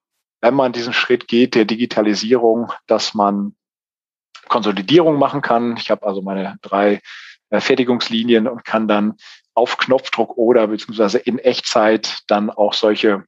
wenn 0.41 0.55
man 0.55 0.73
diesen 0.73 0.93
Schritt 0.93 1.29
geht 1.29 1.55
der 1.55 1.65
Digitalisierung, 1.65 2.73
dass 2.87 3.15
man 3.15 3.55
Konsolidierung 4.49 5.19
machen 5.19 5.43
kann. 5.43 5.77
Ich 5.77 5.91
habe 5.91 6.07
also 6.07 6.23
meine 6.23 6.59
drei 6.63 7.01
äh, 7.51 7.61
Fertigungslinien 7.61 8.49
und 8.49 8.65
kann 8.65 8.89
dann 8.89 9.15
auf 9.55 9.79
Knopfdruck 9.79 10.37
oder 10.37 10.67
beziehungsweise 10.67 11.19
in 11.19 11.39
Echtzeit 11.39 12.21
dann 12.27 12.51
auch 12.51 12.75
solche 12.75 13.25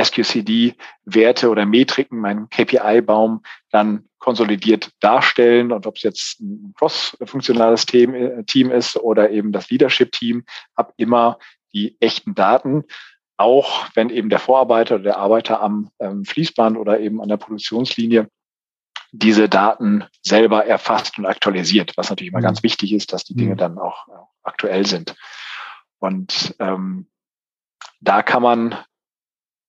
SQCD-Werte 0.00 1.50
oder 1.50 1.66
Metriken, 1.66 2.18
meinen 2.18 2.48
KPI-Baum 2.48 3.42
dann 3.70 4.08
konsolidiert 4.18 4.90
darstellen. 5.00 5.72
Und 5.72 5.86
ob 5.86 5.96
es 5.96 6.02
jetzt 6.02 6.40
ein 6.40 6.72
cross-funktionales 6.76 7.86
Team, 7.86 8.14
äh, 8.14 8.44
Team 8.44 8.70
ist 8.70 8.96
oder 8.96 9.30
eben 9.30 9.52
das 9.52 9.70
Leadership-Team, 9.70 10.44
habe 10.76 10.92
immer 10.96 11.38
die 11.74 11.96
echten 12.00 12.34
Daten, 12.34 12.84
auch 13.36 13.88
wenn 13.94 14.10
eben 14.10 14.30
der 14.30 14.38
Vorarbeiter 14.38 14.96
oder 14.96 15.04
der 15.04 15.18
Arbeiter 15.18 15.60
am 15.60 15.90
ähm, 15.98 16.24
Fließband 16.24 16.76
oder 16.76 17.00
eben 17.00 17.20
an 17.20 17.28
der 17.28 17.38
Produktionslinie 17.38 18.28
diese 19.10 19.48
Daten 19.48 20.04
selber 20.22 20.64
erfasst 20.64 21.18
und 21.18 21.26
aktualisiert, 21.26 21.92
was 21.96 22.08
natürlich 22.08 22.32
immer 22.32 22.40
mhm. 22.40 22.44
ganz 22.44 22.62
wichtig 22.62 22.92
ist, 22.92 23.12
dass 23.12 23.24
die 23.24 23.34
Dinge 23.34 23.54
mhm. 23.54 23.58
dann 23.58 23.78
auch 23.78 24.06
aktuell 24.42 24.86
sind. 24.86 25.14
Und 25.98 26.54
ähm, 26.58 27.08
da 28.00 28.22
kann 28.22 28.42
man 28.42 28.76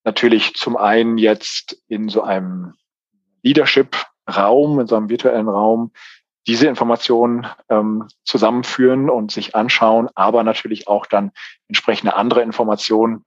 natürlich 0.03 0.55
zum 0.55 0.77
einen 0.77 1.17
jetzt 1.17 1.81
in 1.87 2.09
so 2.09 2.21
einem 2.21 2.73
Leadership-Raum, 3.41 4.79
in 4.79 4.87
so 4.87 4.95
einem 4.95 5.09
virtuellen 5.09 5.49
Raum, 5.49 5.91
diese 6.47 6.67
Informationen 6.67 7.47
ähm, 7.69 8.07
zusammenführen 8.25 9.09
und 9.09 9.31
sich 9.31 9.55
anschauen, 9.55 10.09
aber 10.15 10.43
natürlich 10.43 10.87
auch 10.87 11.05
dann 11.05 11.31
entsprechende 11.67 12.15
andere 12.15 12.41
Informationen, 12.41 13.23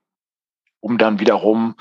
um 0.81 0.99
dann 0.99 1.19
wiederum 1.19 1.77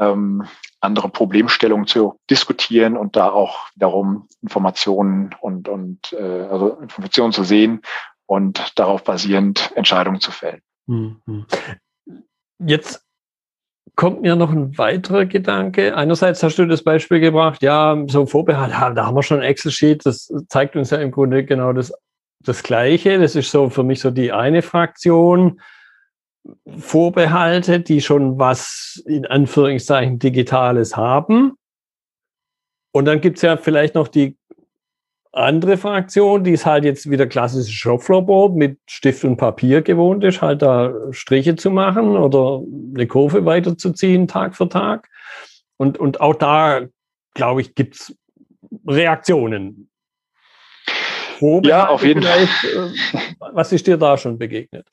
ähm, 0.00 0.44
andere 0.80 1.08
Problemstellungen 1.08 1.86
zu 1.86 2.18
diskutieren 2.28 2.96
und 2.96 3.14
da 3.14 3.30
auch 3.30 3.70
wiederum 3.74 4.28
Informationen 4.42 5.34
und, 5.40 5.68
und 5.68 6.12
äh, 6.12 6.42
also 6.42 6.70
Informationen 6.80 7.32
zu 7.32 7.44
sehen 7.44 7.82
und 8.26 8.78
darauf 8.78 9.04
basierend 9.04 9.70
Entscheidungen 9.76 10.20
zu 10.20 10.32
fällen. 10.32 10.62
Mhm. 10.86 11.46
Jetzt 12.58 13.06
kommt 13.96 14.22
mir 14.22 14.36
noch 14.36 14.50
ein 14.50 14.76
weiterer 14.78 15.26
Gedanke. 15.26 15.96
Einerseits 15.96 16.42
hast 16.42 16.58
du 16.58 16.66
das 16.66 16.82
Beispiel 16.82 17.20
gebracht, 17.20 17.62
ja, 17.62 18.02
so 18.08 18.22
ein 18.22 18.26
Vorbehalt, 18.26 18.72
da 18.72 19.06
haben 19.06 19.14
wir 19.14 19.22
schon 19.22 19.40
ein 19.40 19.44
Excel-Sheet, 19.44 20.06
das 20.06 20.32
zeigt 20.48 20.76
uns 20.76 20.90
ja 20.90 20.98
im 20.98 21.10
Grunde 21.10 21.44
genau 21.44 21.72
das, 21.72 21.92
das 22.40 22.62
Gleiche. 22.62 23.18
Das 23.18 23.36
ist 23.36 23.50
so 23.50 23.68
für 23.68 23.84
mich 23.84 24.00
so 24.00 24.10
die 24.10 24.32
eine 24.32 24.62
Fraktion. 24.62 25.60
Vorbehalte, 26.76 27.80
die 27.80 28.00
schon 28.00 28.38
was 28.38 29.00
in 29.06 29.26
Anführungszeichen 29.26 30.18
Digitales 30.18 30.96
haben. 30.96 31.52
Und 32.92 33.04
dann 33.04 33.20
gibt's 33.20 33.42
ja 33.42 33.56
vielleicht 33.56 33.94
noch 33.94 34.08
die 34.08 34.36
andere 35.32 35.78
Fraktion, 35.78 36.44
die 36.44 36.52
ist 36.52 36.66
halt 36.66 36.84
jetzt 36.84 37.10
wieder 37.10 37.26
klassisches 37.26 37.70
Shopfloorboard 37.70 38.54
mit 38.54 38.78
Stift 38.86 39.24
und 39.24 39.38
Papier 39.38 39.80
gewohnt 39.80 40.22
ist, 40.24 40.42
halt 40.42 40.62
da 40.62 40.92
Striche 41.10 41.56
zu 41.56 41.70
machen 41.70 42.16
oder 42.16 42.62
eine 42.94 43.06
Kurve 43.06 43.44
weiterzuziehen 43.46 44.28
Tag 44.28 44.54
für 44.54 44.68
Tag. 44.68 45.08
Und, 45.78 45.98
und 45.98 46.20
auch 46.20 46.34
da, 46.34 46.82
glaube 47.34 47.62
ich, 47.62 47.74
gibt's 47.74 48.14
Reaktionen. 48.86 49.90
Wo 51.40 51.60
ja, 51.62 51.88
auf 51.88 52.04
jeden 52.04 52.22
Fall. 52.22 52.44
Äh, 52.44 53.18
was 53.52 53.72
ist 53.72 53.86
dir 53.86 53.96
da 53.96 54.16
schon 54.16 54.38
begegnet? 54.38 54.86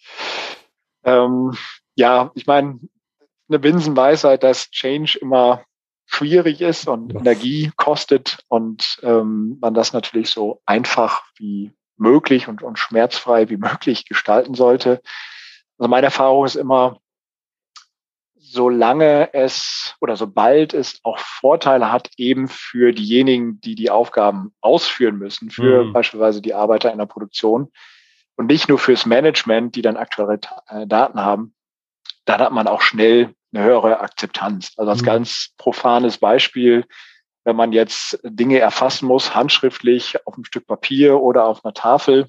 Ähm, 1.04 1.54
ja, 1.96 2.32
ich 2.34 2.48
meine, 2.48 2.80
eine 3.50 3.60
Binsenweisheit, 3.60 4.44
dass 4.44 4.72
Change 4.72 5.20
immer 5.22 5.64
schwierig 6.10 6.60
ist 6.60 6.88
und. 6.88 7.16
Energie 7.16 7.72
kostet 7.76 8.40
und 8.48 9.00
ähm, 9.04 9.58
man 9.62 9.76
das 9.76 9.94
natürlich 9.94 10.32
so 10.32 10.62
einfach 10.66 11.24
wie 11.38 11.72
möglich 11.98 12.48
und, 12.48 12.64
und 12.64 12.80
schmerzfrei 12.80 13.50
wie 13.50 13.58
möglich 13.70 14.06
gestalten 14.06 14.56
sollte. 14.56 15.02
Also 15.78 15.88
meine 15.88 16.08
Erfahrung 16.08 16.46
ist 16.46 16.56
immer, 16.56 17.00
solange 18.36 19.34
es 19.34 19.96
oder 20.02 20.16
sobald 20.16 20.74
es 20.74 21.00
auch 21.04 21.20
Vorteile 21.20 21.92
hat, 21.92 22.10
eben 22.18 22.48
für 22.48 22.92
diejenigen, 22.92 23.62
die 23.62 23.76
die 23.76 23.92
Aufgaben 23.92 24.52
ausführen 24.62 25.18
müssen, 25.18 25.52
für 25.52 25.86
mhm. 25.86 25.94
beispielsweise 25.94 26.42
die 26.42 26.56
Arbeiter 26.56 26.92
in 26.92 26.98
der 26.98 27.06
Produktion 27.06 27.72
und 28.36 28.48
nicht 28.48 28.68
nur 28.68 28.80
fürs 28.80 29.06
Management, 29.06 29.76
die 29.76 29.84
dann 29.84 29.96
aktuelle 29.96 30.40
äh, 30.68 30.88
Daten 30.88 31.20
haben, 31.20 31.54
dann 32.26 32.42
hat 32.42 32.52
man 32.52 32.68
auch 32.68 32.82
schnell 32.82 33.36
eine 33.54 33.64
höhere 33.64 34.00
Akzeptanz. 34.00 34.74
Also 34.78 34.92
als 34.92 35.02
mhm. 35.02 35.06
ganz 35.06 35.50
profanes 35.58 36.18
Beispiel, 36.18 36.86
wenn 37.46 37.56
man 37.56 37.72
jetzt 37.72 38.20
Dinge 38.24 38.60
erfassen 38.60 39.08
muss, 39.08 39.34
handschriftlich 39.34 40.16
auf 40.28 40.36
einem 40.36 40.46
Stück 40.46 40.68
Papier 40.68 41.20
oder 41.20 41.46
auf 41.46 41.64
einer 41.64 41.74
Tafel, 41.74 42.28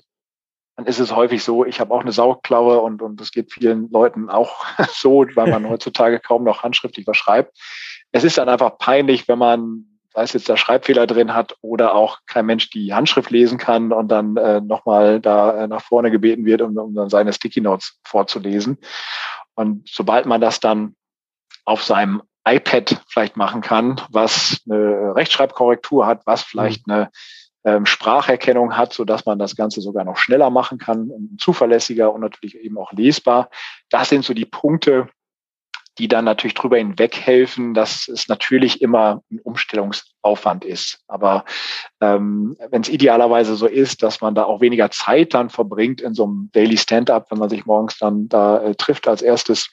dann 0.77 0.87
ist 0.87 0.99
es 0.99 1.15
häufig 1.15 1.45
so, 1.45 1.67
ich 1.67 1.79
habe 1.79 1.93
auch 1.93 2.01
eine 2.01 2.13
Sauklaue 2.13 2.81
und, 2.81 3.03
und 3.03 3.21
das 3.21 3.33
geht 3.33 3.53
vielen 3.53 3.91
Leuten 3.91 4.31
auch 4.31 4.65
so, 4.93 5.27
weil 5.35 5.51
man 5.51 5.69
heutzutage 5.69 6.21
kaum 6.21 6.45
noch 6.45 6.63
handschriftlich 6.63 7.07
was 7.07 7.19
schreibt. 7.19 7.57
Es 8.13 8.25
ist 8.25 8.39
dann 8.39 8.49
einfach 8.49 8.79
peinlich, 8.79 9.29
wenn 9.29 9.39
man, 9.39 9.85
sei 10.15 10.23
es 10.23 10.33
jetzt 10.33 10.49
der 10.49 10.57
Schreibfehler 10.57 11.07
drin 11.07 11.35
hat 11.35 11.55
oder 11.61 11.95
auch 11.95 12.21
kein 12.27 12.47
Mensch 12.47 12.71
die 12.71 12.95
Handschrift 12.95 13.31
lesen 13.31 13.59
kann 13.59 13.93
und 13.93 14.09
dann 14.09 14.37
äh, 14.39 14.61
nochmal 14.61 15.21
da 15.21 15.65
äh, 15.65 15.69
nach 15.69 15.83
vorne 15.83 16.11
gebeten 16.11 16.47
wird, 16.47 16.63
um, 16.63 16.77
um 16.79 16.95
dann 16.95 17.11
seine 17.11 17.33
Sticky 17.33 17.61
Notes 17.61 18.01
vorzulesen. 18.05 18.79
Und 19.55 19.87
sobald 19.87 20.25
man 20.25 20.41
das 20.41 20.61
dann 20.61 20.97
auf 21.65 21.83
seinem 21.83 22.23
iPad 22.47 23.03
vielleicht 23.09 23.37
machen 23.37 23.61
kann, 23.61 24.01
was 24.11 24.63
eine 24.69 25.15
Rechtschreibkorrektur 25.15 26.07
hat, 26.07 26.23
was 26.27 26.43
vielleicht 26.43 26.87
mhm. 26.87 26.93
eine 26.93 27.11
ähm, 27.65 27.87
Spracherkennung 27.87 28.77
hat, 28.77 28.93
so 28.93 29.05
dass 29.05 29.27
man 29.27 29.39
das 29.39 29.57
Ganze 29.57 29.81
sogar 29.81 30.05
noch 30.05 30.17
schneller 30.17 30.51
machen 30.51 30.79
kann, 30.79 31.11
zuverlässiger 31.39 32.13
und 32.13 32.23
natürlich 32.23 32.57
eben 32.57 32.79
auch 32.79 32.93
lesbar. 32.93 33.51
Das 33.91 34.09
sind 34.09 34.25
so 34.25 34.33
die 34.33 34.47
Punkte, 34.47 35.09
die 35.99 36.09
dann 36.09 36.25
natürlich 36.25 36.55
drüber 36.55 36.79
hinweg 36.79 37.17
helfen, 37.17 37.75
dass 37.75 38.09
es 38.09 38.29
natürlich 38.29 38.81
immer 38.81 39.23
ein 39.31 39.39
Umstellungsaufwand 39.41 40.65
ist. 40.65 41.01
Aber 41.09 41.45
ähm, 42.01 42.57
wenn 42.71 42.81
es 42.81 42.89
idealerweise 42.89 43.55
so 43.57 43.67
ist, 43.67 44.03
dass 44.03 44.23
man 44.23 44.35
da 44.35 44.45
auch 44.45 44.63
weniger 44.63 44.91
Zeit 44.91 45.35
dann 45.35 45.51
verbringt 45.51 46.01
in 46.01 46.15
so 46.15 46.25
einem 46.25 46.51
Daily 46.53 46.79
Stand-up, 46.79 47.31
wenn 47.31 47.39
man 47.39 47.51
sich 47.51 47.67
morgens 47.67 47.99
dann 47.99 48.29
da 48.29 48.63
äh, 48.63 48.75
trifft 48.77 49.09
als 49.09 49.21
erstes, 49.21 49.69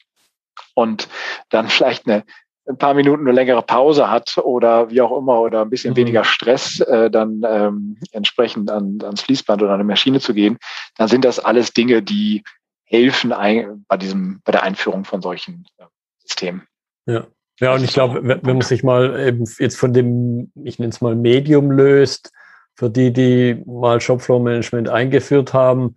und 0.75 1.07
dann 1.49 1.67
vielleicht 1.69 2.07
eine 2.07 2.23
ein 2.67 2.77
paar 2.77 2.93
Minuten 2.93 3.25
eine 3.25 3.31
längere 3.31 3.61
Pause 3.61 4.09
hat 4.09 4.37
oder 4.37 4.89
wie 4.89 5.01
auch 5.01 5.17
immer 5.17 5.39
oder 5.39 5.61
ein 5.61 5.69
bisschen 5.69 5.91
mhm. 5.91 5.97
weniger 5.97 6.23
Stress, 6.23 6.81
äh, 6.81 7.09
dann 7.09 7.41
ähm, 7.47 7.97
entsprechend 8.11 8.69
an, 8.69 8.99
ans 9.01 9.21
Fließband 9.21 9.61
oder 9.61 9.71
an 9.71 9.79
eine 9.79 9.87
Maschine 9.87 10.19
zu 10.19 10.33
gehen, 10.33 10.57
dann 10.97 11.07
sind 11.07 11.23
das 11.23 11.39
alles 11.39 11.71
Dinge, 11.71 12.03
die 12.03 12.43
helfen 12.83 13.31
ein, 13.33 13.85
bei 13.87 13.97
diesem, 13.97 14.41
bei 14.43 14.51
der 14.51 14.63
Einführung 14.63 15.05
von 15.05 15.21
solchen 15.21 15.65
äh, 15.77 15.85
Systemen. 16.19 16.63
Ja. 17.05 17.25
Ja, 17.59 17.73
und 17.73 17.83
ich 17.83 17.93
glaube, 17.93 18.19
wenn, 18.21 18.45
wenn 18.45 18.57
man 18.57 18.61
sich 18.61 18.83
mal 18.83 19.19
eben 19.19 19.45
jetzt 19.57 19.77
von 19.77 19.91
dem, 19.91 20.51
ich 20.63 20.77
nenne 20.77 20.91
es 20.91 21.01
mal 21.01 21.15
Medium 21.15 21.71
löst, 21.71 22.31
für 22.75 22.87
die, 22.87 23.11
die 23.11 23.63
mal 23.65 23.99
Shopfloor 23.99 24.39
Management 24.39 24.89
eingeführt 24.89 25.55
haben, 25.55 25.95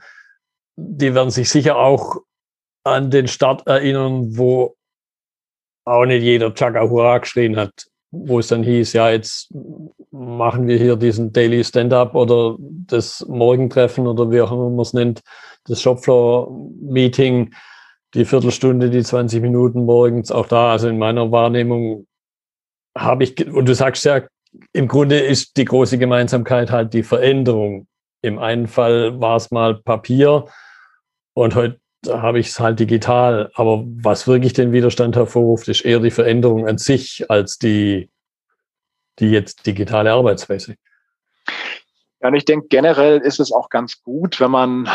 die 0.77 1.15
werden 1.15 1.31
sich 1.31 1.51
sicher 1.51 1.77
auch 1.77 2.17
an 2.85 3.11
den 3.11 3.29
Start 3.29 3.67
erinnern, 3.67 4.37
wo 4.37 4.77
auch 5.85 6.05
nicht 6.05 6.23
jeder 6.23 6.55
Chaka 6.55 6.89
Hurra 6.89 7.19
geschrien 7.19 7.57
hat, 7.57 7.87
wo 8.11 8.39
es 8.39 8.49
dann 8.49 8.63
hieß, 8.63 8.93
ja, 8.93 9.11
jetzt 9.11 9.53
machen 10.11 10.67
wir 10.67 10.79
hier 10.79 10.97
diesen 10.97 11.33
Daily 11.33 11.63
Stand-up 11.65 12.15
oder 12.15 12.57
das 12.59 13.25
Morgentreffen 13.29 14.07
oder 14.07 14.31
wie 14.31 14.41
auch 14.41 14.53
immer 14.53 14.71
man 14.71 14.81
es 14.81 14.93
nennt, 14.93 15.21
das 15.65 15.81
Shopfloor-Meeting. 15.83 17.53
die 18.15 18.25
Viertelstunde, 18.25 18.91
die 18.91 19.03
20 19.03 19.41
Minuten 19.41 19.85
morgens, 19.85 20.33
auch 20.33 20.47
da, 20.47 20.73
also 20.73 20.89
in 20.89 20.99
meiner 20.99 21.31
Wahrnehmung 21.31 22.07
habe 22.97 23.25
ich, 23.25 23.47
und 23.47 23.69
du 23.69 23.75
sagst 23.75 24.05
ja, 24.05 24.23
im 24.73 24.89
Grunde 24.89 25.19
ist 25.21 25.57
die 25.57 25.65
große 25.65 25.97
Gemeinsamkeit 25.97 26.73
halt 26.73 26.93
die 26.93 27.05
Veränderung. 27.05 27.87
Im 28.23 28.39
einen 28.39 28.67
Fall 28.67 29.21
war 29.21 29.37
es 29.37 29.53
mal 29.53 29.81
Papier 29.81 30.47
und 31.35 31.55
heute 31.55 31.79
habe 32.09 32.39
ich 32.39 32.49
es 32.49 32.61
halt 32.61 32.81
digital. 32.81 33.51
Aber 33.55 33.85
was 33.85 34.27
wirklich 34.27 34.53
den 34.53 34.73
Widerstand 34.73 35.17
hervorruft, 35.17 35.69
ist 35.69 35.85
eher 35.85 36.01
die 36.01 36.11
Veränderung 36.11 36.67
an 36.67 36.79
sich 36.79 37.31
als 37.31 37.59
die, 37.59 38.11
die 39.19 39.31
jetzt 39.31 39.67
digitale 39.67 40.13
Arbeitsweise. 40.13 40.77
Ja, 42.21 42.29
und 42.29 42.35
ich 42.35 42.45
denke, 42.45 42.69
generell 42.69 43.19
ist 43.19 43.41
es 43.41 43.53
auch 43.53 43.69
ganz 43.71 44.03
gut, 44.03 44.41
wenn 44.41 44.51
man 44.51 44.89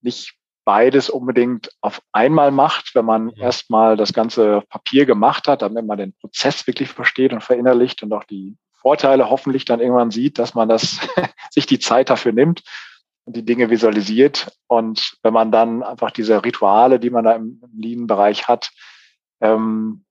nicht 0.00 0.34
beides 0.64 1.10
unbedingt 1.10 1.70
auf 1.80 2.00
einmal 2.12 2.50
macht, 2.50 2.94
wenn 2.94 3.04
man 3.04 3.30
ja. 3.30 3.44
erstmal 3.44 3.96
das 3.96 4.12
ganze 4.12 4.62
Papier 4.68 5.06
gemacht 5.06 5.46
hat, 5.46 5.62
damit 5.62 5.86
man 5.86 5.98
den 5.98 6.14
Prozess 6.14 6.66
wirklich 6.66 6.88
versteht 6.88 7.32
und 7.32 7.42
verinnerlicht 7.42 8.02
und 8.02 8.12
auch 8.12 8.24
die 8.24 8.56
Vorteile 8.72 9.30
hoffentlich 9.30 9.64
dann 9.66 9.80
irgendwann 9.80 10.10
sieht, 10.10 10.38
dass 10.38 10.54
man 10.54 10.68
das 10.68 11.00
sich 11.50 11.66
die 11.66 11.78
Zeit 11.78 12.10
dafür 12.10 12.32
nimmt 12.32 12.62
die 13.26 13.44
Dinge 13.44 13.70
visualisiert. 13.70 14.52
Und 14.66 15.16
wenn 15.22 15.32
man 15.32 15.50
dann 15.50 15.82
einfach 15.82 16.10
diese 16.10 16.44
Rituale, 16.44 17.00
die 17.00 17.10
man 17.10 17.24
da 17.24 17.32
im, 17.32 17.60
im 17.62 17.80
Lean-Bereich 17.80 18.48
hat, 18.48 18.70
ähm, 19.40 20.04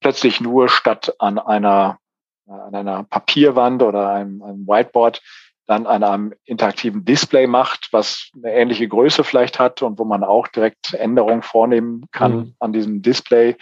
plötzlich 0.00 0.40
nur 0.40 0.68
statt 0.68 1.14
an 1.18 1.38
einer, 1.38 1.98
an 2.46 2.74
einer 2.74 3.04
Papierwand 3.04 3.82
oder 3.82 4.10
einem, 4.10 4.42
einem 4.42 4.66
Whiteboard 4.66 5.22
dann 5.66 5.86
an 5.86 6.02
einem 6.02 6.34
interaktiven 6.44 7.04
Display 7.04 7.46
macht, 7.46 7.88
was 7.92 8.30
eine 8.36 8.52
ähnliche 8.52 8.88
Größe 8.88 9.22
vielleicht 9.22 9.58
hat 9.58 9.80
und 9.82 9.98
wo 9.98 10.04
man 10.04 10.24
auch 10.24 10.48
direkt 10.48 10.92
Änderungen 10.94 11.42
vornehmen 11.42 12.06
kann 12.10 12.36
mhm. 12.36 12.54
an 12.58 12.72
diesem 12.72 13.00
Display, 13.00 13.56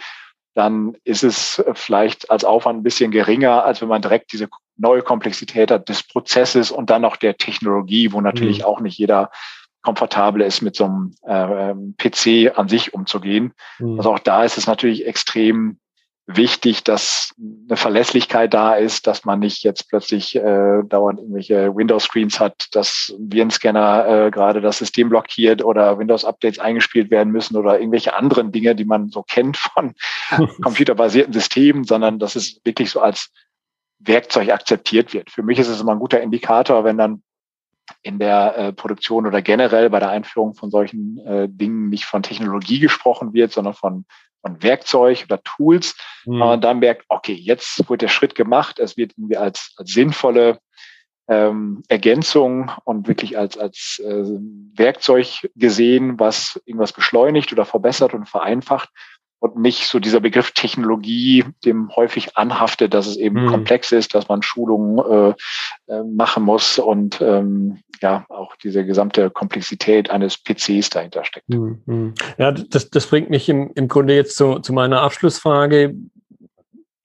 dann 0.53 0.97
ist 1.03 1.23
es 1.23 1.63
vielleicht 1.73 2.29
als 2.29 2.43
Aufwand 2.43 2.79
ein 2.79 2.83
bisschen 2.83 3.11
geringer, 3.11 3.63
als 3.63 3.81
wenn 3.81 3.87
man 3.87 4.01
direkt 4.01 4.33
diese 4.33 4.49
neue 4.77 5.01
Komplexität 5.01 5.71
hat 5.71 5.87
des 5.89 6.03
Prozesses 6.03 6.71
und 6.71 6.89
dann 6.89 7.01
noch 7.01 7.15
der 7.15 7.37
Technologie, 7.37 8.11
wo 8.11 8.21
natürlich 8.21 8.59
mhm. 8.59 8.65
auch 8.65 8.81
nicht 8.81 8.97
jeder 8.97 9.31
komfortabel 9.81 10.41
ist, 10.41 10.61
mit 10.61 10.75
so 10.75 10.85
einem 10.85 11.15
äh, 11.23 11.73
PC 11.97 12.57
an 12.57 12.67
sich 12.67 12.93
umzugehen. 12.93 13.53
Mhm. 13.79 13.97
Also 13.97 14.13
auch 14.13 14.19
da 14.19 14.43
ist 14.43 14.57
es 14.57 14.67
natürlich 14.67 15.05
extrem 15.07 15.79
wichtig, 16.35 16.83
dass 16.83 17.33
eine 17.37 17.77
Verlässlichkeit 17.77 18.53
da 18.53 18.75
ist, 18.75 19.07
dass 19.07 19.25
man 19.25 19.39
nicht 19.39 19.63
jetzt 19.63 19.89
plötzlich 19.89 20.35
äh, 20.35 20.83
dauernd 20.83 21.19
irgendwelche 21.19 21.75
Windows-Screens 21.75 22.39
hat, 22.39 22.67
dass 22.71 23.13
ein 23.17 23.31
Virenscanner 23.31 24.07
äh, 24.07 24.31
gerade 24.31 24.61
das 24.61 24.77
System 24.77 25.09
blockiert 25.09 25.63
oder 25.63 25.97
Windows-Updates 25.97 26.59
eingespielt 26.59 27.11
werden 27.11 27.31
müssen 27.31 27.57
oder 27.57 27.79
irgendwelche 27.79 28.15
anderen 28.15 28.51
Dinge, 28.51 28.75
die 28.75 28.85
man 28.85 29.09
so 29.09 29.23
kennt 29.23 29.57
von 29.57 29.93
computerbasierten 30.61 31.33
Systemen, 31.33 31.83
sondern 31.83 32.19
dass 32.19 32.35
es 32.35 32.59
wirklich 32.63 32.91
so 32.91 33.01
als 33.01 33.31
Werkzeug 33.99 34.51
akzeptiert 34.51 35.13
wird. 35.13 35.29
Für 35.29 35.43
mich 35.43 35.59
ist 35.59 35.67
es 35.67 35.81
immer 35.81 35.93
ein 35.93 35.99
guter 35.99 36.21
Indikator, 36.21 36.83
wenn 36.83 36.97
dann 36.97 37.23
in 38.03 38.19
der 38.19 38.57
äh, 38.57 38.73
Produktion 38.73 39.27
oder 39.27 39.41
generell 39.41 39.89
bei 39.89 39.99
der 39.99 40.09
Einführung 40.09 40.53
von 40.53 40.71
solchen 40.71 41.17
äh, 41.25 41.47
Dingen 41.49 41.89
nicht 41.89 42.05
von 42.05 42.23
Technologie 42.23 42.79
gesprochen 42.79 43.33
wird, 43.33 43.51
sondern 43.51 43.73
von 43.73 44.05
von 44.41 44.61
Werkzeug 44.63 45.25
oder 45.25 45.41
Tools, 45.43 45.95
mhm. 46.25 46.37
man 46.37 46.61
dann 46.61 46.79
merkt, 46.79 47.05
okay, 47.09 47.33
jetzt 47.33 47.89
wird 47.89 48.01
der 48.01 48.07
Schritt 48.07 48.35
gemacht, 48.35 48.79
es 48.79 48.97
wird 48.97 49.13
irgendwie 49.17 49.37
als, 49.37 49.73
als 49.77 49.91
sinnvolle 49.91 50.59
ähm, 51.27 51.83
Ergänzung 51.87 52.71
und 52.83 53.07
wirklich 53.07 53.37
als, 53.37 53.57
als 53.57 54.01
äh, 54.03 54.23
Werkzeug 54.75 55.49
gesehen, 55.55 56.19
was 56.19 56.61
irgendwas 56.65 56.93
beschleunigt 56.93 57.51
oder 57.53 57.65
verbessert 57.65 58.13
und 58.13 58.27
vereinfacht 58.27 58.89
und 59.39 59.57
nicht 59.57 59.87
so 59.87 59.99
dieser 59.99 60.19
Begriff 60.19 60.51
Technologie 60.51 61.45
dem 61.65 61.95
häufig 61.95 62.37
anhaftet, 62.37 62.93
dass 62.93 63.07
es 63.07 63.17
eben 63.17 63.45
mhm. 63.45 63.47
komplex 63.47 63.91
ist, 63.91 64.13
dass 64.13 64.27
man 64.27 64.43
Schulungen 64.43 64.99
äh, 64.99 65.91
äh, 65.91 66.03
machen 66.03 66.43
muss 66.43 66.77
und 66.77 67.21
ähm, 67.21 67.79
ja 68.01 68.25
auch 68.29 68.55
diese 68.55 68.85
gesamte 68.85 69.29
Komplexität 69.29 70.09
eines 70.09 70.37
PCs 70.37 70.89
dahinter 70.89 71.23
steckt. 71.23 71.49
Mhm. 71.49 72.13
Ja, 72.37 72.51
das, 72.51 72.89
das 72.89 73.07
bringt 73.07 73.29
mich 73.29 73.47
im, 73.49 73.71
im 73.75 73.87
Grunde 73.87 74.15
jetzt 74.15 74.35
zu, 74.35 74.59
zu 74.59 74.73
meiner 74.73 75.01
Abschlussfrage, 75.01 75.93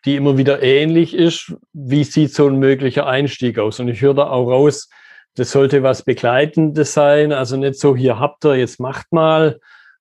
die 0.04 0.16
immer 0.16 0.38
wieder 0.38 0.62
ähnlich 0.62 1.14
ist. 1.14 1.54
Wie 1.72 2.04
sieht 2.04 2.32
so 2.32 2.46
ein 2.46 2.58
möglicher 2.58 3.06
Einstieg 3.06 3.58
aus? 3.58 3.80
Und 3.80 3.88
ich 3.88 4.00
höre 4.00 4.14
da 4.14 4.28
auch 4.28 4.48
raus, 4.48 4.88
das 5.34 5.50
sollte 5.50 5.82
was 5.82 6.02
Begleitendes 6.02 6.94
sein, 6.94 7.32
also 7.32 7.56
nicht 7.56 7.78
so, 7.78 7.94
hier 7.94 8.18
habt 8.18 8.44
ihr, 8.44 8.56
jetzt 8.56 8.80
macht 8.80 9.12
mal, 9.12 9.60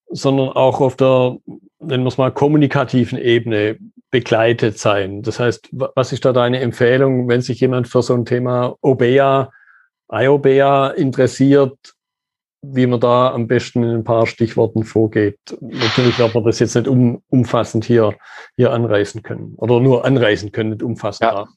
sondern 0.09 0.49
auch 0.49 0.79
auf 0.79 0.95
der, 0.95 1.37
nennen 1.79 2.03
wir 2.03 2.07
es 2.07 2.17
mal, 2.17 2.31
kommunikativen 2.31 3.17
Ebene 3.17 3.77
begleitet 4.11 4.77
sein. 4.79 5.23
Das 5.23 5.39
heißt, 5.39 5.69
was 5.71 6.13
ist 6.13 6.23
da 6.23 6.31
deine 6.31 6.59
Empfehlung, 6.61 7.27
wenn 7.27 7.41
sich 7.41 7.59
jemand 7.59 7.89
für 7.89 8.01
so 8.01 8.13
ein 8.13 8.23
Thema 8.23 8.77
OBEA, 8.81 9.51
IOBEA 10.11 10.91
interessiert, 10.91 11.95
wie 12.61 12.87
man 12.87 12.99
da 12.99 13.31
am 13.31 13.47
besten 13.47 13.83
in 13.83 13.91
ein 13.91 14.03
paar 14.03 14.25
Stichworten 14.25 14.83
vorgeht. 14.83 15.39
Natürlich 15.61 16.17
wird 16.17 16.33
man 16.33 16.43
das 16.43 16.59
jetzt 16.59 16.75
nicht 16.75 16.87
um, 16.87 17.21
umfassend 17.29 17.85
hier, 17.85 18.15
hier 18.55 18.71
anreißen 18.71 19.23
können 19.23 19.55
oder 19.57 19.79
nur 19.79 20.05
anreißen 20.05 20.51
können, 20.51 20.71
nicht 20.71 20.83
umfassend. 20.83 21.31
Ja, 21.31 21.47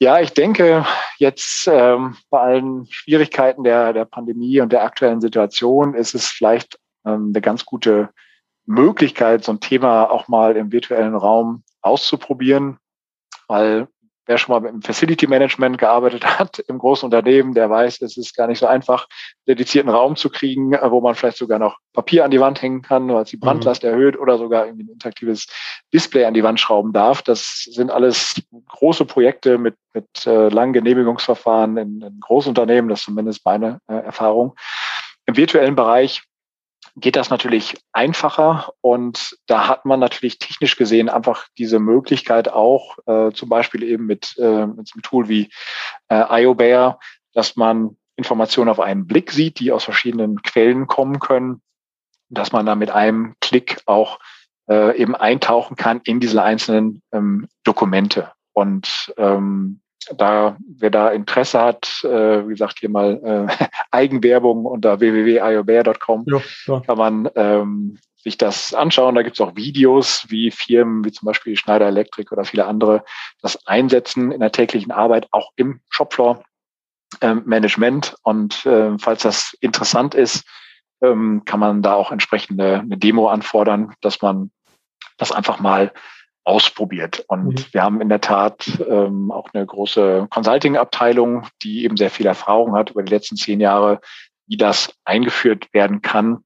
ja 0.00 0.20
ich 0.20 0.32
denke, 0.32 0.84
jetzt 1.18 1.68
ähm, 1.70 2.16
bei 2.30 2.40
allen 2.40 2.86
Schwierigkeiten 2.90 3.64
der, 3.64 3.92
der 3.92 4.04
Pandemie 4.04 4.60
und 4.60 4.72
der 4.72 4.82
aktuellen 4.82 5.20
Situation 5.20 5.94
ist 5.94 6.14
es 6.14 6.26
vielleicht 6.26 6.78
ähm, 7.04 7.32
eine 7.32 7.40
ganz 7.40 7.64
gute 7.64 8.10
Möglichkeit, 8.66 9.44
so 9.44 9.52
ein 9.52 9.60
Thema 9.60 10.10
auch 10.10 10.28
mal 10.28 10.56
im 10.56 10.72
virtuellen 10.72 11.14
Raum 11.14 11.62
auszuprobieren, 11.80 12.78
weil 13.46 13.88
wer 14.28 14.36
schon 14.38 14.52
mal 14.52 14.60
mit 14.60 14.72
dem 14.72 14.82
Facility 14.82 15.26
Management 15.26 15.78
gearbeitet 15.78 16.24
hat 16.38 16.58
im 16.60 16.78
großen 16.78 17.06
Unternehmen, 17.06 17.54
der 17.54 17.68
weiß, 17.70 18.02
es 18.02 18.16
ist 18.16 18.36
gar 18.36 18.46
nicht 18.46 18.58
so 18.58 18.66
einfach, 18.66 19.08
dedizierten 19.48 19.90
Raum 19.90 20.16
zu 20.16 20.28
kriegen, 20.28 20.74
äh, 20.74 20.90
wo 20.90 21.00
man 21.00 21.14
vielleicht 21.14 21.38
sogar 21.38 21.58
noch 21.58 21.78
Papier 21.94 22.24
an 22.24 22.30
die 22.30 22.38
Wand 22.38 22.60
hängen 22.60 22.82
kann, 22.82 23.08
weil 23.08 23.22
es 23.22 23.30
die 23.30 23.36
mhm. 23.36 23.40
Brandlast 23.40 23.82
mhm. 23.82 23.88
erhöht 23.88 24.18
oder 24.18 24.38
sogar 24.38 24.66
irgendwie 24.66 24.84
ein 24.84 24.92
interaktives 24.92 25.46
Display 25.92 26.26
an 26.26 26.34
die 26.34 26.44
Wand 26.44 26.60
schrauben 26.60 26.92
darf. 26.92 27.22
Das 27.22 27.64
sind 27.70 27.90
alles 27.90 28.40
große 28.68 29.06
Projekte 29.06 29.56
mit, 29.56 29.76
mit 29.94 30.26
äh, 30.26 30.48
langen 30.50 30.74
Genehmigungsverfahren 30.74 31.78
in, 31.78 32.02
in 32.02 32.20
Großunternehmen, 32.20 32.90
das 32.90 33.00
ist 33.00 33.06
zumindest 33.06 33.44
meine 33.46 33.80
äh, 33.88 33.94
Erfahrung. 33.94 34.54
Im 35.24 35.36
virtuellen 35.36 35.74
Bereich 35.74 36.22
geht 37.00 37.16
das 37.16 37.30
natürlich 37.30 37.76
einfacher 37.92 38.72
und 38.80 39.36
da 39.46 39.68
hat 39.68 39.84
man 39.84 40.00
natürlich 40.00 40.38
technisch 40.38 40.76
gesehen 40.76 41.08
einfach 41.08 41.46
diese 41.56 41.78
Möglichkeit 41.78 42.48
auch, 42.48 42.98
äh, 43.06 43.32
zum 43.32 43.48
Beispiel 43.48 43.82
eben 43.82 44.06
mit, 44.06 44.36
äh, 44.38 44.66
mit 44.66 44.90
einem 44.92 45.02
Tool 45.02 45.28
wie 45.28 45.50
äh, 46.08 46.42
IOBear, 46.42 46.98
dass 47.32 47.56
man 47.56 47.96
Informationen 48.16 48.68
auf 48.68 48.80
einen 48.80 49.06
Blick 49.06 49.30
sieht, 49.30 49.60
die 49.60 49.70
aus 49.70 49.84
verschiedenen 49.84 50.42
Quellen 50.42 50.86
kommen 50.86 51.20
können, 51.20 51.62
dass 52.28 52.52
man 52.52 52.66
da 52.66 52.74
mit 52.74 52.90
einem 52.90 53.36
Klick 53.40 53.80
auch 53.86 54.18
äh, 54.68 54.96
eben 55.00 55.14
eintauchen 55.14 55.76
kann 55.76 56.00
in 56.04 56.20
diese 56.20 56.42
einzelnen 56.42 57.02
ähm, 57.12 57.48
Dokumente. 57.64 58.32
Und 58.52 59.14
ähm, 59.16 59.80
da 60.16 60.56
wer 60.66 60.90
da 60.90 61.10
Interesse 61.10 61.60
hat, 61.60 62.04
äh, 62.04 62.46
wie 62.46 62.50
gesagt, 62.50 62.78
hier 62.80 62.90
mal 62.90 63.20
äh, 63.50 63.66
Eigenwerbung 63.90 64.64
unter 64.64 65.00
www.iobear.com 65.00 66.24
ja, 66.26 66.40
ja. 66.66 66.80
kann 66.80 66.98
man 66.98 67.30
ähm, 67.34 67.98
sich 68.16 68.38
das 68.38 68.74
anschauen. 68.74 69.14
Da 69.14 69.22
gibt 69.22 69.36
es 69.36 69.40
auch 69.40 69.56
Videos, 69.56 70.26
wie 70.28 70.50
Firmen 70.50 71.04
wie 71.04 71.12
zum 71.12 71.26
Beispiel 71.26 71.56
Schneider 71.56 71.86
Electric 71.86 72.30
oder 72.32 72.44
viele 72.44 72.66
andere 72.66 73.04
das 73.42 73.66
einsetzen 73.66 74.32
in 74.32 74.40
der 74.40 74.52
täglichen 74.52 74.92
Arbeit, 74.92 75.28
auch 75.30 75.52
im 75.56 75.80
Shopfloor 75.88 76.42
ähm, 77.20 77.42
Management. 77.46 78.16
Und 78.22 78.66
äh, 78.66 78.98
falls 78.98 79.22
das 79.22 79.56
interessant 79.60 80.14
ist, 80.14 80.44
ähm, 81.00 81.42
kann 81.44 81.60
man 81.60 81.82
da 81.82 81.94
auch 81.94 82.10
entsprechende 82.10 82.80
eine 82.80 82.98
Demo 82.98 83.28
anfordern, 83.28 83.94
dass 84.00 84.20
man 84.20 84.50
das 85.16 85.32
einfach 85.32 85.60
mal 85.60 85.92
ausprobiert. 86.48 87.24
Und 87.28 87.60
mhm. 87.60 87.64
wir 87.72 87.82
haben 87.82 88.00
in 88.00 88.08
der 88.08 88.22
Tat 88.22 88.66
ähm, 88.88 89.30
auch 89.30 89.50
eine 89.52 89.66
große 89.66 90.26
Consulting-Abteilung, 90.30 91.46
die 91.62 91.84
eben 91.84 91.98
sehr 91.98 92.10
viel 92.10 92.24
Erfahrung 92.24 92.74
hat 92.74 92.90
über 92.90 93.02
die 93.02 93.12
letzten 93.12 93.36
zehn 93.36 93.60
Jahre, 93.60 94.00
wie 94.46 94.56
das 94.56 94.94
eingeführt 95.04 95.68
werden 95.74 96.00
kann 96.00 96.38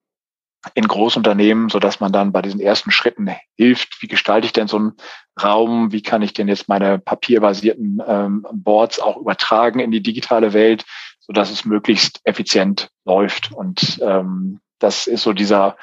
in 0.74 0.88
Großunternehmen, 0.88 1.68
so 1.68 1.78
dass 1.78 2.00
man 2.00 2.12
dann 2.12 2.32
bei 2.32 2.42
diesen 2.42 2.60
ersten 2.60 2.90
Schritten 2.90 3.30
hilft. 3.56 4.02
Wie 4.02 4.08
gestalte 4.08 4.46
ich 4.46 4.52
denn 4.52 4.66
so 4.66 4.76
einen 4.76 4.92
Raum? 5.40 5.92
Wie 5.92 6.02
kann 6.02 6.22
ich 6.22 6.32
denn 6.32 6.48
jetzt 6.48 6.68
meine 6.68 6.98
papierbasierten 6.98 8.02
ähm, 8.04 8.46
Boards 8.52 8.98
auch 8.98 9.16
übertragen 9.16 9.78
in 9.78 9.92
die 9.92 10.02
digitale 10.02 10.52
Welt, 10.52 10.84
so 11.20 11.32
dass 11.32 11.50
es 11.50 11.64
möglichst 11.64 12.20
effizient 12.24 12.90
läuft? 13.04 13.52
Und 13.52 14.00
ähm, 14.02 14.60
das 14.80 15.06
ist 15.06 15.22
so 15.22 15.32
dieser 15.32 15.76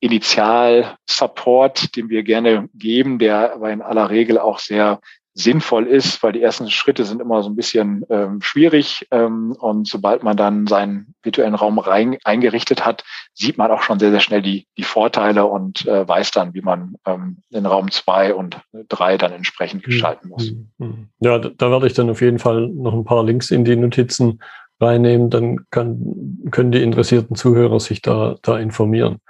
Initial-Support, 0.00 1.96
den 1.96 2.08
wir 2.08 2.22
gerne 2.22 2.68
geben, 2.74 3.18
der 3.18 3.54
aber 3.54 3.70
in 3.70 3.82
aller 3.82 4.10
Regel 4.10 4.38
auch 4.38 4.58
sehr 4.58 5.00
sinnvoll 5.38 5.86
ist, 5.86 6.20
weil 6.22 6.32
die 6.32 6.42
ersten 6.42 6.68
Schritte 6.68 7.04
sind 7.04 7.20
immer 7.20 7.42
so 7.44 7.48
ein 7.48 7.54
bisschen 7.54 8.04
ähm, 8.10 8.42
schwierig. 8.42 9.06
Ähm, 9.12 9.54
und 9.58 9.86
sobald 9.86 10.24
man 10.24 10.36
dann 10.36 10.66
seinen 10.66 11.14
virtuellen 11.22 11.54
Raum 11.54 11.78
rein, 11.78 12.18
eingerichtet 12.24 12.84
hat, 12.84 13.04
sieht 13.34 13.56
man 13.56 13.70
auch 13.70 13.82
schon 13.82 14.00
sehr, 14.00 14.10
sehr 14.10 14.20
schnell 14.20 14.42
die, 14.42 14.66
die 14.76 14.82
Vorteile 14.82 15.46
und 15.46 15.86
äh, 15.86 16.06
weiß 16.06 16.32
dann, 16.32 16.54
wie 16.54 16.60
man 16.60 16.96
ähm, 17.06 17.38
den 17.50 17.66
Raum 17.66 17.90
zwei 17.92 18.34
und 18.34 18.60
drei 18.88 19.16
dann 19.16 19.32
entsprechend 19.32 19.82
mhm. 19.82 19.90
gestalten 19.90 20.28
muss. 20.28 20.52
Mhm. 20.78 21.08
Ja, 21.20 21.38
da, 21.38 21.50
da 21.56 21.70
werde 21.70 21.86
ich 21.86 21.94
dann 21.94 22.10
auf 22.10 22.20
jeden 22.20 22.40
Fall 22.40 22.68
noch 22.68 22.92
ein 22.92 23.04
paar 23.04 23.24
Links 23.24 23.52
in 23.52 23.64
die 23.64 23.76
Notizen 23.76 24.40
reinnehmen. 24.80 25.30
Dann 25.30 25.66
kann, 25.70 26.40
können 26.50 26.72
die 26.72 26.82
interessierten 26.82 27.36
Zuhörer 27.36 27.78
sich 27.78 28.02
da, 28.02 28.36
da 28.42 28.58
informieren. 28.58 29.20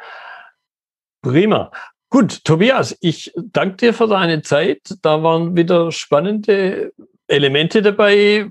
Prima. 1.23 1.71
Gut, 2.11 2.45
Tobias, 2.45 2.97
ich 3.01 3.33
danke 3.37 3.77
dir 3.77 3.95
für 3.95 4.09
deine 4.09 4.43
Zeit. 4.43 4.81
Da 5.03 5.23
waren 5.23 5.57
wieder 5.57 5.93
spannende 5.93 6.93
Elemente 7.27 7.83
dabei, 7.83 8.49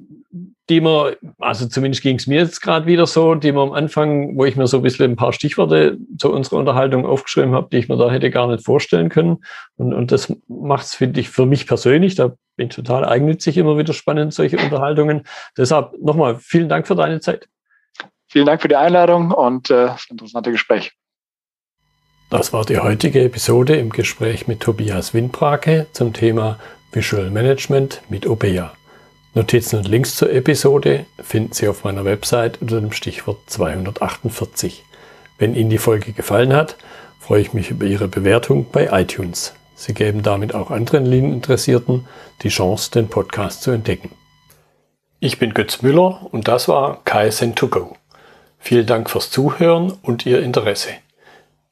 die 0.70 0.82
man, 0.82 1.15
also 1.39 1.68
zumindest 1.68 2.03
ging 2.03 2.18
es 2.18 2.28
mir 2.28 2.41
jetzt 2.41 2.61
gerade 2.61 2.86
wieder 2.86 3.07
so, 3.07 3.36
die 3.36 3.51
man 3.51 3.70
am 3.70 3.74
Anfang, 3.74 4.38
wo 4.38 4.45
ich 4.45 4.57
mir 4.57 4.68
so 4.68 4.78
ein 4.78 4.84
bisschen 4.84 5.11
ein 5.11 5.15
paar 5.15 5.34
Stichworte 5.34 5.97
zu 6.18 6.32
unserer 6.32 6.57
Unterhaltung 6.57 7.05
aufgeschrieben 7.05 7.53
habe, 7.53 7.70
die 7.72 7.78
ich 7.78 7.89
mir 7.89 7.97
da 7.97 8.11
hätte 8.11 8.30
gar 8.30 8.47
nicht 8.47 8.63
vorstellen 8.63 9.09
können. 9.09 9.38
Und, 9.78 9.93
und 9.93 10.11
das 10.11 10.32
macht 10.47 10.86
es, 10.86 10.93
finde 10.93 11.22
ich, 11.22 11.30
für 11.30 11.45
mich 11.45 11.65
persönlich, 11.65 12.15
da 12.15 12.34
bin 12.57 12.68
ich 12.68 12.76
total 12.76 13.05
eigennützig 13.05 13.57
immer 13.57 13.78
wieder 13.78 13.93
spannend, 13.93 14.34
solche 14.34 14.57
Unterhaltungen. 14.57 15.24
Deshalb 15.57 15.93
nochmal 15.99 16.38
vielen 16.39 16.70
Dank 16.70 16.86
für 16.86 16.95
deine 16.95 17.22
Zeit. 17.22 17.47
Vielen 18.28 18.45
Dank 18.45 18.61
für 18.61 18.68
die 18.68 18.76
Einladung 18.76 19.32
und 19.32 19.70
äh, 19.72 19.86
das 19.86 20.05
interessante 20.09 20.51
Gespräch. 20.51 20.91
Das 22.30 22.51
war 22.51 22.65
die 22.65 22.78
heutige 22.78 23.23
Episode 23.23 23.78
im 23.78 23.89
Gespräch 23.89 24.47
mit 24.47 24.59
Tobias 24.59 25.13
Windbrake 25.13 25.88
zum 25.93 26.11
Thema 26.11 26.59
Visual 26.91 27.30
Management 27.30 28.01
mit 28.09 28.28
Obeya. 28.28 28.73
Notizen 29.34 29.78
und 29.78 29.88
Links 29.88 30.17
zur 30.17 30.34
Episode 30.34 31.05
finden 31.21 31.53
Sie 31.53 31.69
auf 31.69 31.86
meiner 31.86 32.03
Website 32.03 32.61
unter 32.61 32.82
dem 32.82 32.91
Stichwort 32.91 33.38
248. 33.47 34.84
Wenn 35.38 35.55
Ihnen 35.55 35.69
die 35.69 35.78
Folge 35.78 36.11
gefallen 36.11 36.51
hat, 36.51 36.75
freue 37.17 37.39
ich 37.39 37.53
mich 37.53 37.71
über 37.71 37.86
Ihre 37.86 38.09
Bewertung 38.09 38.65
bei 38.73 38.89
iTunes. 38.91 39.53
Sie 39.75 39.93
geben 39.93 40.21
damit 40.21 40.53
auch 40.53 40.69
anderen 40.69 41.05
Lean-Interessierten 41.05 42.07
die 42.41 42.49
Chance, 42.49 42.91
den 42.91 43.07
Podcast 43.07 43.61
zu 43.61 43.71
entdecken. 43.71 44.11
Ich 45.21 45.39
bin 45.39 45.53
Götz 45.53 45.82
Müller 45.82 46.28
und 46.30 46.49
das 46.49 46.67
war 46.67 47.01
KSN2Go. 47.05 47.95
Vielen 48.59 48.86
Dank 48.86 49.09
fürs 49.09 49.32
Zuhören 49.32 49.93
und 50.01 50.25
Ihr 50.25 50.41
Interesse. 50.41 50.89